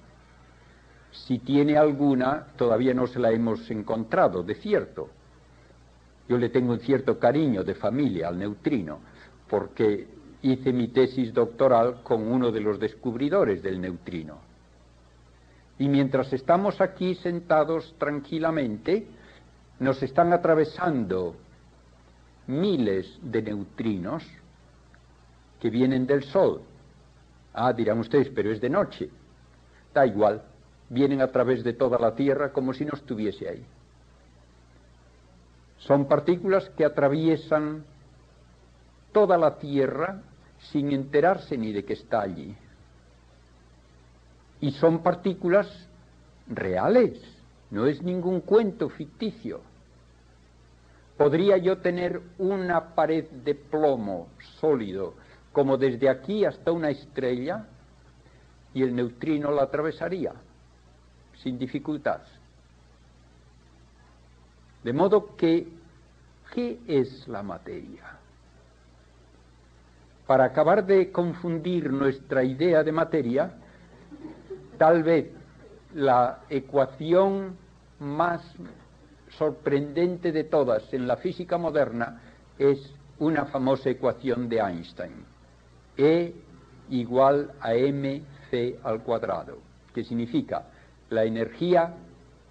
si 1.13 1.39
tiene 1.39 1.77
alguna, 1.77 2.47
todavía 2.57 2.95
no 2.95 3.07
se 3.07 3.19
la 3.19 3.31
hemos 3.31 3.71
encontrado, 3.71 4.43
de 4.43 4.55
cierto. 4.55 5.11
Yo 6.29 6.39
le 6.39 6.49
tengo 6.49 6.73
un 6.73 6.81
cierto 6.81 7.19
cariño 7.19 7.65
de 7.65 7.75
familia 7.75 8.29
al 8.29 8.39
neutrino, 8.39 9.01
porque 9.49 10.07
hice 10.43 10.73
mi 10.73 10.89
tesis 10.89 11.35
doctoral 11.35 12.03
con 12.03 12.27
uno 12.27 12.51
de 12.53 12.61
los 12.61 12.79
descubridores 12.79 13.63
del 13.63 13.81
neutrino. 13.81 14.39
Y 15.79 15.89
mientras 15.89 16.33
estamos 16.33 16.81
aquí 16.81 17.15
sentados 17.17 17.95
tranquilamente, 17.99 19.07
nos 19.81 20.03
están 20.03 20.33
atravesando 20.33 21.35
miles 22.47 23.19
de 23.23 23.43
neutrinos 23.43 24.23
que 25.59 25.71
vienen 25.71 26.07
del 26.07 26.23
Sol. 26.25 26.63
Ah, 27.53 27.73
dirán 27.73 27.99
ustedes, 27.99 28.29
pero 28.29 28.53
es 28.53 28.61
de 28.61 28.71
noche. 28.71 29.11
Da 29.93 30.07
igual, 30.07 30.43
vienen 30.91 31.23
a 31.23 31.29
través 31.29 31.65
de 31.65 31.73
toda 31.73 31.99
la 31.99 32.15
Tierra 32.15 32.53
como 32.53 32.75
si 32.75 32.85
no 32.85 32.93
estuviese 32.93 33.49
ahí. 33.49 33.65
Son 35.79 36.07
partículas 36.07 36.69
que 36.71 36.85
atraviesan 36.85 37.85
toda 39.13 39.39
la 39.39 39.57
Tierra 39.57 40.21
sin 40.73 40.93
enterarse 40.93 41.57
ni 41.57 41.73
de 41.73 41.85
que 41.85 41.95
está 41.95 42.21
allí. 42.21 42.55
Y 44.61 44.73
son 44.73 45.03
partículas 45.03 45.89
reales, 46.49 47.19
no 47.71 47.87
es 47.87 48.03
ningún 48.03 48.41
cuento 48.41 48.91
ficticio. 48.91 49.63
Podría 51.17 51.57
yo 51.57 51.79
tener 51.79 52.21
una 52.39 52.95
pared 52.95 53.25
de 53.31 53.55
plomo 53.55 54.29
sólido, 54.59 55.15
como 55.53 55.77
desde 55.77 56.09
aquí 56.11 56.45
hasta 56.45 56.73
una 56.73 56.91
estrella, 56.91 57.67
y 58.75 58.83
el 58.83 58.95
neutrino 58.95 59.51
la 59.51 59.63
atravesaría 59.63 60.33
sin 61.43 61.59
dificultad. 61.59 62.21
De 64.83 64.93
modo 64.93 65.37
que, 65.37 65.69
¿qué 66.53 66.79
es 66.87 67.29
la 67.29 67.43
materia? 67.43 68.05
Para 70.27 70.45
acabar 70.45 70.87
de 70.87 71.11
confundir 71.11 71.93
nuestra 71.93 72.45
idea 72.45 72.83
de 72.83 72.93
materia, 72.93 73.53
tal 74.79 75.03
vez 75.03 75.31
la 75.95 76.41
ecuación 76.49 77.57
más 77.99 78.41
sorprendente 79.31 80.33
de 80.33 80.45
todas 80.45 80.93
en 80.95 81.07
la 81.07 81.17
física 81.17 81.59
moderna 81.59 82.21
es 82.59 82.95
una 83.19 83.47
famosa 83.47 83.91
ecuación 83.91 84.49
de 84.49 84.59
Einstein. 84.59 85.25
E 85.97 86.35
igual 86.91 87.53
a 87.61 87.73
mc 87.75 88.79
al 88.83 89.03
cuadrado, 89.03 89.59
que 89.93 90.05
significa 90.05 90.65
la 91.11 91.25
energía 91.25 91.95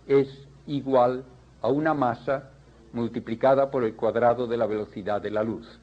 es 0.08 0.28
igual 0.68 1.24
a 1.62 1.70
una 1.70 1.94
masa 1.94 2.52
multiplicada 2.94 3.72
por 3.72 3.84
el 3.84 3.96
cuadrado 3.96 4.48
de 4.48 4.58
la 4.58 4.68
velocidad 4.68 5.22
de 5.22 5.32
la 5.32 5.44
luz. 5.44 5.80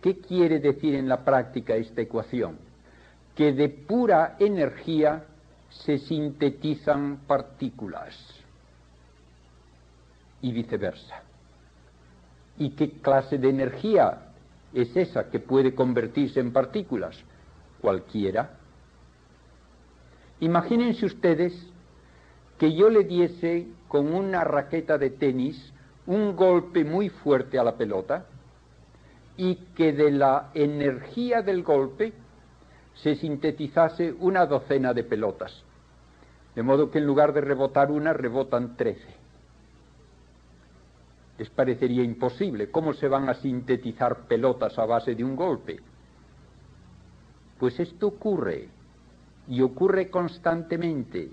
¿Qué 0.00 0.18
quiere 0.18 0.60
decir 0.60 0.94
en 0.94 1.08
la 1.08 1.24
práctica 1.24 1.74
esta 1.74 2.02
ecuación? 2.02 2.58
Que 3.34 3.52
de 3.52 3.68
pura 3.68 4.36
energía 4.38 5.24
se 5.70 5.98
sintetizan 5.98 7.20
partículas 7.26 8.14
y 10.42 10.52
viceversa. 10.52 11.22
¿Y 12.58 12.70
qué 12.70 12.90
clase 13.00 13.38
de 13.38 13.48
energía 13.48 14.18
es 14.72 14.94
esa 14.96 15.30
que 15.30 15.40
puede 15.40 15.74
convertirse 15.74 16.38
en 16.38 16.52
partículas? 16.52 17.16
Cualquiera. 17.80 18.50
Imagínense 20.40 21.06
ustedes 21.06 21.73
que 22.58 22.74
yo 22.74 22.88
le 22.88 23.04
diese 23.04 23.66
con 23.88 24.14
una 24.14 24.44
raqueta 24.44 24.98
de 24.98 25.10
tenis 25.10 25.72
un 26.06 26.36
golpe 26.36 26.84
muy 26.84 27.08
fuerte 27.08 27.58
a 27.58 27.64
la 27.64 27.76
pelota 27.76 28.26
y 29.36 29.56
que 29.76 29.92
de 29.92 30.10
la 30.10 30.50
energía 30.54 31.42
del 31.42 31.62
golpe 31.62 32.12
se 32.94 33.16
sintetizase 33.16 34.12
una 34.20 34.46
docena 34.46 34.94
de 34.94 35.04
pelotas. 35.04 35.64
De 36.54 36.62
modo 36.62 36.90
que 36.90 36.98
en 36.98 37.06
lugar 37.06 37.32
de 37.32 37.40
rebotar 37.40 37.90
una, 37.90 38.12
rebotan 38.12 38.76
trece. 38.76 39.14
Les 41.36 41.50
parecería 41.50 42.04
imposible. 42.04 42.70
¿Cómo 42.70 42.92
se 42.92 43.08
van 43.08 43.28
a 43.28 43.34
sintetizar 43.34 44.28
pelotas 44.28 44.78
a 44.78 44.86
base 44.86 45.16
de 45.16 45.24
un 45.24 45.34
golpe? 45.34 45.80
Pues 47.58 47.80
esto 47.80 48.06
ocurre, 48.06 48.68
y 49.48 49.60
ocurre 49.62 50.10
constantemente. 50.10 51.30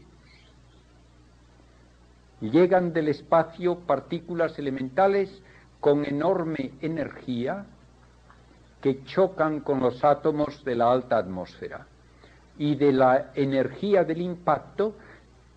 Llegan 2.42 2.92
del 2.92 3.10
espacio 3.10 3.80
partículas 3.80 4.58
elementales 4.58 5.42
con 5.80 6.06
enorme 6.06 6.74
energía 6.82 7.66
que 8.82 9.04
chocan 9.04 9.60
con 9.60 9.80
los 9.80 10.04
átomos 10.04 10.64
de 10.66 10.76
la 10.76 10.92
alta 10.92 11.18
atmósfera. 11.18 11.86
Y 12.58 12.76
de 12.76 12.92
la 12.92 13.32
energía 13.36 14.04
del 14.04 14.22
impacto 14.22 14.96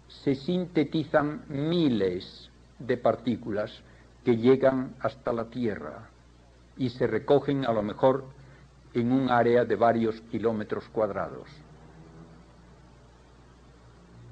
se 0.08 0.34
sintetizan 0.34 1.44
miles 1.48 2.50
de 2.78 2.96
partículas 2.98 3.72
que 4.24 4.36
llegan 4.36 4.94
hasta 5.00 5.32
la 5.32 5.46
Tierra 5.46 6.08
y 6.76 6.90
se 6.90 7.06
recogen 7.06 7.64
a 7.64 7.72
lo 7.72 7.82
mejor 7.82 8.24
en 8.92 9.10
un 9.10 9.30
área 9.30 9.64
de 9.64 9.76
varios 9.76 10.20
kilómetros 10.22 10.88
cuadrados. 10.88 11.48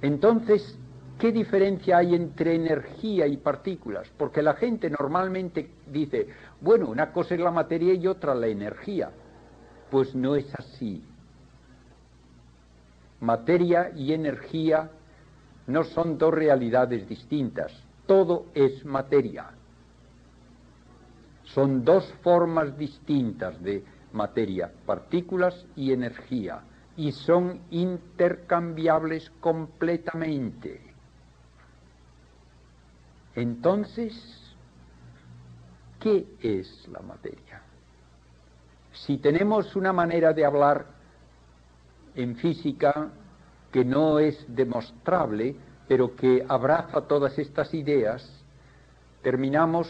Entonces, 0.00 0.78
¿qué 1.18 1.32
diferencia 1.32 1.98
hay 1.98 2.14
entre 2.14 2.54
energía 2.54 3.26
y 3.26 3.36
partículas? 3.36 4.08
Porque 4.16 4.42
la 4.42 4.54
gente 4.54 4.90
normalmente 4.90 5.70
dice, 5.86 6.28
bueno, 6.60 6.88
una 6.88 7.12
cosa 7.12 7.34
es 7.34 7.40
la 7.40 7.50
materia 7.50 7.94
y 7.94 8.06
otra 8.06 8.34
la 8.34 8.46
energía. 8.48 9.10
Pues 9.90 10.14
no 10.14 10.36
es 10.36 10.52
así. 10.54 11.04
Materia 13.20 13.92
y 13.94 14.12
energía 14.12 14.90
no 15.66 15.84
son 15.84 16.18
dos 16.18 16.34
realidades 16.34 17.08
distintas. 17.08 17.72
Todo 18.06 18.46
es 18.54 18.84
materia. 18.84 19.50
Son 21.44 21.84
dos 21.84 22.12
formas 22.22 22.76
distintas 22.76 23.62
de 23.62 23.84
materia, 24.12 24.72
partículas 24.86 25.66
y 25.76 25.92
energía, 25.92 26.62
y 26.96 27.12
son 27.12 27.60
intercambiables 27.70 29.30
completamente. 29.40 30.91
Entonces, 33.34 34.12
¿qué 36.00 36.26
es 36.40 36.86
la 36.88 37.00
materia? 37.00 37.62
Si 38.92 39.18
tenemos 39.18 39.74
una 39.74 39.92
manera 39.92 40.32
de 40.32 40.44
hablar 40.44 40.86
en 42.14 42.36
física 42.36 43.10
que 43.70 43.84
no 43.84 44.18
es 44.18 44.44
demostrable, 44.54 45.56
pero 45.88 46.14
que 46.14 46.44
abraza 46.46 47.02
todas 47.02 47.38
estas 47.38 47.72
ideas, 47.72 48.28
terminamos 49.22 49.88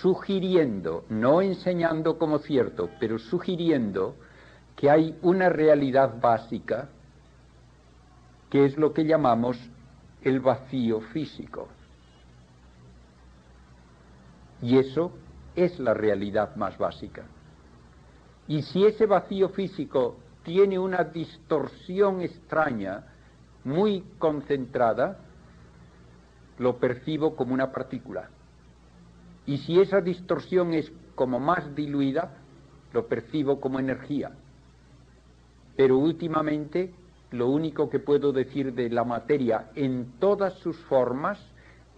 sugiriendo, 0.00 1.04
no 1.08 1.42
enseñando 1.42 2.16
como 2.16 2.38
cierto, 2.38 2.90
pero 3.00 3.18
sugiriendo 3.18 4.14
que 4.76 4.88
hay 4.90 5.18
una 5.22 5.48
realidad 5.48 6.20
básica 6.20 6.88
que 8.50 8.64
es 8.66 8.76
lo 8.76 8.92
que 8.92 9.04
llamamos 9.04 9.58
el 10.22 10.40
vacío 10.40 11.00
físico. 11.00 11.68
Y 14.64 14.78
eso 14.78 15.12
es 15.54 15.78
la 15.78 15.92
realidad 15.92 16.56
más 16.56 16.78
básica. 16.78 17.24
Y 18.48 18.62
si 18.62 18.86
ese 18.86 19.04
vacío 19.04 19.50
físico 19.50 20.16
tiene 20.42 20.78
una 20.78 21.04
distorsión 21.04 22.22
extraña, 22.22 23.04
muy 23.62 24.02
concentrada, 24.18 25.18
lo 26.56 26.78
percibo 26.78 27.36
como 27.36 27.52
una 27.52 27.72
partícula. 27.72 28.30
Y 29.44 29.58
si 29.58 29.80
esa 29.80 30.00
distorsión 30.00 30.72
es 30.72 30.90
como 31.14 31.38
más 31.38 31.74
diluida, 31.74 32.32
lo 32.94 33.06
percibo 33.06 33.60
como 33.60 33.78
energía. 33.78 34.32
Pero 35.76 35.98
últimamente 35.98 36.94
lo 37.32 37.50
único 37.50 37.90
que 37.90 37.98
puedo 37.98 38.32
decir 38.32 38.72
de 38.72 38.88
la 38.88 39.04
materia 39.04 39.70
en 39.74 40.18
todas 40.18 40.54
sus 40.54 40.78
formas 40.84 41.38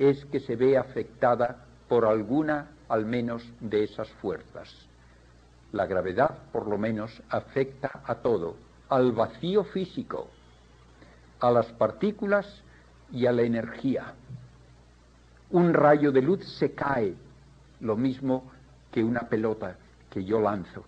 es 0.01 0.25
que 0.27 0.41
se 0.41 0.57
ve 0.57 0.77
afectada 0.77 1.66
por 1.89 2.05
alguna 2.05 2.71
al 2.89 3.07
menos 3.07 3.43
de 3.61 3.85
esas 3.85 4.09
fuerzas. 4.21 4.73
La 5.73 5.87
gravedad, 5.87 6.39
por 6.53 6.67
lo 6.67 6.79
menos, 6.79 7.23
afecta 7.29 8.03
a 8.05 8.17
todo, 8.17 8.57
al 8.89 9.13
vacío 9.13 9.65
físico, 9.65 10.29
a 11.41 11.51
las 11.51 11.67
partículas 11.73 12.47
y 13.13 13.27
a 13.27 13.33
la 13.33 13.43
energía. 13.43 14.15
Un 15.51 15.75
rayo 15.75 16.13
de 16.13 16.23
luz 16.23 16.45
se 16.59 16.73
cae 16.73 17.15
lo 17.81 17.97
mismo 17.97 18.51
que 18.91 19.05
una 19.05 19.21
pelota 19.21 19.77
que 20.11 20.25
yo 20.25 20.41
lanzo. 20.41 20.85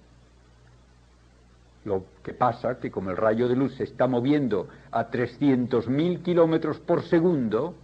Lo 1.84 2.04
que 2.22 2.34
pasa 2.34 2.72
es 2.72 2.78
que 2.78 2.90
como 2.90 3.10
el 3.10 3.16
rayo 3.16 3.48
de 3.48 3.56
luz 3.56 3.74
se 3.76 3.84
está 3.84 4.06
moviendo 4.06 4.68
a 4.90 5.10
300.000 5.10 6.22
kilómetros 6.22 6.78
por 6.80 7.02
segundo, 7.02 7.74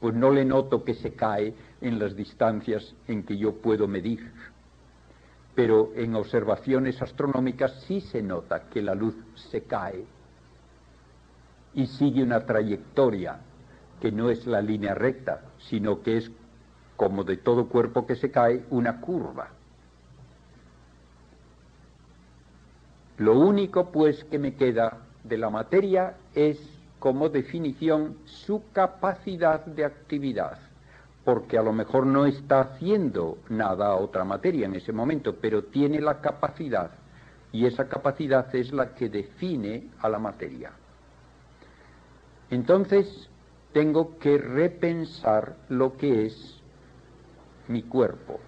pues 0.00 0.14
no 0.14 0.30
le 0.30 0.44
noto 0.44 0.84
que 0.84 0.94
se 0.94 1.14
cae 1.14 1.54
en 1.80 1.98
las 1.98 2.16
distancias 2.16 2.94
en 3.06 3.22
que 3.24 3.36
yo 3.36 3.54
puedo 3.56 3.86
medir. 3.86 4.32
Pero 5.54 5.92
en 5.94 6.14
observaciones 6.14 7.00
astronómicas 7.00 7.84
sí 7.86 8.00
se 8.00 8.22
nota 8.22 8.68
que 8.68 8.82
la 8.82 8.94
luz 8.94 9.14
se 9.34 9.62
cae 9.62 10.04
y 11.74 11.86
sigue 11.86 12.22
una 12.22 12.44
trayectoria 12.44 13.38
que 14.00 14.12
no 14.12 14.30
es 14.30 14.46
la 14.46 14.60
línea 14.60 14.94
recta, 14.94 15.42
sino 15.58 16.02
que 16.02 16.18
es 16.18 16.30
como 16.96 17.24
de 17.24 17.36
todo 17.36 17.68
cuerpo 17.68 18.06
que 18.06 18.16
se 18.16 18.30
cae, 18.30 18.64
una 18.70 19.00
curva. 19.00 19.50
Lo 23.18 23.38
único 23.38 23.90
pues 23.90 24.24
que 24.24 24.38
me 24.38 24.54
queda 24.54 24.98
de 25.24 25.38
la 25.38 25.50
materia 25.50 26.14
es 26.34 26.58
como 26.98 27.28
definición 27.28 28.16
su 28.24 28.62
capacidad 28.72 29.64
de 29.64 29.84
actividad, 29.84 30.58
porque 31.26 31.58
a 31.58 31.62
lo 31.62 31.72
mejor 31.72 32.06
no 32.06 32.24
está 32.24 32.60
haciendo 32.60 33.38
nada 33.48 33.88
a 33.88 33.96
otra 33.96 34.22
materia 34.22 34.66
en 34.66 34.76
ese 34.76 34.92
momento, 34.92 35.34
pero 35.40 35.64
tiene 35.64 36.00
la 36.00 36.20
capacidad, 36.20 36.92
y 37.50 37.66
esa 37.66 37.88
capacidad 37.88 38.54
es 38.54 38.72
la 38.72 38.94
que 38.94 39.08
define 39.08 39.90
a 39.98 40.08
la 40.08 40.20
materia. 40.20 40.70
Entonces 42.48 43.28
tengo 43.72 44.18
que 44.18 44.38
repensar 44.38 45.56
lo 45.68 45.96
que 45.96 46.26
es 46.26 46.62
mi 47.66 47.82
cuerpo. 47.82 48.38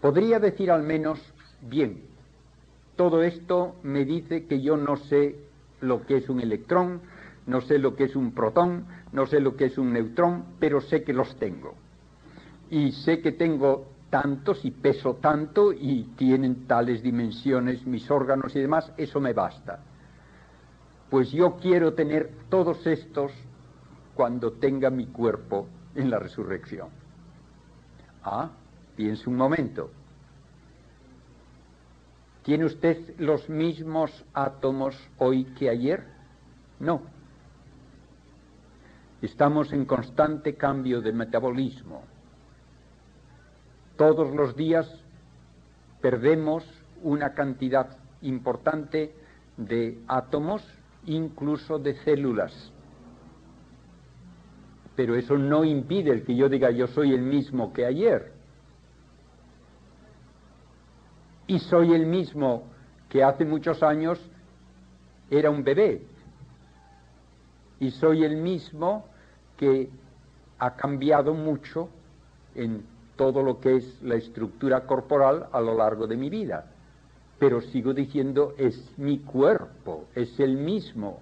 Podría 0.00 0.40
decir 0.40 0.72
al 0.72 0.82
menos, 0.82 1.20
bien, 1.60 2.02
todo 2.96 3.22
esto 3.22 3.76
me 3.84 4.04
dice 4.04 4.46
que 4.46 4.60
yo 4.60 4.76
no 4.76 4.96
sé 4.96 5.36
lo 5.80 6.04
que 6.04 6.16
es 6.16 6.28
un 6.28 6.40
electrón, 6.40 7.00
no 7.46 7.60
sé 7.60 7.78
lo 7.78 7.94
que 7.94 8.04
es 8.04 8.16
un 8.16 8.32
protón, 8.32 8.86
no 9.12 9.26
sé 9.26 9.40
lo 9.40 9.56
que 9.56 9.66
es 9.66 9.78
un 9.78 9.92
neutrón, 9.92 10.44
pero 10.58 10.80
sé 10.80 11.02
que 11.02 11.12
los 11.12 11.36
tengo. 11.36 11.74
Y 12.70 12.92
sé 12.92 13.20
que 13.20 13.32
tengo 13.32 13.88
tantos 14.10 14.64
y 14.64 14.70
peso 14.70 15.14
tanto 15.16 15.72
y 15.72 16.04
tienen 16.16 16.66
tales 16.66 17.02
dimensiones 17.02 17.84
mis 17.84 18.10
órganos 18.10 18.54
y 18.54 18.60
demás, 18.60 18.92
eso 18.96 19.20
me 19.20 19.32
basta. 19.32 19.80
Pues 21.10 21.30
yo 21.30 21.56
quiero 21.56 21.94
tener 21.94 22.30
todos 22.48 22.86
estos 22.86 23.32
cuando 24.14 24.52
tenga 24.52 24.90
mi 24.90 25.06
cuerpo 25.06 25.66
en 25.94 26.10
la 26.10 26.18
resurrección. 26.18 26.88
Ah, 28.22 28.50
piense 28.96 29.28
un 29.28 29.36
momento. 29.36 29.90
¿Tiene 32.42 32.66
usted 32.66 33.18
los 33.18 33.48
mismos 33.48 34.24
átomos 34.32 34.96
hoy 35.18 35.44
que 35.58 35.70
ayer? 35.70 36.04
No. 36.78 37.13
Estamos 39.22 39.72
en 39.72 39.84
constante 39.84 40.54
cambio 40.54 41.00
de 41.00 41.12
metabolismo. 41.12 42.02
Todos 43.96 44.34
los 44.34 44.56
días 44.56 44.86
perdemos 46.00 46.64
una 47.02 47.34
cantidad 47.34 47.96
importante 48.22 49.14
de 49.56 49.98
átomos, 50.08 50.62
incluso 51.06 51.78
de 51.78 51.94
células 52.02 52.72
pero 54.96 55.16
eso 55.16 55.36
no 55.36 55.64
impide 55.64 56.10
el 56.12 56.24
que 56.24 56.36
yo 56.36 56.48
diga 56.48 56.70
yo 56.70 56.86
soy 56.86 57.12
el 57.12 57.22
mismo 57.22 57.72
que 57.72 57.84
ayer. 57.84 58.32
Y 61.46 61.58
soy 61.58 61.92
el 61.92 62.06
mismo 62.06 62.64
que 63.08 63.22
hace 63.22 63.44
muchos 63.44 63.82
años 63.82 64.20
era 65.30 65.50
un 65.50 65.64
bebé. 65.64 66.02
Y 67.84 67.90
soy 67.90 68.24
el 68.24 68.38
mismo 68.38 69.04
que 69.58 69.90
ha 70.58 70.74
cambiado 70.74 71.34
mucho 71.34 71.90
en 72.54 72.82
todo 73.14 73.42
lo 73.42 73.60
que 73.60 73.76
es 73.76 74.02
la 74.02 74.14
estructura 74.14 74.86
corporal 74.86 75.48
a 75.52 75.60
lo 75.60 75.76
largo 75.76 76.06
de 76.06 76.16
mi 76.16 76.30
vida. 76.30 76.64
Pero 77.38 77.60
sigo 77.60 77.92
diciendo, 77.92 78.54
es 78.56 78.90
mi 78.96 79.18
cuerpo, 79.18 80.06
es 80.14 80.40
el 80.40 80.56
mismo. 80.56 81.20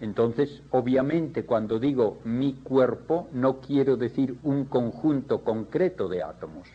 Entonces, 0.00 0.62
obviamente, 0.70 1.44
cuando 1.44 1.78
digo 1.78 2.16
mi 2.24 2.54
cuerpo, 2.54 3.28
no 3.32 3.60
quiero 3.60 3.98
decir 3.98 4.38
un 4.42 4.64
conjunto 4.64 5.44
concreto 5.44 6.08
de 6.08 6.22
átomos, 6.22 6.66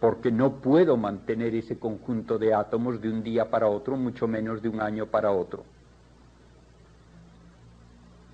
porque 0.00 0.30
no 0.30 0.56
puedo 0.56 0.96
mantener 0.96 1.54
ese 1.54 1.78
conjunto 1.78 2.38
de 2.38 2.54
átomos 2.54 3.00
de 3.00 3.08
un 3.08 3.22
día 3.22 3.50
para 3.50 3.68
otro, 3.68 3.96
mucho 3.96 4.28
menos 4.28 4.60
de 4.60 4.68
un 4.68 4.80
año 4.80 5.06
para 5.06 5.30
otro. 5.30 5.64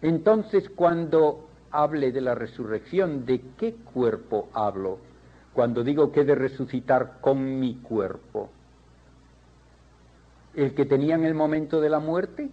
Entonces, 0.01 0.69
cuando 0.71 1.49
hable 1.71 2.11
de 2.11 2.21
la 2.21 2.35
resurrección, 2.35 3.25
¿de 3.25 3.41
qué 3.57 3.75
cuerpo 3.75 4.49
hablo? 4.53 4.99
Cuando 5.53 5.85
digo 5.85 6.11
que 6.11 6.23
he 6.23 6.25
de 6.25 6.35
resucitar 6.35 7.19
con 7.21 7.61
mi 7.61 7.77
cuerpo 7.77 8.51
el 10.55 10.75
que 10.75 10.85
tenía 10.85 11.15
en 11.15 11.25
el 11.25 11.35
momento 11.35 11.81
de 11.81 11.89
la 11.89 11.99
muerte, 11.99 12.51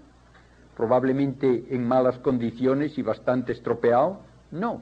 probablemente 0.77 1.65
en 1.69 1.85
malas 1.85 2.17
condiciones 2.19 2.97
y 2.97 3.01
bastante 3.01 3.51
estropeado, 3.51 4.21
no. 4.51 4.81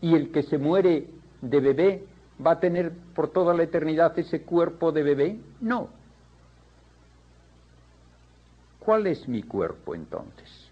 Y 0.00 0.14
el 0.14 0.30
que 0.30 0.42
se 0.44 0.56
muere 0.56 1.08
de 1.40 1.60
bebé 1.60 2.04
va 2.44 2.52
a 2.52 2.60
tener 2.60 2.92
por 3.14 3.28
toda 3.28 3.54
la 3.54 3.62
eternidad 3.62 4.18
ese 4.18 4.42
cuerpo 4.42 4.92
de 4.92 5.02
bebé, 5.02 5.40
no. 5.60 5.88
¿Cuál 8.78 9.06
es 9.06 9.26
mi 9.26 9.42
cuerpo 9.42 9.94
entonces? 9.94 10.70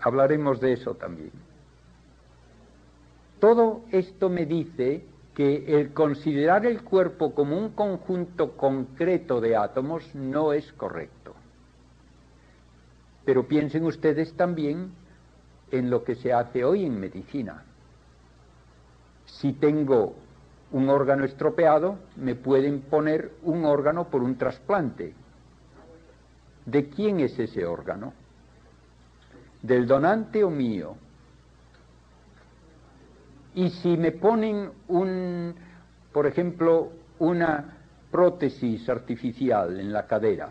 Hablaremos 0.00 0.60
de 0.60 0.72
eso 0.72 0.94
también. 0.94 1.32
Todo 3.40 3.82
esto 3.90 4.28
me 4.28 4.46
dice 4.46 5.04
que 5.34 5.78
el 5.78 5.92
considerar 5.92 6.64
el 6.64 6.82
cuerpo 6.82 7.34
como 7.34 7.58
un 7.58 7.70
conjunto 7.70 8.56
concreto 8.56 9.40
de 9.40 9.56
átomos 9.56 10.14
no 10.14 10.52
es 10.52 10.72
correcto. 10.72 11.34
Pero 13.24 13.46
piensen 13.46 13.84
ustedes 13.84 14.32
también 14.34 14.92
en 15.70 15.90
lo 15.90 16.04
que 16.04 16.14
se 16.14 16.32
hace 16.32 16.64
hoy 16.64 16.84
en 16.84 16.98
medicina. 16.98 17.64
Si 19.26 19.52
tengo 19.54 20.14
un 20.72 20.88
órgano 20.88 21.24
estropeado, 21.24 21.98
me 22.16 22.34
pueden 22.34 22.82
poner 22.82 23.32
un 23.42 23.64
órgano 23.64 24.08
por 24.08 24.22
un 24.22 24.36
trasplante. 24.36 25.14
¿De 26.64 26.88
quién 26.88 27.20
es 27.20 27.38
ese 27.38 27.64
órgano? 27.64 28.12
¿Del 29.62 29.86
donante 29.86 30.42
o 30.42 30.50
mío? 30.50 30.96
Y 33.54 33.70
si 33.70 33.96
me 33.96 34.12
ponen 34.12 34.70
un, 34.88 35.54
por 36.12 36.26
ejemplo, 36.26 36.92
una 37.18 37.76
prótesis 38.10 38.88
artificial 38.88 39.80
en 39.80 39.92
la 39.92 40.06
cadera, 40.06 40.50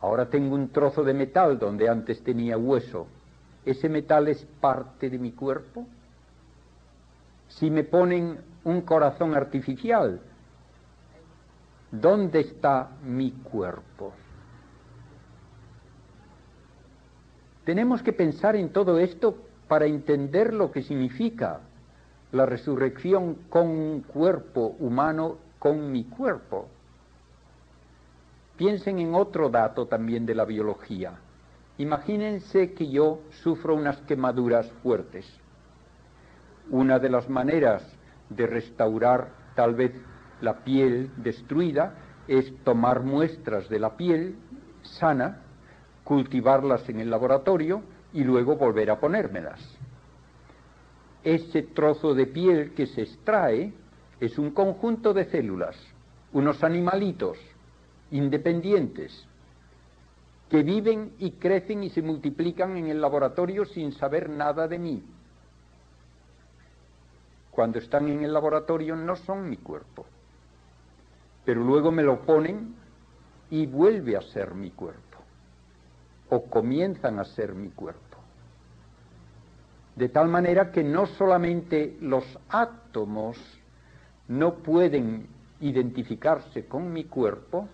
ahora 0.00 0.28
tengo 0.28 0.54
un 0.54 0.70
trozo 0.70 1.04
de 1.04 1.14
metal 1.14 1.58
donde 1.58 1.88
antes 1.88 2.22
tenía 2.24 2.58
hueso, 2.58 3.06
¿ese 3.64 3.88
metal 3.88 4.28
es 4.28 4.44
parte 4.60 5.10
de 5.10 5.18
mi 5.18 5.32
cuerpo? 5.32 5.86
Si 7.48 7.70
me 7.70 7.84
ponen 7.84 8.38
un 8.64 8.80
corazón 8.82 9.34
artificial, 9.34 10.20
¿dónde 11.90 12.40
está 12.40 12.90
mi 13.02 13.30
cuerpo? 13.30 14.12
Tenemos 17.64 18.02
que 18.02 18.12
pensar 18.12 18.56
en 18.56 18.72
todo 18.72 18.98
esto 18.98 19.36
para 19.68 19.86
entender 19.86 20.52
lo 20.52 20.70
que 20.70 20.82
significa 20.82 21.60
la 22.32 22.44
resurrección 22.44 23.36
con 23.48 23.68
un 23.68 24.00
cuerpo 24.02 24.76
humano, 24.80 25.38
con 25.58 25.90
mi 25.90 26.04
cuerpo. 26.04 26.68
Piensen 28.56 28.98
en 28.98 29.14
otro 29.14 29.48
dato 29.48 29.86
también 29.86 30.26
de 30.26 30.34
la 30.34 30.44
biología. 30.44 31.12
Imagínense 31.78 32.72
que 32.72 32.88
yo 32.88 33.20
sufro 33.42 33.74
unas 33.74 34.00
quemaduras 34.02 34.70
fuertes. 34.82 35.26
Una 36.70 36.98
de 36.98 37.10
las 37.10 37.28
maneras 37.28 37.82
de 38.30 38.46
restaurar 38.46 39.30
tal 39.56 39.74
vez 39.74 39.92
la 40.40 40.64
piel 40.64 41.10
destruida 41.16 41.94
es 42.28 42.52
tomar 42.64 43.02
muestras 43.02 43.68
de 43.68 43.78
la 43.78 43.96
piel 43.96 44.36
sana, 44.82 45.40
cultivarlas 46.04 46.88
en 46.88 47.00
el 47.00 47.10
laboratorio 47.10 47.82
y 48.12 48.22
luego 48.22 48.56
volver 48.56 48.90
a 48.90 49.00
ponérmelas. 49.00 49.60
Ese 51.24 51.62
trozo 51.62 52.14
de 52.14 52.26
piel 52.26 52.74
que 52.74 52.86
se 52.86 53.02
extrae 53.02 53.72
es 54.20 54.38
un 54.38 54.50
conjunto 54.50 55.12
de 55.12 55.24
células, 55.24 55.76
unos 56.32 56.62
animalitos 56.62 57.38
independientes 58.10 59.26
que 60.48 60.62
viven 60.62 61.12
y 61.18 61.32
crecen 61.32 61.82
y 61.82 61.90
se 61.90 62.02
multiplican 62.02 62.76
en 62.76 62.88
el 62.88 63.00
laboratorio 63.00 63.64
sin 63.64 63.92
saber 63.92 64.28
nada 64.28 64.68
de 64.68 64.78
mí. 64.78 65.02
Cuando 67.50 67.78
están 67.78 68.08
en 68.08 68.24
el 68.24 68.32
laboratorio 68.32 68.96
no 68.96 69.16
son 69.16 69.48
mi 69.48 69.56
cuerpo, 69.56 70.06
pero 71.44 71.62
luego 71.62 71.90
me 71.90 72.02
lo 72.02 72.22
ponen 72.22 72.74
y 73.50 73.66
vuelve 73.66 74.16
a 74.16 74.22
ser 74.22 74.54
mi 74.54 74.70
cuerpo, 74.70 75.18
o 76.30 76.44
comienzan 76.46 77.18
a 77.18 77.24
ser 77.24 77.54
mi 77.54 77.70
cuerpo. 77.70 78.18
De 79.96 80.08
tal 80.08 80.28
manera 80.28 80.72
que 80.72 80.82
no 80.82 81.06
solamente 81.06 81.96
los 82.00 82.24
átomos 82.48 83.38
no 84.26 84.54
pueden 84.54 85.28
identificarse 85.60 86.66
con 86.66 86.92
mi 86.92 87.04
cuerpo, 87.04 87.68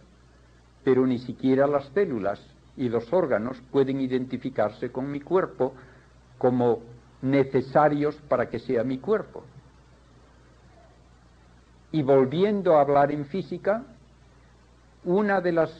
pero 0.85 1.07
ni 1.07 1.19
siquiera 1.19 1.67
las 1.67 1.87
células 1.95 2.41
y 2.81 2.89
los 2.89 3.13
órganos 3.13 3.61
pueden 3.71 4.01
identificarse 4.01 4.91
con 4.91 5.13
mi 5.13 5.21
cuerpo 5.21 5.75
como 6.39 6.81
necesarios 7.21 8.17
para 8.27 8.49
que 8.49 8.59
sea 8.59 8.83
mi 8.85 8.97
cuerpo. 8.97 9.45
Y 11.93 12.01
volviendo 12.01 12.77
a 12.77 12.81
hablar 12.81 13.13
en 13.13 13.27
física, 13.27 13.85
una 15.05 15.43
de 15.43 15.53
las 15.53 15.71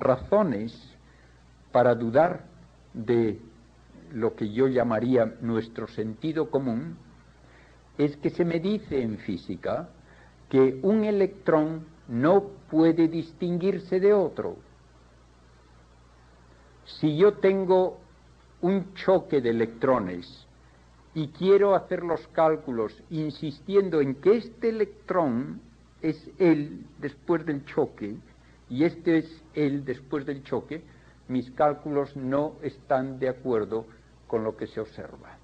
razones 0.00 0.76
para 1.70 1.94
dudar 1.94 2.44
de 2.92 3.38
lo 4.12 4.34
que 4.34 4.50
yo 4.50 4.66
llamaría 4.66 5.36
nuestro 5.40 5.86
sentido 5.86 6.50
común, 6.50 6.96
es 7.96 8.16
que 8.16 8.30
se 8.30 8.44
me 8.44 8.58
dice 8.58 9.00
en 9.00 9.18
física 9.18 9.88
que 10.48 10.80
un 10.82 11.04
electrón 11.04 11.86
no 12.08 12.42
puede 12.68 13.06
distinguirse 13.06 14.00
de 14.00 14.12
otro. 14.12 14.56
Si 16.96 17.16
yo 17.16 17.34
tengo 17.34 17.98
un 18.62 18.94
choque 18.94 19.40
de 19.40 19.50
electrones 19.50 20.46
y 21.14 21.28
quiero 21.28 21.74
hacer 21.74 22.02
los 22.02 22.26
cálculos 22.28 23.02
insistiendo 23.10 24.00
en 24.00 24.14
que 24.16 24.36
este 24.36 24.70
electrón 24.70 25.60
es 26.00 26.30
él 26.38 26.86
después 26.98 27.44
del 27.44 27.64
choque 27.66 28.16
y 28.70 28.84
este 28.84 29.18
es 29.18 29.42
él 29.54 29.84
después 29.84 30.24
del 30.24 30.42
choque, 30.42 30.82
mis 31.28 31.50
cálculos 31.50 32.16
no 32.16 32.54
están 32.62 33.18
de 33.18 33.28
acuerdo 33.28 33.84
con 34.26 34.42
lo 34.42 34.56
que 34.56 34.66
se 34.66 34.80
observa. 34.80 35.36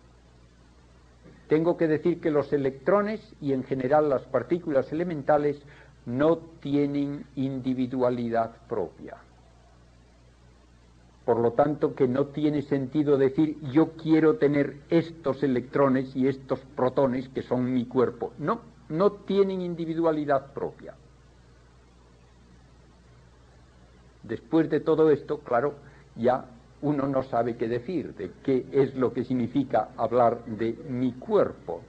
Tengo 1.48 1.76
que 1.76 1.88
decir 1.88 2.20
que 2.22 2.30
los 2.30 2.52
electrones 2.54 3.20
y 3.40 3.52
en 3.52 3.64
general 3.64 4.08
las 4.08 4.22
partículas 4.22 4.90
elementales 4.92 5.60
no 6.06 6.38
tienen 6.60 7.26
individualidad 7.36 8.56
propia. 8.66 9.18
Por 11.24 11.38
lo 11.38 11.52
tanto, 11.52 11.94
que 11.94 12.06
no 12.06 12.26
tiene 12.26 12.62
sentido 12.62 13.16
decir 13.16 13.58
yo 13.72 13.92
quiero 13.92 14.36
tener 14.36 14.76
estos 14.90 15.42
electrones 15.42 16.14
y 16.14 16.28
estos 16.28 16.60
protones 16.76 17.28
que 17.30 17.42
son 17.42 17.72
mi 17.72 17.86
cuerpo. 17.86 18.32
No, 18.38 18.60
no 18.90 19.12
tienen 19.12 19.62
individualidad 19.62 20.52
propia. 20.52 20.94
Después 24.22 24.68
de 24.68 24.80
todo 24.80 25.10
esto, 25.10 25.38
claro, 25.40 25.74
ya 26.16 26.46
uno 26.82 27.06
no 27.08 27.22
sabe 27.22 27.56
qué 27.56 27.68
decir, 27.68 28.14
de 28.14 28.30
qué 28.42 28.66
es 28.72 28.94
lo 28.94 29.12
que 29.12 29.24
significa 29.24 29.90
hablar 29.96 30.44
de 30.44 30.72
mi 30.88 31.12
cuerpo. 31.12 31.80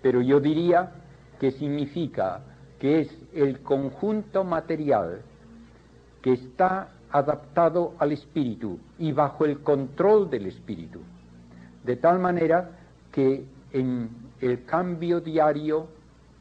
Pero 0.00 0.20
yo 0.20 0.40
diría 0.40 0.92
que 1.38 1.52
significa 1.52 2.40
que 2.80 3.00
es 3.00 3.16
el 3.32 3.60
conjunto 3.60 4.42
material 4.42 5.22
que 6.20 6.32
está 6.32 6.88
adaptado 7.12 7.94
al 7.98 8.12
espíritu 8.12 8.78
y 8.98 9.12
bajo 9.12 9.44
el 9.44 9.60
control 9.60 10.30
del 10.30 10.46
espíritu. 10.46 11.00
De 11.84 11.96
tal 11.96 12.18
manera 12.18 12.70
que 13.12 13.44
en 13.72 14.08
el 14.40 14.64
cambio 14.64 15.20
diario 15.20 15.88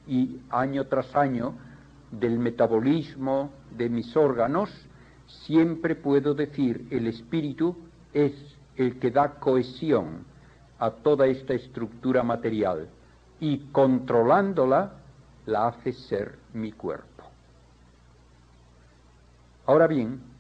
y 0.08 0.40
año 0.50 0.88
tras 0.88 1.16
año 1.16 1.54
del 2.12 2.40
metabolismo 2.40 3.52
de 3.78 3.90
mis 3.90 4.16
órganos, 4.16 4.70
siempre 5.46 5.96
puedo 5.96 6.34
decir 6.34 6.88
el 6.90 7.08
espíritu 7.08 7.76
es 8.14 8.34
el 8.76 9.00
que 9.00 9.12
da 9.12 9.36
cohesión 9.40 10.26
a 10.80 10.92
toda 10.92 11.28
esta 11.28 11.54
estructura 11.54 12.24
material 12.24 12.90
y 13.40 13.60
controlándola 13.72 14.94
la 15.46 15.68
hace 15.68 15.94
ser 15.94 16.38
mi 16.54 16.72
cuerpo. 16.72 17.24
Ahora 19.66 19.88
bien, 19.88 20.31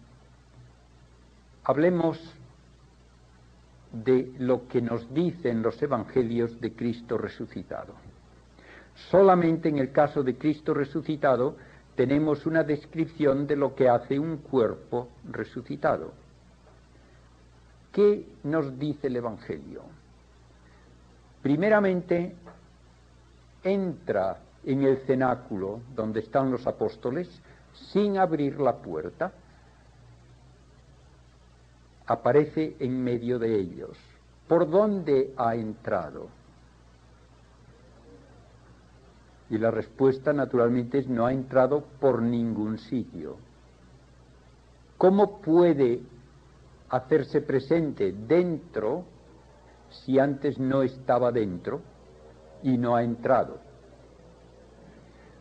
hablemos 1.71 2.19
de 3.91 4.33
lo 4.39 4.67
que 4.67 4.81
nos 4.81 5.13
dicen 5.13 5.61
los 5.61 5.81
evangelios 5.81 6.61
de 6.61 6.73
Cristo 6.73 7.17
resucitado. 7.17 7.93
Solamente 9.09 9.69
en 9.69 9.79
el 9.79 9.91
caso 9.91 10.21
de 10.23 10.37
Cristo 10.37 10.73
resucitado 10.73 11.55
tenemos 11.95 12.45
una 12.45 12.63
descripción 12.63 13.47
de 13.47 13.55
lo 13.55 13.75
que 13.75 13.89
hace 13.89 14.19
un 14.19 14.37
cuerpo 14.37 15.09
resucitado. 15.29 16.13
¿Qué 17.91 18.25
nos 18.43 18.77
dice 18.79 19.07
el 19.07 19.17
Evangelio? 19.17 19.81
Primeramente, 21.41 22.35
entra 23.63 24.37
en 24.63 24.83
el 24.83 24.97
cenáculo 24.99 25.81
donde 25.95 26.21
están 26.21 26.51
los 26.51 26.65
apóstoles 26.67 27.27
sin 27.91 28.17
abrir 28.17 28.59
la 28.59 28.77
puerta, 28.77 29.33
aparece 32.11 32.75
en 32.79 33.03
medio 33.03 33.39
de 33.39 33.55
ellos. 33.59 33.97
¿Por 34.47 34.69
dónde 34.69 35.33
ha 35.37 35.55
entrado? 35.55 36.27
Y 39.49 39.57
la 39.57 39.71
respuesta 39.71 40.33
naturalmente 40.33 40.99
es 40.99 41.07
no 41.07 41.25
ha 41.25 41.33
entrado 41.33 41.85
por 41.99 42.21
ningún 42.21 42.77
sitio. 42.77 43.37
¿Cómo 44.97 45.41
puede 45.41 46.01
hacerse 46.89 47.41
presente 47.41 48.11
dentro 48.11 49.05
si 49.89 50.19
antes 50.19 50.59
no 50.59 50.83
estaba 50.83 51.31
dentro 51.31 51.81
y 52.61 52.77
no 52.77 52.95
ha 52.95 53.03
entrado? 53.03 53.59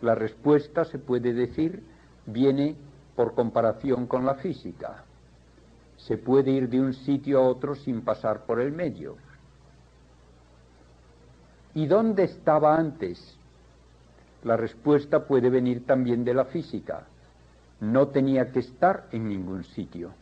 La 0.02 0.14
respuesta, 0.14 0.84
se 0.84 0.98
puede 0.98 1.34
decir, 1.34 1.84
viene 2.26 2.76
por 3.14 3.34
comparación 3.34 4.06
con 4.06 4.24
la 4.24 4.36
física. 4.36 5.04
Se 6.06 6.16
puede 6.16 6.50
ir 6.50 6.68
de 6.68 6.80
un 6.80 6.94
sitio 6.94 7.38
a 7.38 7.42
otro 7.42 7.74
sin 7.74 8.02
pasar 8.02 8.46
por 8.46 8.60
el 8.60 8.72
medio. 8.72 9.16
¿Y 11.74 11.86
dónde 11.86 12.24
estaba 12.24 12.76
antes? 12.76 13.36
La 14.42 14.56
respuesta 14.56 15.26
puede 15.26 15.50
venir 15.50 15.86
también 15.86 16.24
de 16.24 16.34
la 16.34 16.46
física. 16.46 17.06
No 17.80 18.08
tenía 18.08 18.50
que 18.50 18.60
estar 18.60 19.08
en 19.12 19.28
ningún 19.28 19.64
sitio, 19.64 20.12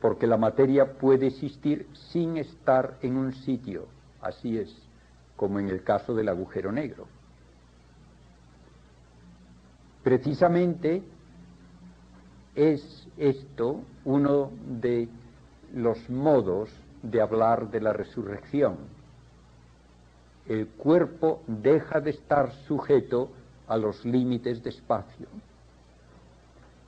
porque 0.00 0.26
la 0.26 0.36
materia 0.36 0.98
puede 0.98 1.28
existir 1.28 1.88
sin 2.10 2.36
estar 2.36 2.98
en 3.02 3.16
un 3.16 3.32
sitio. 3.32 3.86
Así 4.20 4.58
es, 4.58 4.74
como 5.34 5.58
en 5.58 5.68
el 5.68 5.82
caso 5.82 6.14
del 6.14 6.28
agujero 6.28 6.70
negro. 6.70 7.06
Precisamente 10.04 11.02
es 12.56 13.06
esto 13.18 13.82
uno 14.04 14.50
de 14.80 15.08
los 15.74 16.08
modos 16.10 16.70
de 17.02 17.20
hablar 17.20 17.70
de 17.70 17.80
la 17.80 17.92
resurrección. 17.92 18.76
El 20.48 20.66
cuerpo 20.68 21.42
deja 21.46 22.00
de 22.00 22.10
estar 22.10 22.52
sujeto 22.66 23.30
a 23.68 23.76
los 23.76 24.04
límites 24.04 24.62
de 24.62 24.70
espacio. 24.70 25.26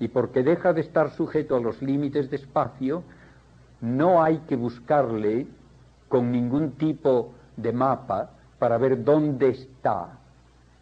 Y 0.01 0.09
porque 0.09 0.43
deja 0.43 0.73
de 0.73 0.81
estar 0.81 1.11
sujeto 1.11 1.57
a 1.57 1.61
los 1.61 1.83
límites 1.83 2.31
de 2.31 2.37
espacio, 2.37 3.03
no 3.81 4.23
hay 4.23 4.39
que 4.49 4.57
buscarle 4.57 5.47
con 6.09 6.33
ningún 6.33 6.73
tipo 6.73 7.33
de 7.57 7.73
mapa 7.73 8.31
para 8.59 8.79
ver 8.79 9.05
dónde 9.05 9.51
está 9.51 10.19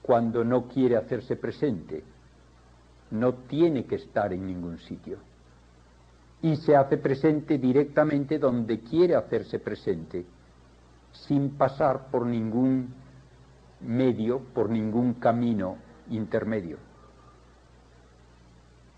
cuando 0.02 0.44
no 0.44 0.68
quiere 0.68 0.96
hacerse 0.96 1.34
presente. 1.34 2.04
No 3.10 3.34
tiene 3.34 3.84
que 3.84 3.96
estar 3.96 4.32
en 4.32 4.46
ningún 4.46 4.78
sitio. 4.78 5.18
Y 6.42 6.56
se 6.56 6.76
hace 6.76 6.96
presente 6.98 7.58
directamente 7.58 8.38
donde 8.38 8.80
quiere 8.80 9.14
hacerse 9.14 9.58
presente, 9.58 10.24
sin 11.12 11.50
pasar 11.50 12.10
por 12.10 12.26
ningún 12.26 12.94
medio, 13.80 14.40
por 14.40 14.68
ningún 14.70 15.14
camino 15.14 15.76
intermedio. 16.10 16.78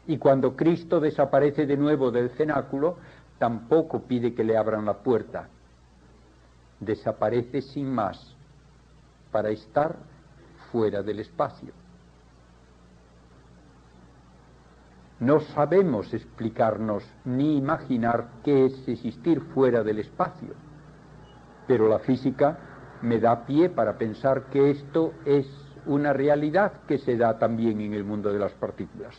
Y 0.07 0.17
cuando 0.19 0.57
Cristo 0.57 1.01
desaparece 1.01 1.67
de 1.67 1.77
nuevo 1.77 2.11
del 2.11 2.31
cenáculo, 2.31 2.97
tampoco 3.39 4.03
pide 4.03 4.35
que 4.35 4.43
le 4.43 4.57
abran 4.57 4.85
la 4.85 4.95
puerta. 4.95 5.49
Desaparece 6.81 7.61
sin 7.61 7.93
más 7.93 8.35
para 9.31 9.51
estar 9.51 9.97
fuera 10.73 11.03
del 11.03 11.21
espacio. 11.21 11.73
No 15.21 15.41
sabemos 15.41 16.15
explicarnos 16.15 17.05
ni 17.25 17.57
imaginar 17.57 18.29
qué 18.45 18.67
es 18.67 18.89
existir 18.89 19.41
fuera 19.41 19.83
del 19.83 19.99
espacio, 19.99 20.55
pero 21.67 21.89
la 21.89 21.99
física 21.99 22.59
me 23.03 23.19
da 23.19 23.45
pie 23.45 23.69
para 23.69 23.99
pensar 23.99 24.45
que 24.45 24.71
esto 24.71 25.13
es 25.25 25.47
una 25.87 26.13
realidad 26.13 26.73
que 26.87 26.99
se 26.99 27.17
da 27.17 27.39
también 27.39 27.81
en 27.81 27.95
el 27.95 28.05
mundo 28.05 28.33
de 28.33 28.39
las 28.39 28.53
partículas. 28.53 29.17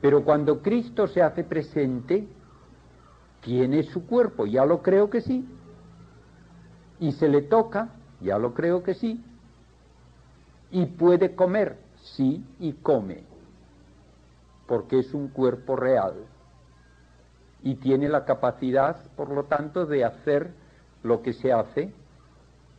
Pero 0.00 0.22
cuando 0.22 0.62
Cristo 0.62 1.08
se 1.08 1.22
hace 1.22 1.42
presente, 1.42 2.28
tiene 3.40 3.82
su 3.82 4.06
cuerpo, 4.06 4.46
ya 4.46 4.64
lo 4.64 4.82
creo 4.82 5.10
que 5.10 5.20
sí, 5.20 5.48
y 7.00 7.12
se 7.12 7.28
le 7.28 7.42
toca, 7.42 7.88
ya 8.20 8.38
lo 8.38 8.54
creo 8.54 8.82
que 8.82 8.94
sí, 8.94 9.24
y 10.70 10.86
puede 10.86 11.34
comer, 11.34 11.78
sí, 11.96 12.44
y 12.60 12.74
come, 12.74 13.24
porque 14.68 15.00
es 15.00 15.12
un 15.14 15.28
cuerpo 15.28 15.74
real, 15.74 16.14
y 17.62 17.74
tiene 17.76 18.08
la 18.08 18.24
capacidad, 18.24 18.96
por 19.16 19.30
lo 19.30 19.44
tanto, 19.44 19.86
de 19.86 20.04
hacer 20.04 20.52
lo 21.02 21.22
que 21.22 21.32
se 21.32 21.52
hace 21.52 21.92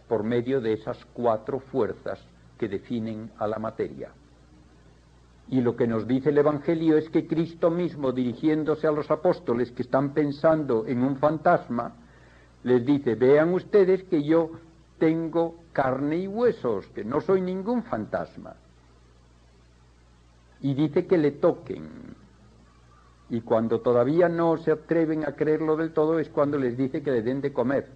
por 0.08 0.24
medio 0.24 0.62
de 0.62 0.74
esas 0.74 1.04
cuatro 1.14 1.60
fuerzas 1.60 2.20
que 2.58 2.70
definen 2.70 3.32
a 3.38 3.48
la 3.48 3.60
materia. 3.60 4.10
Y 5.50 5.62
lo 5.62 5.76
que 5.76 5.88
nos 5.88 6.08
dice 6.08 6.30
el 6.30 6.38
Evangelio 6.38 6.98
es 6.98 7.10
que 7.10 7.28
Cristo 7.28 7.72
mismo, 7.72 8.12
dirigiéndose 8.12 8.88
a 8.88 8.92
los 8.92 9.10
apóstoles 9.10 9.72
que 9.72 9.82
están 9.82 10.14
pensando 10.14 10.86
en 10.86 11.04
un 11.04 11.18
fantasma, 11.18 11.94
les 12.64 12.86
dice, 12.86 13.16
vean 13.16 13.54
ustedes 13.54 14.04
que 14.04 14.24
yo 14.24 14.52
tengo 15.00 15.56
carne 15.74 16.18
y 16.18 16.28
huesos, 16.28 16.86
que 16.88 17.04
no 17.04 17.20
soy 17.20 17.42
ningún 17.42 17.84
fantasma. 17.84 18.56
Y 20.62 20.74
dice 20.74 21.08
que 21.08 21.18
le 21.18 21.32
toquen. 21.32 21.88
Y 23.30 23.42
cuando 23.42 23.82
todavía 23.82 24.28
no 24.28 24.58
se 24.58 24.72
atreven 24.72 25.24
a 25.24 25.36
creerlo 25.36 25.76
del 25.78 25.94
todo 25.94 26.20
es 26.20 26.30
cuando 26.30 26.58
les 26.58 26.78
dice 26.78 27.04
que 27.04 27.12
le 27.12 27.22
den 27.22 27.42
de 27.42 27.54
comer 27.54 27.88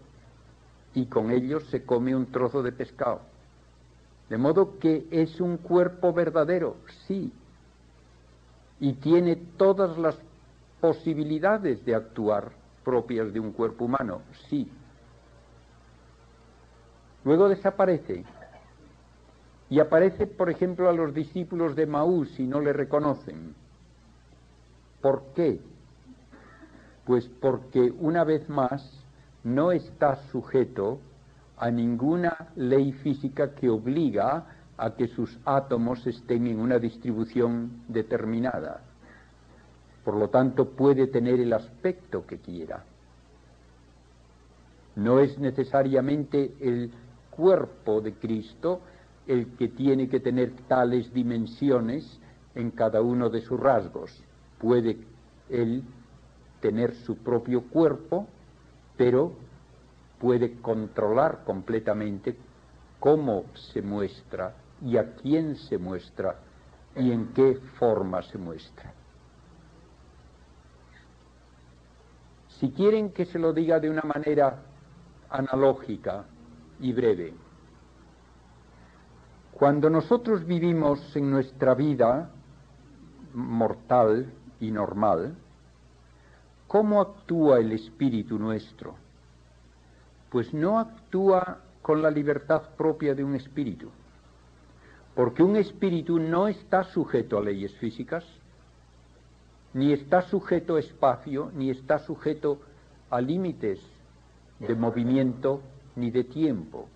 y 0.93 1.05
con 1.07 1.32
ellos 1.32 1.64
se 1.70 1.84
come 1.86 2.16
un 2.16 2.28
trozo 2.28 2.61
de 2.61 2.72
pescado. 2.72 3.22
De 4.30 4.38
modo 4.38 4.80
que 4.80 5.07
es 5.11 5.41
un 5.41 5.57
cuerpo 5.57 6.14
verdadero, 6.14 6.78
sí, 7.07 7.32
y 8.80 8.93
tiene 8.93 9.36
todas 9.36 9.97
las 9.97 10.18
posibilidades 10.80 11.84
de 11.86 11.95
actuar 11.95 12.51
propias 12.84 13.34
de 13.34 13.39
un 13.39 13.51
cuerpo 13.51 13.86
humano, 13.86 14.22
sí. 14.49 14.70
Luego 17.24 17.47
desaparece 17.47 18.26
y 19.74 19.80
aparece, 19.80 20.28
por 20.28 20.51
ejemplo, 20.51 20.88
a 20.88 20.93
los 20.93 21.15
discípulos 21.15 21.76
de 21.76 21.88
Maús 21.88 22.39
y 22.39 22.43
no 22.43 22.61
le 22.61 22.74
reconocen. 22.74 23.55
¿Por 25.01 25.34
qué? 25.34 25.61
Pues 27.05 27.28
porque 27.41 27.91
una 27.97 28.24
vez 28.24 28.47
más 28.49 28.88
no 29.43 29.71
está 29.71 30.17
sujeto 30.32 30.99
a 31.57 31.71
ninguna 31.71 32.49
ley 32.55 32.91
física 32.91 33.55
que 33.55 33.67
obliga 33.67 34.45
a 34.78 34.93
que 34.93 35.07
sus 35.07 35.39
átomos 35.43 36.05
estén 36.05 36.45
en 36.45 36.59
una 36.59 36.78
distribución 36.78 37.82
determinada. 37.88 38.82
Por 40.05 40.17
lo 40.17 40.30
tanto, 40.30 40.69
puede 40.69 41.07
tener 41.07 41.39
el 41.39 41.51
aspecto 41.51 42.28
que 42.28 42.38
quiera. 42.38 42.84
No 44.97 45.19
es 45.19 45.39
necesariamente 45.39 46.53
el 46.59 46.91
cuerpo 47.32 48.01
de 48.01 48.13
Cristo 48.13 48.82
el 49.28 49.55
que 49.55 49.69
tiene 49.69 50.09
que 50.09 50.19
tener 50.19 50.51
tales 50.67 51.13
dimensiones 51.13 52.19
en 52.55 52.71
cada 52.71 53.01
uno 53.01 53.30
de 53.30 53.41
sus 53.41 53.59
rasgos. 53.59 54.24
Puede 54.59 54.97
él 55.49 55.84
tener 56.59 56.95
su 56.95 57.17
propio 57.17 57.63
cuerpo, 57.63 58.28
pero 58.97 59.34
puede 60.19 60.55
controlar 60.61 61.43
completamente 61.45 62.36
cómo 62.99 63.45
se 63.53 63.82
muestra 63.82 64.55
y 64.82 64.97
a 64.97 65.15
quién 65.15 65.55
se 65.55 65.78
muestra 65.78 66.38
y 66.95 67.11
en 67.11 67.34
qué 67.34 67.55
forma 67.78 68.21
se 68.21 68.38
muestra. 68.38 68.93
Si 72.47 72.71
quieren 72.71 73.11
que 73.11 73.26
se 73.26 73.39
lo 73.39 73.51
diga 73.51 73.80
de 73.80 73.89
una 73.89 74.03
manera 74.03 74.61
analógica 75.30 76.24
y 76.80 76.93
breve, 76.93 77.34
cuando 79.54 79.89
nosotros 79.89 80.45
vivimos 80.45 81.16
en 81.16 81.30
nuestra 81.30 81.76
vida 81.76 82.32
mortal 83.34 84.32
y 84.60 84.72
normal, 84.72 85.36
¿cómo 86.68 86.99
actúa 86.99 87.60
el 87.60 87.72
espíritu 87.72 88.39
nuestro? 88.39 88.95
Pues 90.32 90.54
no 90.54 90.80
actúa 90.80 91.60
con 91.84 92.01
la 92.01 92.10
libertad 92.10 92.64
propia 92.76 93.14
de 93.14 93.24
un 93.24 93.36
espíritu, 93.36 93.89
porque 95.14 95.43
un 95.43 95.56
espíritu 95.56 96.18
no 96.18 96.47
está 96.47 96.84
sujeto 96.86 97.38
a 97.38 97.41
leyes 97.41 97.76
físicas, 97.76 98.26
ni 99.74 99.93
está 99.93 100.24
sujeto 100.24 100.78
a 100.78 100.80
espacio, 100.80 101.51
ni 101.54 101.70
está 101.70 101.99
sujeto 101.99 102.60
a 103.10 103.22
límites 103.22 103.80
de 104.60 104.74
movimiento 104.76 105.62
ni 105.95 106.10
de 106.10 106.24
tiempo. 106.24 106.88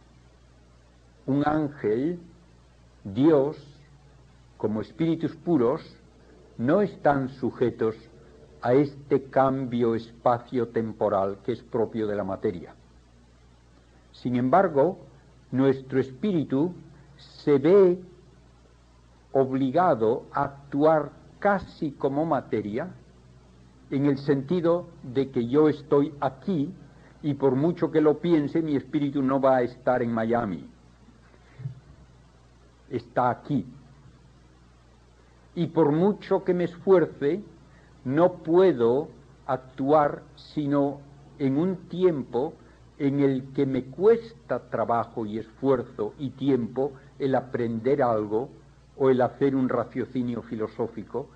Un 1.28 1.44
ángel, 1.46 2.20
Dios, 3.14 3.58
como 4.58 4.82
espíritus 4.82 5.36
puros, 5.36 5.82
no 6.58 6.82
están 6.82 7.30
sujetos 7.30 7.96
a 8.62 8.74
este 8.74 9.24
cambio 9.30 9.96
espacio-temporal 9.96 11.40
que 11.44 11.54
es 11.54 11.62
propio 11.62 12.08
de 12.08 12.16
la 12.16 12.24
materia. 12.24 12.74
Sin 14.12 14.36
embargo, 14.36 14.98
nuestro 15.52 16.00
espíritu 16.00 16.74
se 17.18 17.58
ve 17.60 18.00
obligado 19.32 20.26
a 20.34 20.44
actuar 20.44 21.12
casi 21.40 21.92
como 21.92 22.26
materia, 22.26 22.90
en 23.90 24.08
el 24.08 24.18
sentido 24.18 24.88
de 25.04 25.30
que 25.30 25.48
yo 25.48 25.70
estoy 25.70 26.14
aquí 26.20 26.74
y 27.22 27.36
por 27.36 27.56
mucho 27.56 27.92
que 27.92 28.02
lo 28.02 28.20
piense, 28.20 28.62
mi 28.62 28.76
espíritu 28.76 29.22
no 29.22 29.40
va 29.40 29.58
a 29.58 29.62
estar 29.62 30.02
en 30.02 30.12
Miami. 30.12 30.68
Está 32.90 33.30
aquí. 33.30 33.66
Y 35.56 35.68
por 35.68 35.92
mucho 35.92 36.44
que 36.44 36.54
me 36.54 36.66
esfuerce, 36.66 37.42
no 38.06 38.34
puedo 38.34 39.10
actuar 39.46 40.24
sino 40.36 41.00
en 41.40 41.58
un 41.58 41.88
tiempo 41.88 42.54
en 43.00 43.20
el 43.20 43.54
que 43.54 43.66
me 43.66 43.86
cuesta 43.86 44.60
trabajo 44.70 45.26
y 45.26 45.38
esfuerzo 45.38 46.14
y 46.18 46.32
tiempo 46.32 46.94
el 47.20 47.36
aprender 47.36 48.02
algo 48.02 48.50
o 48.98 49.10
el 49.10 49.22
hacer 49.22 49.56
un 49.56 49.70
raciocinio 49.70 50.42
filosófico 50.42 51.28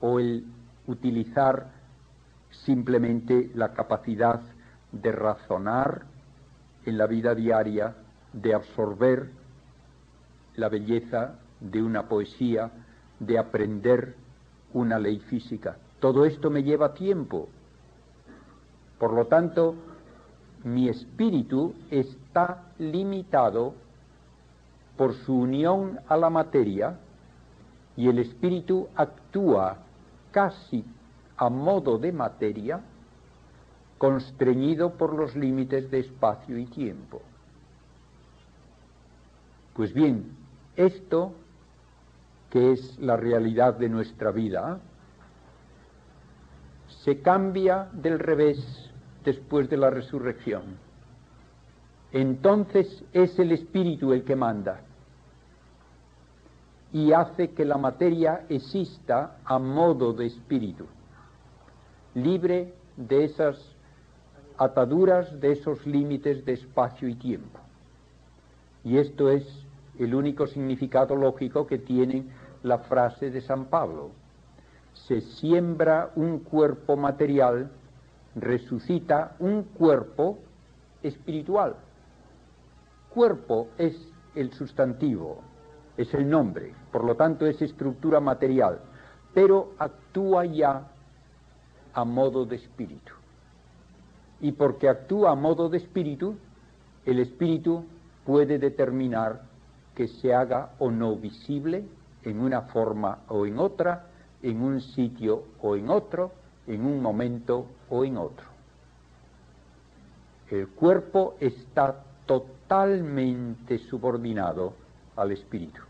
o 0.00 0.18
el 0.18 0.44
utilizar 0.86 1.70
simplemente 2.50 3.50
la 3.54 3.72
capacidad 3.72 4.40
de 4.92 5.12
razonar 5.12 6.02
en 6.84 6.98
la 6.98 7.06
vida 7.06 7.34
diaria, 7.34 7.94
de 8.32 8.54
absorber 8.54 9.30
la 10.60 10.68
belleza 10.68 11.38
de 11.58 11.82
una 11.82 12.08
poesía, 12.08 12.70
de 13.18 13.38
aprender 13.38 14.14
una 14.72 14.98
ley 14.98 15.18
física. 15.18 15.76
Todo 15.98 16.24
esto 16.24 16.50
me 16.50 16.62
lleva 16.62 16.94
tiempo. 16.94 17.48
Por 18.98 19.12
lo 19.12 19.26
tanto, 19.26 19.74
mi 20.64 20.88
espíritu 20.88 21.74
está 21.90 22.72
limitado 22.78 23.74
por 24.96 25.14
su 25.14 25.34
unión 25.34 25.98
a 26.08 26.16
la 26.16 26.30
materia 26.30 26.98
y 27.96 28.08
el 28.08 28.18
espíritu 28.18 28.88
actúa 28.94 29.78
casi 30.30 30.84
a 31.36 31.48
modo 31.48 31.98
de 31.98 32.12
materia, 32.12 32.80
constreñido 33.96 34.92
por 34.92 35.14
los 35.14 35.34
límites 35.34 35.90
de 35.90 36.00
espacio 36.00 36.58
y 36.58 36.66
tiempo. 36.66 37.22
Pues 39.74 39.94
bien, 39.94 40.39
esto, 40.86 41.34
que 42.50 42.72
es 42.72 42.98
la 42.98 43.16
realidad 43.16 43.74
de 43.74 43.88
nuestra 43.88 44.30
vida, 44.30 44.80
se 47.04 47.20
cambia 47.20 47.88
del 47.92 48.18
revés 48.18 48.90
después 49.24 49.70
de 49.70 49.76
la 49.76 49.90
resurrección. 49.90 50.78
Entonces 52.12 53.04
es 53.12 53.38
el 53.38 53.52
espíritu 53.52 54.12
el 54.12 54.24
que 54.24 54.34
manda 54.34 54.80
y 56.92 57.12
hace 57.12 57.52
que 57.52 57.64
la 57.64 57.78
materia 57.78 58.46
exista 58.48 59.38
a 59.44 59.58
modo 59.58 60.12
de 60.12 60.26
espíritu, 60.26 60.86
libre 62.14 62.74
de 62.96 63.24
esas 63.24 63.56
ataduras, 64.58 65.40
de 65.40 65.52
esos 65.52 65.86
límites 65.86 66.44
de 66.44 66.54
espacio 66.54 67.08
y 67.08 67.14
tiempo. 67.14 67.60
Y 68.82 68.98
esto 68.98 69.30
es 69.30 69.46
el 70.00 70.14
único 70.14 70.46
significado 70.46 71.14
lógico 71.14 71.66
que 71.66 71.78
tiene 71.78 72.24
la 72.62 72.78
frase 72.78 73.30
de 73.30 73.42
San 73.42 73.66
Pablo. 73.66 74.10
Se 74.94 75.20
siembra 75.20 76.10
un 76.16 76.40
cuerpo 76.40 76.96
material, 76.96 77.70
resucita 78.34 79.36
un 79.38 79.62
cuerpo 79.62 80.38
espiritual. 81.02 81.76
Cuerpo 83.10 83.68
es 83.76 83.94
el 84.34 84.52
sustantivo, 84.52 85.42
es 85.98 86.12
el 86.14 86.28
nombre, 86.28 86.72
por 86.90 87.04
lo 87.04 87.14
tanto 87.16 87.46
es 87.46 87.60
estructura 87.60 88.20
material, 88.20 88.80
pero 89.34 89.72
actúa 89.78 90.46
ya 90.46 90.88
a 91.92 92.04
modo 92.04 92.46
de 92.46 92.56
espíritu. 92.56 93.12
Y 94.40 94.52
porque 94.52 94.88
actúa 94.88 95.32
a 95.32 95.34
modo 95.34 95.68
de 95.68 95.76
espíritu, 95.76 96.36
el 97.04 97.18
espíritu 97.18 97.84
puede 98.24 98.58
determinar 98.58 99.49
que 100.00 100.08
se 100.08 100.34
haga 100.34 100.70
o 100.78 100.90
no 100.90 101.14
visible 101.14 101.84
en 102.22 102.40
una 102.40 102.62
forma 102.62 103.18
o 103.28 103.44
en 103.44 103.58
otra, 103.58 104.06
en 104.42 104.62
un 104.62 104.80
sitio 104.80 105.44
o 105.60 105.76
en 105.76 105.90
otro, 105.90 106.32
en 106.66 106.86
un 106.86 107.02
momento 107.02 107.66
o 107.90 108.02
en 108.02 108.16
otro. 108.16 108.46
El 110.50 110.68
cuerpo 110.68 111.34
está 111.38 112.02
totalmente 112.24 113.76
subordinado 113.76 114.72
al 115.16 115.32
espíritu. 115.32 115.82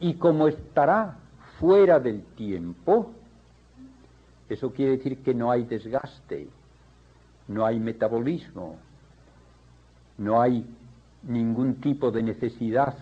Y 0.00 0.14
como 0.14 0.48
estará 0.48 1.18
fuera 1.60 2.00
del 2.00 2.22
tiempo, 2.34 3.10
eso 4.48 4.72
quiere 4.72 4.96
decir 4.96 5.22
que 5.22 5.34
no 5.34 5.50
hay 5.50 5.64
desgaste, 5.64 6.48
no 7.46 7.66
hay 7.66 7.78
metabolismo, 7.78 8.78
no 10.16 10.40
hay 10.40 10.66
ningún 11.26 11.76
tipo 11.76 12.10
de 12.10 12.22
necesidad 12.22 12.94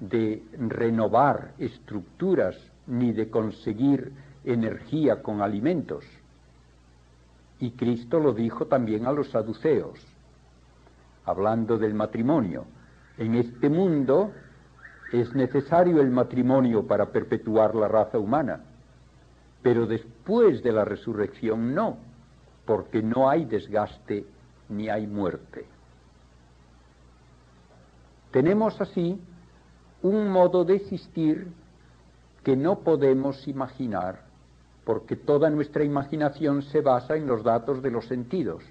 de 0.00 0.42
renovar 0.58 1.52
estructuras 1.58 2.56
ni 2.86 3.12
de 3.12 3.30
conseguir 3.30 4.12
energía 4.44 5.22
con 5.22 5.40
alimentos. 5.40 6.04
Y 7.60 7.70
Cristo 7.72 8.18
lo 8.18 8.32
dijo 8.32 8.66
también 8.66 9.06
a 9.06 9.12
los 9.12 9.30
saduceos, 9.30 9.98
hablando 11.24 11.78
del 11.78 11.94
matrimonio. 11.94 12.64
En 13.16 13.36
este 13.36 13.68
mundo 13.70 14.32
es 15.12 15.34
necesario 15.34 16.00
el 16.00 16.10
matrimonio 16.10 16.86
para 16.86 17.06
perpetuar 17.06 17.74
la 17.74 17.88
raza 17.88 18.18
humana, 18.18 18.60
pero 19.62 19.86
después 19.86 20.62
de 20.62 20.72
la 20.72 20.84
resurrección 20.84 21.74
no, 21.74 21.98
porque 22.66 23.02
no 23.02 23.30
hay 23.30 23.44
desgaste 23.44 24.26
ni 24.68 24.88
hay 24.88 25.06
muerte. 25.06 25.64
Tenemos 28.34 28.80
así 28.80 29.16
un 30.02 30.28
modo 30.28 30.64
de 30.64 30.74
existir 30.74 31.52
que 32.42 32.56
no 32.56 32.80
podemos 32.80 33.46
imaginar, 33.46 34.24
porque 34.84 35.14
toda 35.14 35.50
nuestra 35.50 35.84
imaginación 35.84 36.62
se 36.62 36.80
basa 36.80 37.14
en 37.14 37.28
los 37.28 37.44
datos 37.44 37.80
de 37.80 37.92
los 37.92 38.08
sentidos, 38.08 38.64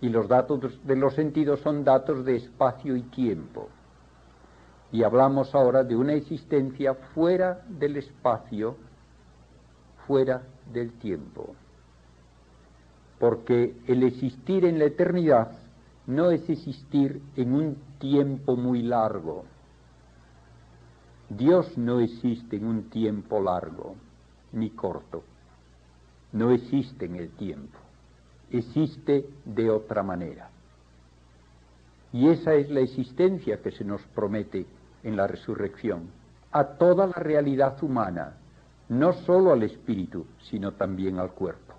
y 0.00 0.08
los 0.08 0.28
datos 0.28 0.82
de 0.82 0.96
los 0.96 1.12
sentidos 1.12 1.60
son 1.60 1.84
datos 1.84 2.24
de 2.24 2.36
espacio 2.36 2.96
y 2.96 3.02
tiempo. 3.02 3.68
Y 4.90 5.02
hablamos 5.02 5.54
ahora 5.54 5.84
de 5.84 5.94
una 5.94 6.14
existencia 6.14 6.94
fuera 6.94 7.66
del 7.68 7.98
espacio, 7.98 8.78
fuera 10.06 10.40
del 10.72 10.92
tiempo. 10.92 11.54
Porque 13.18 13.76
el 13.88 14.04
existir 14.04 14.64
en 14.64 14.78
la 14.78 14.86
eternidad 14.86 15.52
no 16.06 16.30
es 16.30 16.48
existir 16.48 17.20
en 17.36 17.52
un 17.52 17.85
tiempo 17.98 18.56
muy 18.56 18.82
largo, 18.82 19.44
Dios 21.28 21.76
no 21.76 22.00
existe 22.00 22.56
en 22.56 22.66
un 22.66 22.90
tiempo 22.90 23.40
largo 23.40 23.96
ni 24.52 24.70
corto. 24.70 25.24
No 26.32 26.50
existe 26.50 27.06
en 27.06 27.16
el 27.16 27.30
tiempo. 27.30 27.78
Existe 28.50 29.28
de 29.44 29.70
otra 29.70 30.02
manera. 30.02 30.50
Y 32.12 32.28
esa 32.28 32.54
es 32.54 32.70
la 32.70 32.80
existencia 32.80 33.60
que 33.60 33.72
se 33.72 33.84
nos 33.84 34.00
promete 34.14 34.66
en 35.02 35.16
la 35.16 35.26
resurrección, 35.26 36.08
a 36.52 36.64
toda 36.64 37.06
la 37.06 37.14
realidad 37.14 37.82
humana, 37.82 38.34
no 38.88 39.12
sólo 39.12 39.52
al 39.52 39.62
espíritu, 39.62 40.26
sino 40.48 40.72
también 40.72 41.18
al 41.18 41.32
cuerpo. 41.32 41.74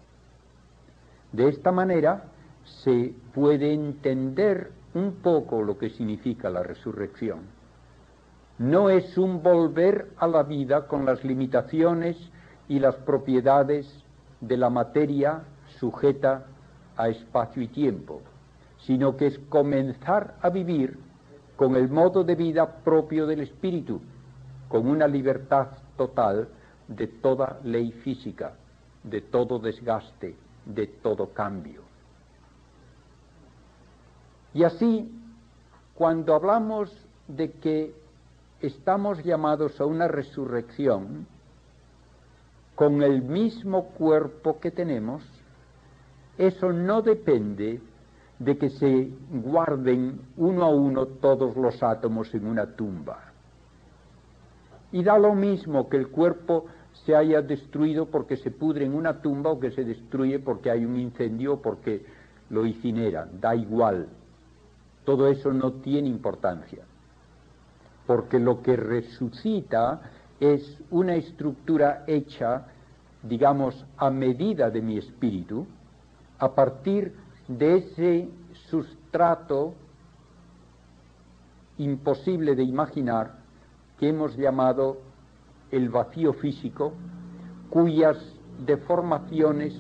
De 1.32 1.48
esta 1.50 1.72
manera 1.72 2.26
se 2.84 3.14
puede 3.34 3.74
entender 3.74 4.72
un 4.98 5.14
poco 5.22 5.62
lo 5.62 5.78
que 5.78 5.90
significa 5.92 6.50
la 6.50 6.64
resurrección. 6.64 7.42
No 8.58 8.90
es 8.90 9.18
un 9.18 9.44
volver 9.44 10.12
a 10.18 10.28
la 10.28 10.44
vida 10.44 10.88
con 10.88 11.06
las 11.06 11.24
limitaciones 11.24 12.18
y 12.68 12.80
las 12.80 12.96
propiedades 12.96 13.86
de 14.42 14.58
la 14.58 14.70
materia 14.70 15.44
sujeta 15.80 16.46
a 16.96 17.10
espacio 17.10 17.62
y 17.62 17.68
tiempo, 17.68 18.22
sino 18.80 19.16
que 19.16 19.28
es 19.28 19.40
comenzar 19.50 20.36
a 20.42 20.50
vivir 20.50 20.98
con 21.56 21.76
el 21.76 21.90
modo 21.90 22.24
de 22.24 22.36
vida 22.36 22.66
propio 22.84 23.28
del 23.28 23.42
espíritu, 23.42 24.02
con 24.68 24.88
una 24.88 25.08
libertad 25.08 25.68
total 25.96 26.48
de 26.88 27.08
toda 27.08 27.60
ley 27.64 27.92
física, 27.92 28.54
de 29.04 29.22
todo 29.22 29.60
desgaste, 29.60 30.36
de 30.66 30.88
todo 30.88 31.34
cambio. 31.34 31.87
Y 34.54 34.64
así, 34.64 35.12
cuando 35.94 36.36
hablamos 36.36 36.92
de 37.28 37.52
que 37.52 37.94
estamos 38.62 39.24
llamados 39.24 39.80
a 39.80 39.86
una 39.86 40.08
resurrección 40.08 41.28
con 42.76 43.02
el 43.02 43.22
mismo 43.22 43.90
cuerpo 43.90 44.60
que 44.60 44.72
tenemos, 44.72 45.24
eso 46.38 46.72
no 46.72 47.02
depende 47.02 47.82
de 48.40 48.58
que 48.58 48.70
se 48.70 49.12
guarden 49.32 50.22
uno 50.38 50.64
a 50.64 50.70
uno 50.70 51.08
todos 51.08 51.56
los 51.56 51.82
átomos 51.82 52.34
en 52.36 52.46
una 52.46 52.76
tumba. 52.76 53.32
Y 54.92 55.04
da 55.04 55.18
lo 55.18 55.34
mismo 55.34 55.90
que 55.90 55.98
el 55.98 56.10
cuerpo 56.10 56.66
se 57.06 57.16
haya 57.16 57.42
destruido 57.42 58.06
porque 58.06 58.38
se 58.38 58.52
pudre 58.52 58.86
en 58.86 58.94
una 58.94 59.22
tumba 59.22 59.52
o 59.52 59.60
que 59.60 59.72
se 59.72 59.84
destruye 59.84 60.40
porque 60.40 60.72
hay 60.72 60.86
un 60.86 60.98
incendio 60.98 61.54
o 61.54 61.62
porque 61.62 62.06
lo 62.50 62.66
incineran, 62.66 63.42
da 63.42 63.56
igual. 63.56 64.08
Todo 65.08 65.30
eso 65.30 65.54
no 65.54 65.72
tiene 65.72 66.10
importancia, 66.10 66.84
porque 68.06 68.40
lo 68.40 68.62
que 68.62 68.76
resucita 68.76 70.02
es 70.38 70.82
una 70.92 71.16
estructura 71.16 72.04
hecha, 72.08 72.66
digamos, 73.24 73.86
a 73.96 74.10
medida 74.10 74.70
de 74.70 74.82
mi 74.82 74.98
espíritu, 74.98 75.66
a 76.40 76.54
partir 76.54 77.16
de 77.48 77.78
ese 77.78 78.30
sustrato 78.70 79.76
imposible 81.78 82.54
de 82.54 82.64
imaginar 82.64 83.38
que 83.98 84.10
hemos 84.10 84.36
llamado 84.36 84.98
el 85.72 85.88
vacío 85.88 86.34
físico, 86.34 86.92
cuyas 87.70 88.18
deformaciones 88.66 89.74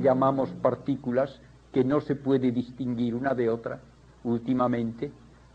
llamamos 0.00 0.48
partículas 0.62 1.42
que 1.74 1.84
no 1.84 2.00
se 2.00 2.16
puede 2.16 2.50
distinguir 2.52 3.14
una 3.14 3.34
de 3.34 3.50
otra 3.50 3.91
últimamente 4.24 5.10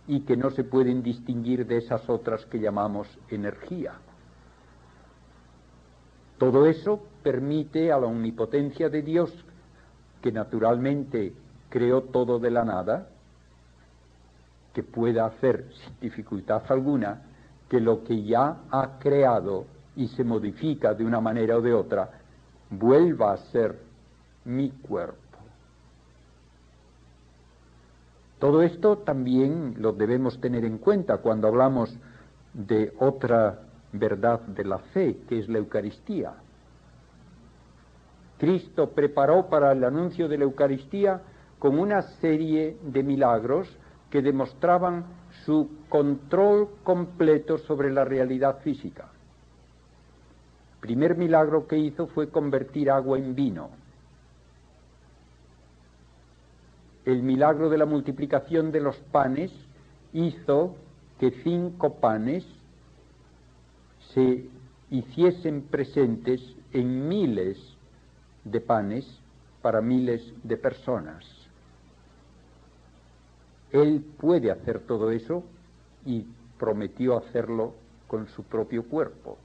y 0.07 0.21
que 0.21 0.37
no 0.37 0.49
se 0.51 0.63
pueden 0.63 1.03
distinguir 1.03 1.65
de 1.65 1.77
esas 1.77 2.09
otras 2.09 2.45
que 2.45 2.59
llamamos 2.59 3.07
energía. 3.29 3.93
Todo 6.37 6.65
eso 6.65 7.01
permite 7.23 7.91
a 7.91 7.99
la 7.99 8.07
omnipotencia 8.07 8.89
de 8.89 9.01
Dios, 9.01 9.33
que 10.21 10.31
naturalmente 10.31 11.33
creó 11.69 12.03
todo 12.03 12.39
de 12.39 12.51
la 12.51 12.63
nada, 12.63 13.09
que 14.73 14.83
pueda 14.83 15.25
hacer 15.25 15.65
sin 15.73 15.99
dificultad 15.99 16.61
alguna 16.69 17.23
que 17.67 17.81
lo 17.81 18.03
que 18.03 18.23
ya 18.23 18.57
ha 18.69 18.99
creado 18.99 19.65
y 19.95 20.07
se 20.09 20.23
modifica 20.23 20.93
de 20.93 21.03
una 21.03 21.19
manera 21.19 21.57
o 21.57 21.61
de 21.61 21.73
otra 21.73 22.09
vuelva 22.69 23.33
a 23.33 23.37
ser 23.37 23.79
mi 24.45 24.69
cuerpo. 24.69 25.26
Todo 28.39 28.61
esto 28.61 28.99
también 28.99 29.75
lo 29.77 29.93
debemos 29.93 30.39
tener 30.39 30.63
en 30.63 30.77
cuenta 30.77 31.17
cuando 31.17 31.47
hablamos 31.47 31.97
de 32.53 32.93
otra 32.99 33.59
verdad 33.91 34.41
de 34.41 34.63
la 34.63 34.77
fe, 34.79 35.17
que 35.27 35.39
es 35.39 35.49
la 35.49 35.57
Eucaristía. 35.57 36.33
Cristo 38.37 38.91
preparó 38.91 39.47
para 39.47 39.71
el 39.71 39.83
anuncio 39.83 40.27
de 40.27 40.37
la 40.37 40.43
Eucaristía 40.43 41.21
con 41.57 41.79
una 41.79 42.03
serie 42.03 42.77
de 42.83 43.01
milagros 43.01 43.67
que 44.11 44.21
demostraban 44.21 45.05
su 45.45 45.69
control 45.89 46.69
completo 46.83 47.57
sobre 47.57 47.91
la 47.91 48.05
realidad 48.05 48.59
física. 48.59 49.09
El 50.75 50.79
primer 50.81 51.17
milagro 51.17 51.67
que 51.67 51.77
hizo 51.77 52.07
fue 52.07 52.29
convertir 52.29 52.91
agua 52.91 53.17
en 53.17 53.33
vino. 53.33 53.69
El 57.07 57.23
milagro 57.23 57.69
de 57.69 57.77
la 57.77 57.85
multiplicación 57.85 58.73
de 58.73 58.81
los 58.81 58.97
panes 58.97 59.49
hizo 60.11 60.75
que 61.17 61.31
cinco 61.41 62.01
panes 62.01 62.45
se 64.13 64.49
hiciesen 64.91 65.61
presentes 65.61 66.41
en 66.73 67.07
miles 67.07 67.57
de 68.43 68.59
panes 68.59 69.21
para 69.61 69.79
miles 69.79 70.33
de 70.43 70.57
personas. 70.57 71.23
Él 73.71 74.03
puede 74.19 74.51
hacer 74.51 74.81
todo 74.81 75.09
eso 75.11 75.45
y 76.05 76.25
prometió 76.59 77.17
hacerlo 77.17 77.73
con 78.09 78.27
su 78.27 78.43
propio 78.43 78.83
cuerpo. 78.83 79.37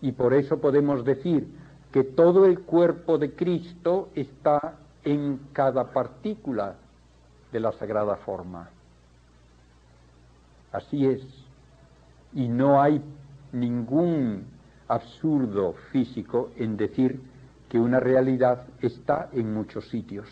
Y 0.00 0.10
por 0.10 0.34
eso 0.34 0.58
podemos 0.58 1.04
decir 1.04 1.46
que 1.92 2.02
todo 2.02 2.46
el 2.46 2.62
cuerpo 2.62 3.16
de 3.16 3.36
Cristo 3.36 4.08
está 4.16 4.76
en 5.12 5.40
cada 5.52 5.90
partícula 5.90 6.76
de 7.50 7.60
la 7.60 7.72
sagrada 7.72 8.16
forma. 8.16 8.68
Así 10.70 11.06
es. 11.06 11.22
Y 12.34 12.48
no 12.48 12.80
hay 12.80 13.00
ningún 13.52 14.44
absurdo 14.86 15.74
físico 15.92 16.50
en 16.56 16.76
decir 16.76 17.20
que 17.70 17.78
una 17.78 18.00
realidad 18.00 18.66
está 18.80 19.30
en 19.32 19.54
muchos 19.54 19.88
sitios. 19.88 20.28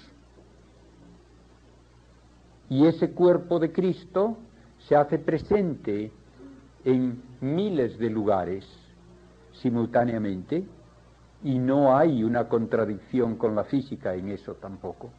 Y 2.68 2.86
ese 2.86 3.12
cuerpo 3.12 3.58
de 3.58 3.72
Cristo 3.72 4.36
se 4.88 4.96
hace 4.96 5.18
presente 5.18 6.12
en 6.84 7.22
miles 7.40 7.98
de 7.98 8.10
lugares 8.10 8.66
simultáneamente 9.52 10.66
y 11.42 11.58
no 11.58 11.96
hay 11.96 12.24
una 12.24 12.48
contradicción 12.48 13.36
con 13.36 13.54
la 13.54 13.64
física 13.64 14.14
en 14.14 14.30
eso 14.30 14.54
tampoco. 14.54 15.10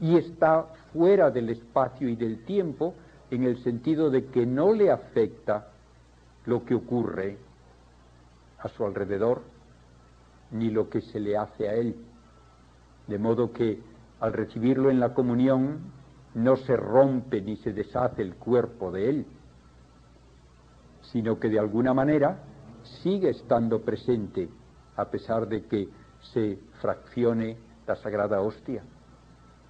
Y 0.00 0.16
está 0.16 0.66
fuera 0.92 1.30
del 1.30 1.50
espacio 1.50 2.08
y 2.08 2.16
del 2.16 2.44
tiempo 2.44 2.94
en 3.30 3.44
el 3.44 3.62
sentido 3.62 4.10
de 4.10 4.26
que 4.26 4.46
no 4.46 4.72
le 4.72 4.90
afecta 4.90 5.68
lo 6.46 6.64
que 6.64 6.74
ocurre 6.74 7.38
a 8.58 8.68
su 8.68 8.84
alrededor 8.84 9.42
ni 10.50 10.70
lo 10.70 10.88
que 10.88 11.00
se 11.00 11.20
le 11.20 11.36
hace 11.36 11.68
a 11.68 11.74
él. 11.74 11.96
De 13.06 13.18
modo 13.18 13.52
que 13.52 13.80
al 14.20 14.32
recibirlo 14.32 14.90
en 14.90 15.00
la 15.00 15.14
comunión 15.14 15.78
no 16.34 16.56
se 16.56 16.76
rompe 16.76 17.40
ni 17.40 17.56
se 17.56 17.72
deshace 17.72 18.22
el 18.22 18.34
cuerpo 18.34 18.90
de 18.90 19.10
él, 19.10 19.26
sino 21.12 21.38
que 21.38 21.48
de 21.48 21.58
alguna 21.58 21.94
manera 21.94 22.38
sigue 23.02 23.30
estando 23.30 23.80
presente 23.80 24.48
a 24.96 25.06
pesar 25.06 25.48
de 25.48 25.64
que 25.64 25.88
se 26.32 26.58
fraccione 26.80 27.56
la 27.86 27.96
sagrada 27.96 28.40
hostia. 28.40 28.82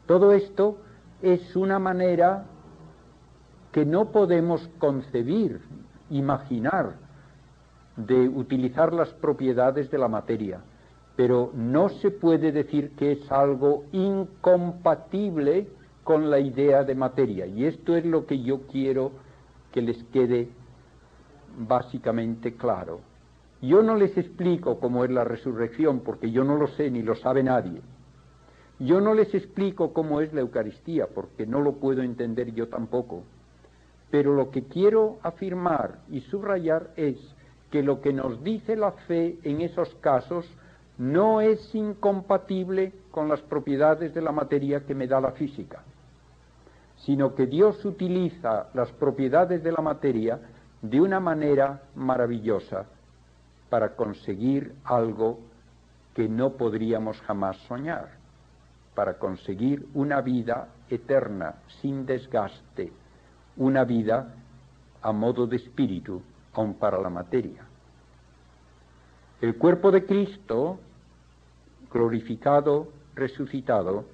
Todo 0.06 0.32
esto 0.32 0.78
es 1.22 1.54
una 1.54 1.78
manera 1.78 2.46
que 3.72 3.84
no 3.84 4.10
podemos 4.10 4.68
concebir, 4.78 5.60
imaginar, 6.10 6.94
de 7.96 8.28
utilizar 8.28 8.92
las 8.92 9.10
propiedades 9.10 9.90
de 9.90 9.98
la 9.98 10.08
materia 10.08 10.60
pero 11.20 11.50
no 11.54 11.90
se 11.90 12.10
puede 12.10 12.50
decir 12.50 12.92
que 12.96 13.12
es 13.12 13.30
algo 13.30 13.84
incompatible 13.92 15.68
con 16.02 16.30
la 16.30 16.38
idea 16.38 16.82
de 16.82 16.94
materia. 16.94 17.44
Y 17.44 17.66
esto 17.66 17.94
es 17.94 18.06
lo 18.06 18.24
que 18.24 18.40
yo 18.42 18.62
quiero 18.62 19.12
que 19.70 19.82
les 19.82 20.02
quede 20.04 20.48
básicamente 21.56 22.54
claro. 22.54 23.00
Yo 23.62 23.82
no 23.82 23.96
les 23.96 24.16
explico 24.16 24.80
cómo 24.80 25.04
es 25.04 25.10
la 25.10 25.24
resurrección, 25.24 26.00
porque 26.00 26.30
yo 26.30 26.44
no 26.44 26.56
lo 26.56 26.68
sé 26.68 26.90
ni 26.90 27.02
lo 27.02 27.14
sabe 27.14 27.42
nadie. 27.42 27.82
Yo 28.78 29.00
no 29.00 29.12
les 29.12 29.34
explico 29.34 29.92
cómo 29.92 30.22
es 30.22 30.32
la 30.32 30.40
Eucaristía, 30.40 31.06
porque 31.14 31.46
no 31.46 31.60
lo 31.60 31.72
puedo 31.72 32.02
entender 32.02 32.54
yo 32.54 32.68
tampoco. 32.68 33.24
Pero 34.10 34.34
lo 34.34 34.50
que 34.50 34.64
quiero 34.64 35.18
afirmar 35.22 35.98
y 36.10 36.22
subrayar 36.22 36.90
es 36.96 37.18
que 37.70 37.82
lo 37.82 38.00
que 38.00 38.12
nos 38.12 38.42
dice 38.42 38.76
la 38.76 38.92
fe 38.92 39.38
en 39.42 39.60
esos 39.60 39.94
casos 39.96 40.46
no 40.96 41.40
es 41.40 41.74
incompatible 41.74 42.92
con 43.10 43.28
las 43.28 43.40
propiedades 43.40 44.14
de 44.14 44.20
la 44.22 44.32
materia 44.32 44.84
que 44.84 44.94
me 44.94 45.06
da 45.06 45.20
la 45.20 45.32
física, 45.32 45.82
sino 46.96 47.34
que 47.34 47.46
Dios 47.46 47.84
utiliza 47.84 48.68
las 48.74 48.90
propiedades 48.92 49.62
de 49.62 49.72
la 49.72 49.80
materia 49.80 50.40
de 50.82 51.00
una 51.00 51.20
manera 51.20 51.82
maravillosa 51.94 52.86
para 53.68 53.94
conseguir 53.94 54.74
algo 54.84 55.40
que 56.14 56.28
no 56.28 56.52
podríamos 56.52 57.20
jamás 57.22 57.56
soñar, 57.68 58.10
para 58.94 59.18
conseguir 59.18 59.86
una 59.94 60.20
vida 60.20 60.68
eterna, 60.88 61.56
sin 61.80 62.04
desgaste, 62.06 62.92
una 63.56 63.84
vida 63.84 64.34
a 65.02 65.12
modo 65.12 65.46
de 65.46 65.56
espíritu, 65.56 66.22
aun 66.52 66.74
para 66.74 66.98
la 66.98 67.08
materia. 67.08 67.64
El 69.40 69.56
cuerpo 69.56 69.90
de 69.90 70.04
Cristo, 70.04 70.78
glorificado, 71.92 72.88
resucitado, 73.14 74.04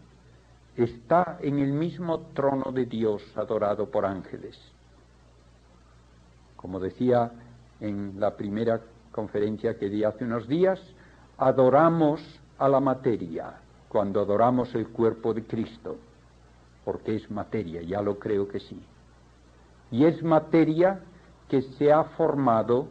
está 0.76 1.38
en 1.40 1.58
el 1.58 1.72
mismo 1.72 2.20
trono 2.34 2.70
de 2.70 2.84
Dios 2.84 3.22
adorado 3.36 3.90
por 3.90 4.04
ángeles. 4.04 4.56
Como 6.56 6.80
decía 6.80 7.30
en 7.80 8.18
la 8.18 8.36
primera 8.36 8.80
conferencia 9.12 9.78
que 9.78 9.88
di 9.88 10.04
hace 10.04 10.24
unos 10.24 10.48
días, 10.48 10.80
adoramos 11.38 12.20
a 12.58 12.68
la 12.68 12.80
materia 12.80 13.54
cuando 13.88 14.20
adoramos 14.20 14.74
el 14.74 14.88
cuerpo 14.88 15.32
de 15.32 15.44
Cristo, 15.44 15.96
porque 16.84 17.16
es 17.16 17.30
materia, 17.30 17.82
ya 17.82 18.02
lo 18.02 18.18
creo 18.18 18.48
que 18.48 18.60
sí. 18.60 18.82
Y 19.90 20.04
es 20.04 20.22
materia 20.22 21.00
que 21.48 21.62
se 21.62 21.92
ha 21.92 22.04
formado 22.04 22.88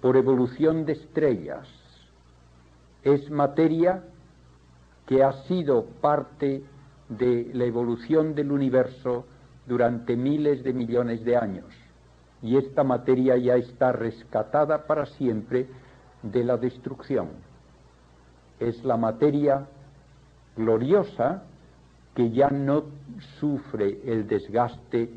por 0.00 0.16
evolución 0.16 0.84
de 0.84 0.94
estrellas. 0.94 1.68
Es 3.02 3.30
materia 3.30 4.02
que 5.06 5.22
ha 5.22 5.32
sido 5.44 5.84
parte 6.00 6.64
de 7.08 7.50
la 7.54 7.64
evolución 7.64 8.34
del 8.34 8.50
universo 8.50 9.26
durante 9.66 10.16
miles 10.16 10.64
de 10.64 10.72
millones 10.72 11.24
de 11.24 11.36
años. 11.36 11.66
Y 12.42 12.56
esta 12.56 12.84
materia 12.84 13.36
ya 13.36 13.56
está 13.56 13.92
rescatada 13.92 14.86
para 14.86 15.06
siempre 15.06 15.66
de 16.22 16.44
la 16.44 16.56
destrucción. 16.56 17.28
Es 18.60 18.84
la 18.84 18.96
materia 18.96 19.66
gloriosa 20.56 21.42
que 22.14 22.30
ya 22.30 22.48
no 22.48 22.84
sufre 23.38 24.00
el 24.04 24.26
desgaste 24.26 25.10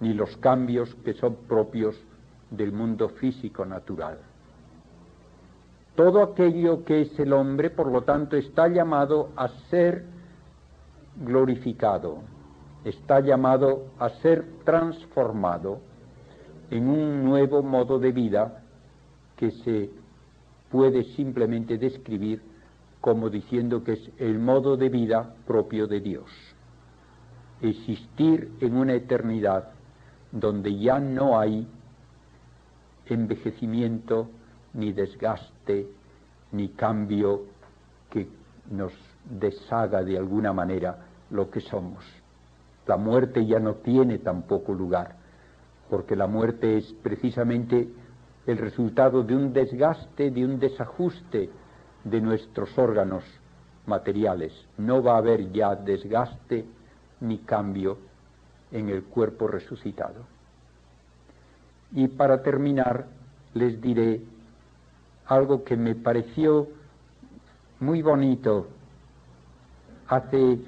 ni 0.00 0.12
los 0.12 0.36
cambios 0.36 0.94
que 0.96 1.14
son 1.14 1.36
propios 1.48 1.96
del 2.50 2.72
mundo 2.72 3.08
físico 3.08 3.64
natural. 3.64 4.18
Todo 5.96 6.22
aquello 6.22 6.84
que 6.84 7.02
es 7.02 7.18
el 7.18 7.32
hombre, 7.32 7.70
por 7.70 7.86
lo 7.86 8.02
tanto, 8.02 8.36
está 8.36 8.68
llamado 8.68 9.30
a 9.36 9.48
ser 9.70 10.04
glorificado, 11.16 12.18
está 12.84 13.20
llamado 13.20 13.86
a 13.98 14.10
ser 14.10 14.44
transformado 14.64 15.78
en 16.70 16.88
un 16.88 17.24
nuevo 17.24 17.62
modo 17.62 17.98
de 17.98 18.12
vida 18.12 18.62
que 19.36 19.50
se 19.50 19.90
puede 20.70 21.04
simplemente 21.14 21.78
describir 21.78 22.42
como 23.00 23.28
diciendo 23.28 23.84
que 23.84 23.92
es 23.92 24.10
el 24.18 24.38
modo 24.38 24.76
de 24.76 24.88
vida 24.88 25.34
propio 25.46 25.86
de 25.86 26.00
Dios. 26.00 26.30
Existir 27.60 28.50
en 28.60 28.76
una 28.76 28.94
eternidad 28.94 29.70
donde 30.32 30.76
ya 30.78 30.98
no 30.98 31.38
hay 31.38 31.66
envejecimiento, 33.06 34.30
ni 34.72 34.92
desgaste, 34.92 35.86
ni 36.52 36.68
cambio 36.70 37.42
que 38.10 38.28
nos 38.70 38.92
deshaga 39.28 40.02
de 40.02 40.18
alguna 40.18 40.52
manera 40.52 40.98
lo 41.30 41.50
que 41.50 41.60
somos. 41.60 42.04
La 42.86 42.96
muerte 42.96 43.44
ya 43.46 43.60
no 43.60 43.74
tiene 43.74 44.18
tampoco 44.18 44.72
lugar, 44.72 45.16
porque 45.90 46.16
la 46.16 46.26
muerte 46.26 46.78
es 46.78 46.92
precisamente 47.02 47.88
el 48.46 48.58
resultado 48.58 49.22
de 49.22 49.34
un 49.34 49.52
desgaste, 49.52 50.30
de 50.30 50.44
un 50.44 50.58
desajuste 50.58 51.50
de 52.04 52.20
nuestros 52.20 52.76
órganos 52.78 53.24
materiales. 53.86 54.52
No 54.76 55.02
va 55.02 55.14
a 55.14 55.18
haber 55.18 55.52
ya 55.52 55.74
desgaste 55.74 56.64
ni 57.20 57.38
cambio 57.38 57.98
en 58.70 58.88
el 58.88 59.04
cuerpo 59.04 59.46
resucitado. 59.46 60.26
Y 61.92 62.08
para 62.08 62.42
terminar, 62.42 63.06
les 63.54 63.80
diré 63.80 64.20
algo 65.26 65.64
que 65.64 65.76
me 65.76 65.94
pareció 65.94 66.68
muy 67.80 68.02
bonito. 68.02 68.66
Hace 70.08 70.58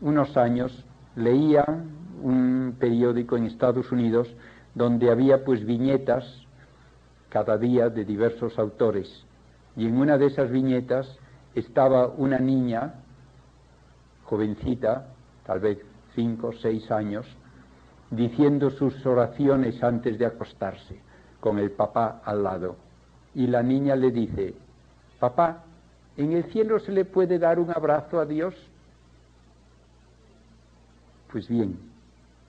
unos 0.00 0.36
años 0.36 0.84
leía 1.16 1.64
un 2.22 2.76
periódico 2.78 3.36
en 3.36 3.46
Estados 3.46 3.90
Unidos 3.90 4.34
donde 4.74 5.10
había 5.10 5.44
pues 5.44 5.64
viñetas 5.64 6.24
cada 7.28 7.58
día 7.58 7.88
de 7.88 8.04
diversos 8.04 8.58
autores. 8.58 9.24
Y 9.76 9.86
en 9.86 9.96
una 9.96 10.18
de 10.18 10.26
esas 10.26 10.50
viñetas 10.50 11.18
estaba 11.54 12.08
una 12.08 12.38
niña, 12.38 12.94
jovencita, 14.24 15.08
tal 15.46 15.60
vez 15.60 15.78
cinco 16.14 16.48
o 16.48 16.52
seis 16.52 16.90
años, 16.90 17.26
diciendo 18.10 18.70
sus 18.70 19.04
oraciones 19.06 19.82
antes 19.82 20.18
de 20.18 20.26
acostarse, 20.26 21.00
con 21.40 21.58
el 21.58 21.70
papá 21.72 22.22
al 22.24 22.42
lado. 22.42 22.76
Y 23.34 23.46
la 23.46 23.62
niña 23.62 23.96
le 23.96 24.10
dice, 24.10 24.54
papá, 25.18 25.64
¿en 26.16 26.32
el 26.32 26.44
cielo 26.44 26.78
se 26.78 26.92
le 26.92 27.04
puede 27.04 27.38
dar 27.38 27.58
un 27.58 27.70
abrazo 27.70 28.20
a 28.20 28.26
Dios? 28.26 28.54
Pues 31.32 31.48
bien, 31.48 31.76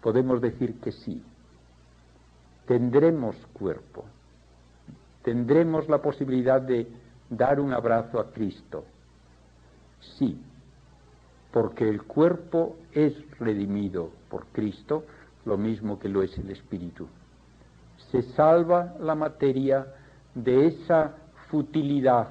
podemos 0.01 0.41
decir 0.41 0.79
que 0.79 0.91
sí. 0.91 1.23
Tendremos 2.65 3.35
cuerpo, 3.53 4.05
tendremos 5.23 5.87
la 5.87 6.01
posibilidad 6.01 6.61
de 6.61 6.87
dar 7.29 7.59
un 7.59 7.73
abrazo 7.73 8.19
a 8.19 8.31
Cristo. 8.31 8.85
Sí, 10.17 10.39
porque 11.51 11.87
el 11.87 12.03
cuerpo 12.03 12.75
es 12.91 13.13
redimido 13.39 14.09
por 14.29 14.45
Cristo, 14.47 15.03
lo 15.45 15.57
mismo 15.57 15.99
que 15.99 16.09
lo 16.09 16.23
es 16.23 16.37
el 16.37 16.49
espíritu. 16.49 17.07
Se 18.11 18.21
salva 18.33 18.95
la 18.99 19.15
materia 19.15 19.87
de 20.33 20.67
esa 20.67 21.15
futilidad 21.49 22.29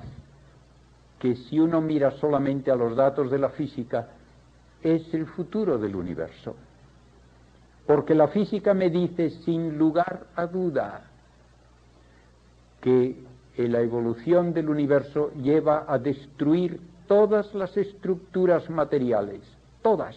que 1.18 1.36
si 1.36 1.58
uno 1.58 1.80
mira 1.80 2.10
solamente 2.12 2.70
a 2.70 2.76
los 2.76 2.96
datos 2.96 3.30
de 3.30 3.38
la 3.38 3.48
física, 3.48 4.08
es 4.82 5.14
el 5.14 5.26
futuro 5.26 5.78
del 5.78 5.96
universo. 5.96 6.54
Porque 7.86 8.14
la 8.14 8.28
física 8.28 8.74
me 8.74 8.90
dice 8.90 9.30
sin 9.30 9.76
lugar 9.76 10.26
a 10.36 10.46
duda 10.46 11.04
que 12.80 13.22
la 13.56 13.80
evolución 13.80 14.52
del 14.52 14.68
universo 14.68 15.30
lleva 15.32 15.84
a 15.86 15.98
destruir 15.98 16.80
todas 17.06 17.54
las 17.54 17.76
estructuras 17.76 18.68
materiales, 18.70 19.42
todas 19.82 20.16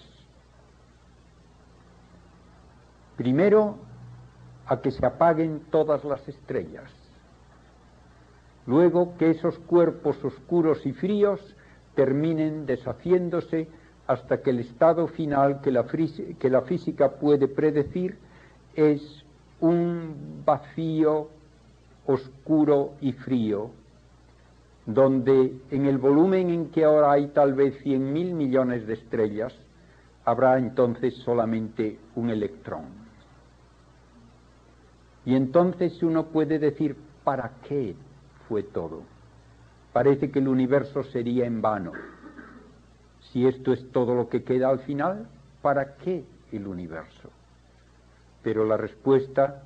Primero, 3.18 3.80
a 4.68 4.80
que 4.80 4.92
se 4.92 5.04
apaguen 5.06 5.62
todas 5.72 6.04
las 6.06 6.26
estrellas. 6.28 6.92
Luego, 8.68 9.18
que 9.18 9.32
esos 9.32 9.58
cuerpos 9.60 10.24
oscuros 10.24 10.86
y 10.86 10.94
fríos 10.94 11.42
terminen 11.96 12.68
deshaciéndose 12.68 13.70
hasta 14.08 14.42
que 14.42 14.52
el 14.52 14.60
estado 14.60 15.08
final 15.08 15.62
que 15.62 15.72
la, 15.72 15.86
que 15.86 16.50
la 16.50 16.62
física 16.62 17.12
puede 17.12 17.48
predecir 17.48 18.18
es 18.76 19.02
un 19.60 20.44
vacío 20.46 21.30
oscuro 22.06 22.94
y 23.02 23.12
frío, 23.12 23.72
donde 24.86 25.54
en 25.72 25.86
el 25.86 25.98
volumen 25.98 26.50
en 26.50 26.70
que 26.70 26.86
ahora 26.86 27.12
hay 27.12 27.28
tal 27.28 27.54
vez 27.54 27.78
cien 27.84 28.14
mil 28.14 28.34
millones 28.34 28.88
de 28.88 28.94
estrellas, 28.94 29.54
habrá 30.24 30.58
entonces 30.58 31.14
solamente 31.16 32.00
un 32.16 32.30
electrón. 32.30 32.86
Y 35.26 35.36
entonces 35.36 36.02
uno 36.02 36.28
puede 36.28 36.58
decir, 36.58 36.96
¿para 37.26 37.52
qué 37.68 37.96
fue 38.48 38.64
todo? 38.64 39.02
Parece 39.92 40.32
que 40.32 40.40
el 40.40 40.48
universo 40.48 41.04
sería 41.04 41.46
en 41.46 41.62
vano. 41.62 41.92
Si 43.32 43.46
esto 43.48 43.74
es 43.74 43.92
todo 43.92 44.16
lo 44.16 44.30
que 44.30 44.44
queda 44.44 44.70
al 44.70 44.80
final, 44.80 45.28
¿para 45.62 45.96
qué 45.96 46.24
el 46.52 46.68
universo? 46.68 47.30
Pero 48.44 48.66
la 48.66 48.78
respuesta 48.78 49.64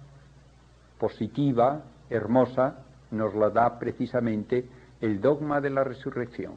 positiva, 0.99 1.81
hermosa, 2.09 2.79
nos 3.11 3.35
la 3.35 3.49
da 3.49 3.77
precisamente 3.77 4.67
el 5.01 5.21
dogma 5.21 5.61
de 5.61 5.69
la 5.69 5.83
resurrección. 5.83 6.53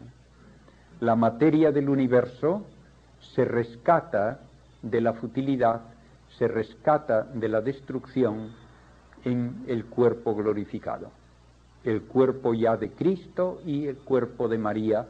La 1.01 1.16
materia 1.16 1.72
del 1.72 1.89
universo 1.89 2.64
se 3.35 3.44
rescata 3.44 4.40
de 4.82 5.01
la 5.01 5.14
futilidad, 5.14 5.82
se 6.39 6.47
rescata 6.47 7.22
de 7.22 7.48
la 7.48 7.60
destrucción 7.60 8.52
en 9.24 9.64
el 9.66 9.86
cuerpo 9.86 10.35
glorificado. 10.35 11.10
El 11.82 12.02
cuerpo 12.02 12.55
ya 12.55 12.76
de 12.76 12.90
Cristo 12.93 13.60
y 13.64 13.86
el 13.86 13.97
cuerpo 13.97 14.48
de 14.48 14.59
María 14.59 15.06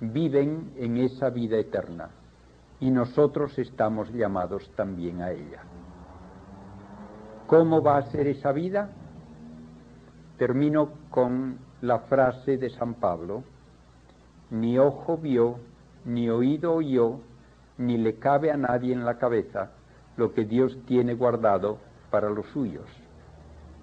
viven 0.00 0.72
en 0.76 0.98
esa 0.98 1.30
vida 1.30 1.56
eterna 1.56 2.10
y 2.80 2.90
nosotros 2.90 3.58
estamos 3.58 4.12
llamados 4.12 4.70
también 4.76 5.22
a 5.22 5.30
ella. 5.30 5.62
¿Cómo 7.46 7.82
va 7.82 7.98
a 7.98 8.10
ser 8.10 8.26
esa 8.26 8.52
vida? 8.52 8.90
Termino 10.36 10.90
con 11.10 11.58
la 11.80 12.00
frase 12.00 12.58
de 12.58 12.70
San 12.70 12.94
Pablo, 12.94 13.44
ni 14.50 14.78
ojo 14.78 15.16
vio, 15.16 15.58
ni 16.04 16.28
oído 16.28 16.74
oyó, 16.74 17.20
ni 17.78 17.96
le 17.96 18.18
cabe 18.18 18.50
a 18.50 18.56
nadie 18.56 18.92
en 18.92 19.04
la 19.04 19.18
cabeza 19.18 19.70
lo 20.16 20.32
que 20.32 20.44
Dios 20.44 20.76
tiene 20.86 21.14
guardado 21.14 21.78
para 22.10 22.30
los 22.30 22.46
suyos. 22.46 22.88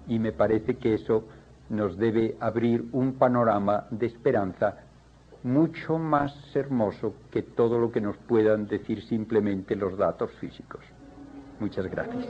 Y 0.06 0.18
me 0.18 0.32
parece 0.32 0.76
que 0.76 0.94
eso 0.94 1.24
nos 1.70 1.96
debe 1.96 2.36
abrir 2.40 2.88
un 2.92 3.14
panorama 3.14 3.86
de 3.90 4.06
esperanza 4.06 4.83
mucho 5.44 5.98
más 5.98 6.34
hermoso 6.56 7.14
que 7.30 7.42
todo 7.42 7.78
lo 7.78 7.92
que 7.92 8.00
nos 8.00 8.16
puedan 8.16 8.66
decir 8.66 9.02
simplemente 9.02 9.76
los 9.76 9.96
datos 9.96 10.30
físicos. 10.40 10.80
Muchas 11.60 11.86
gracias. 11.86 12.26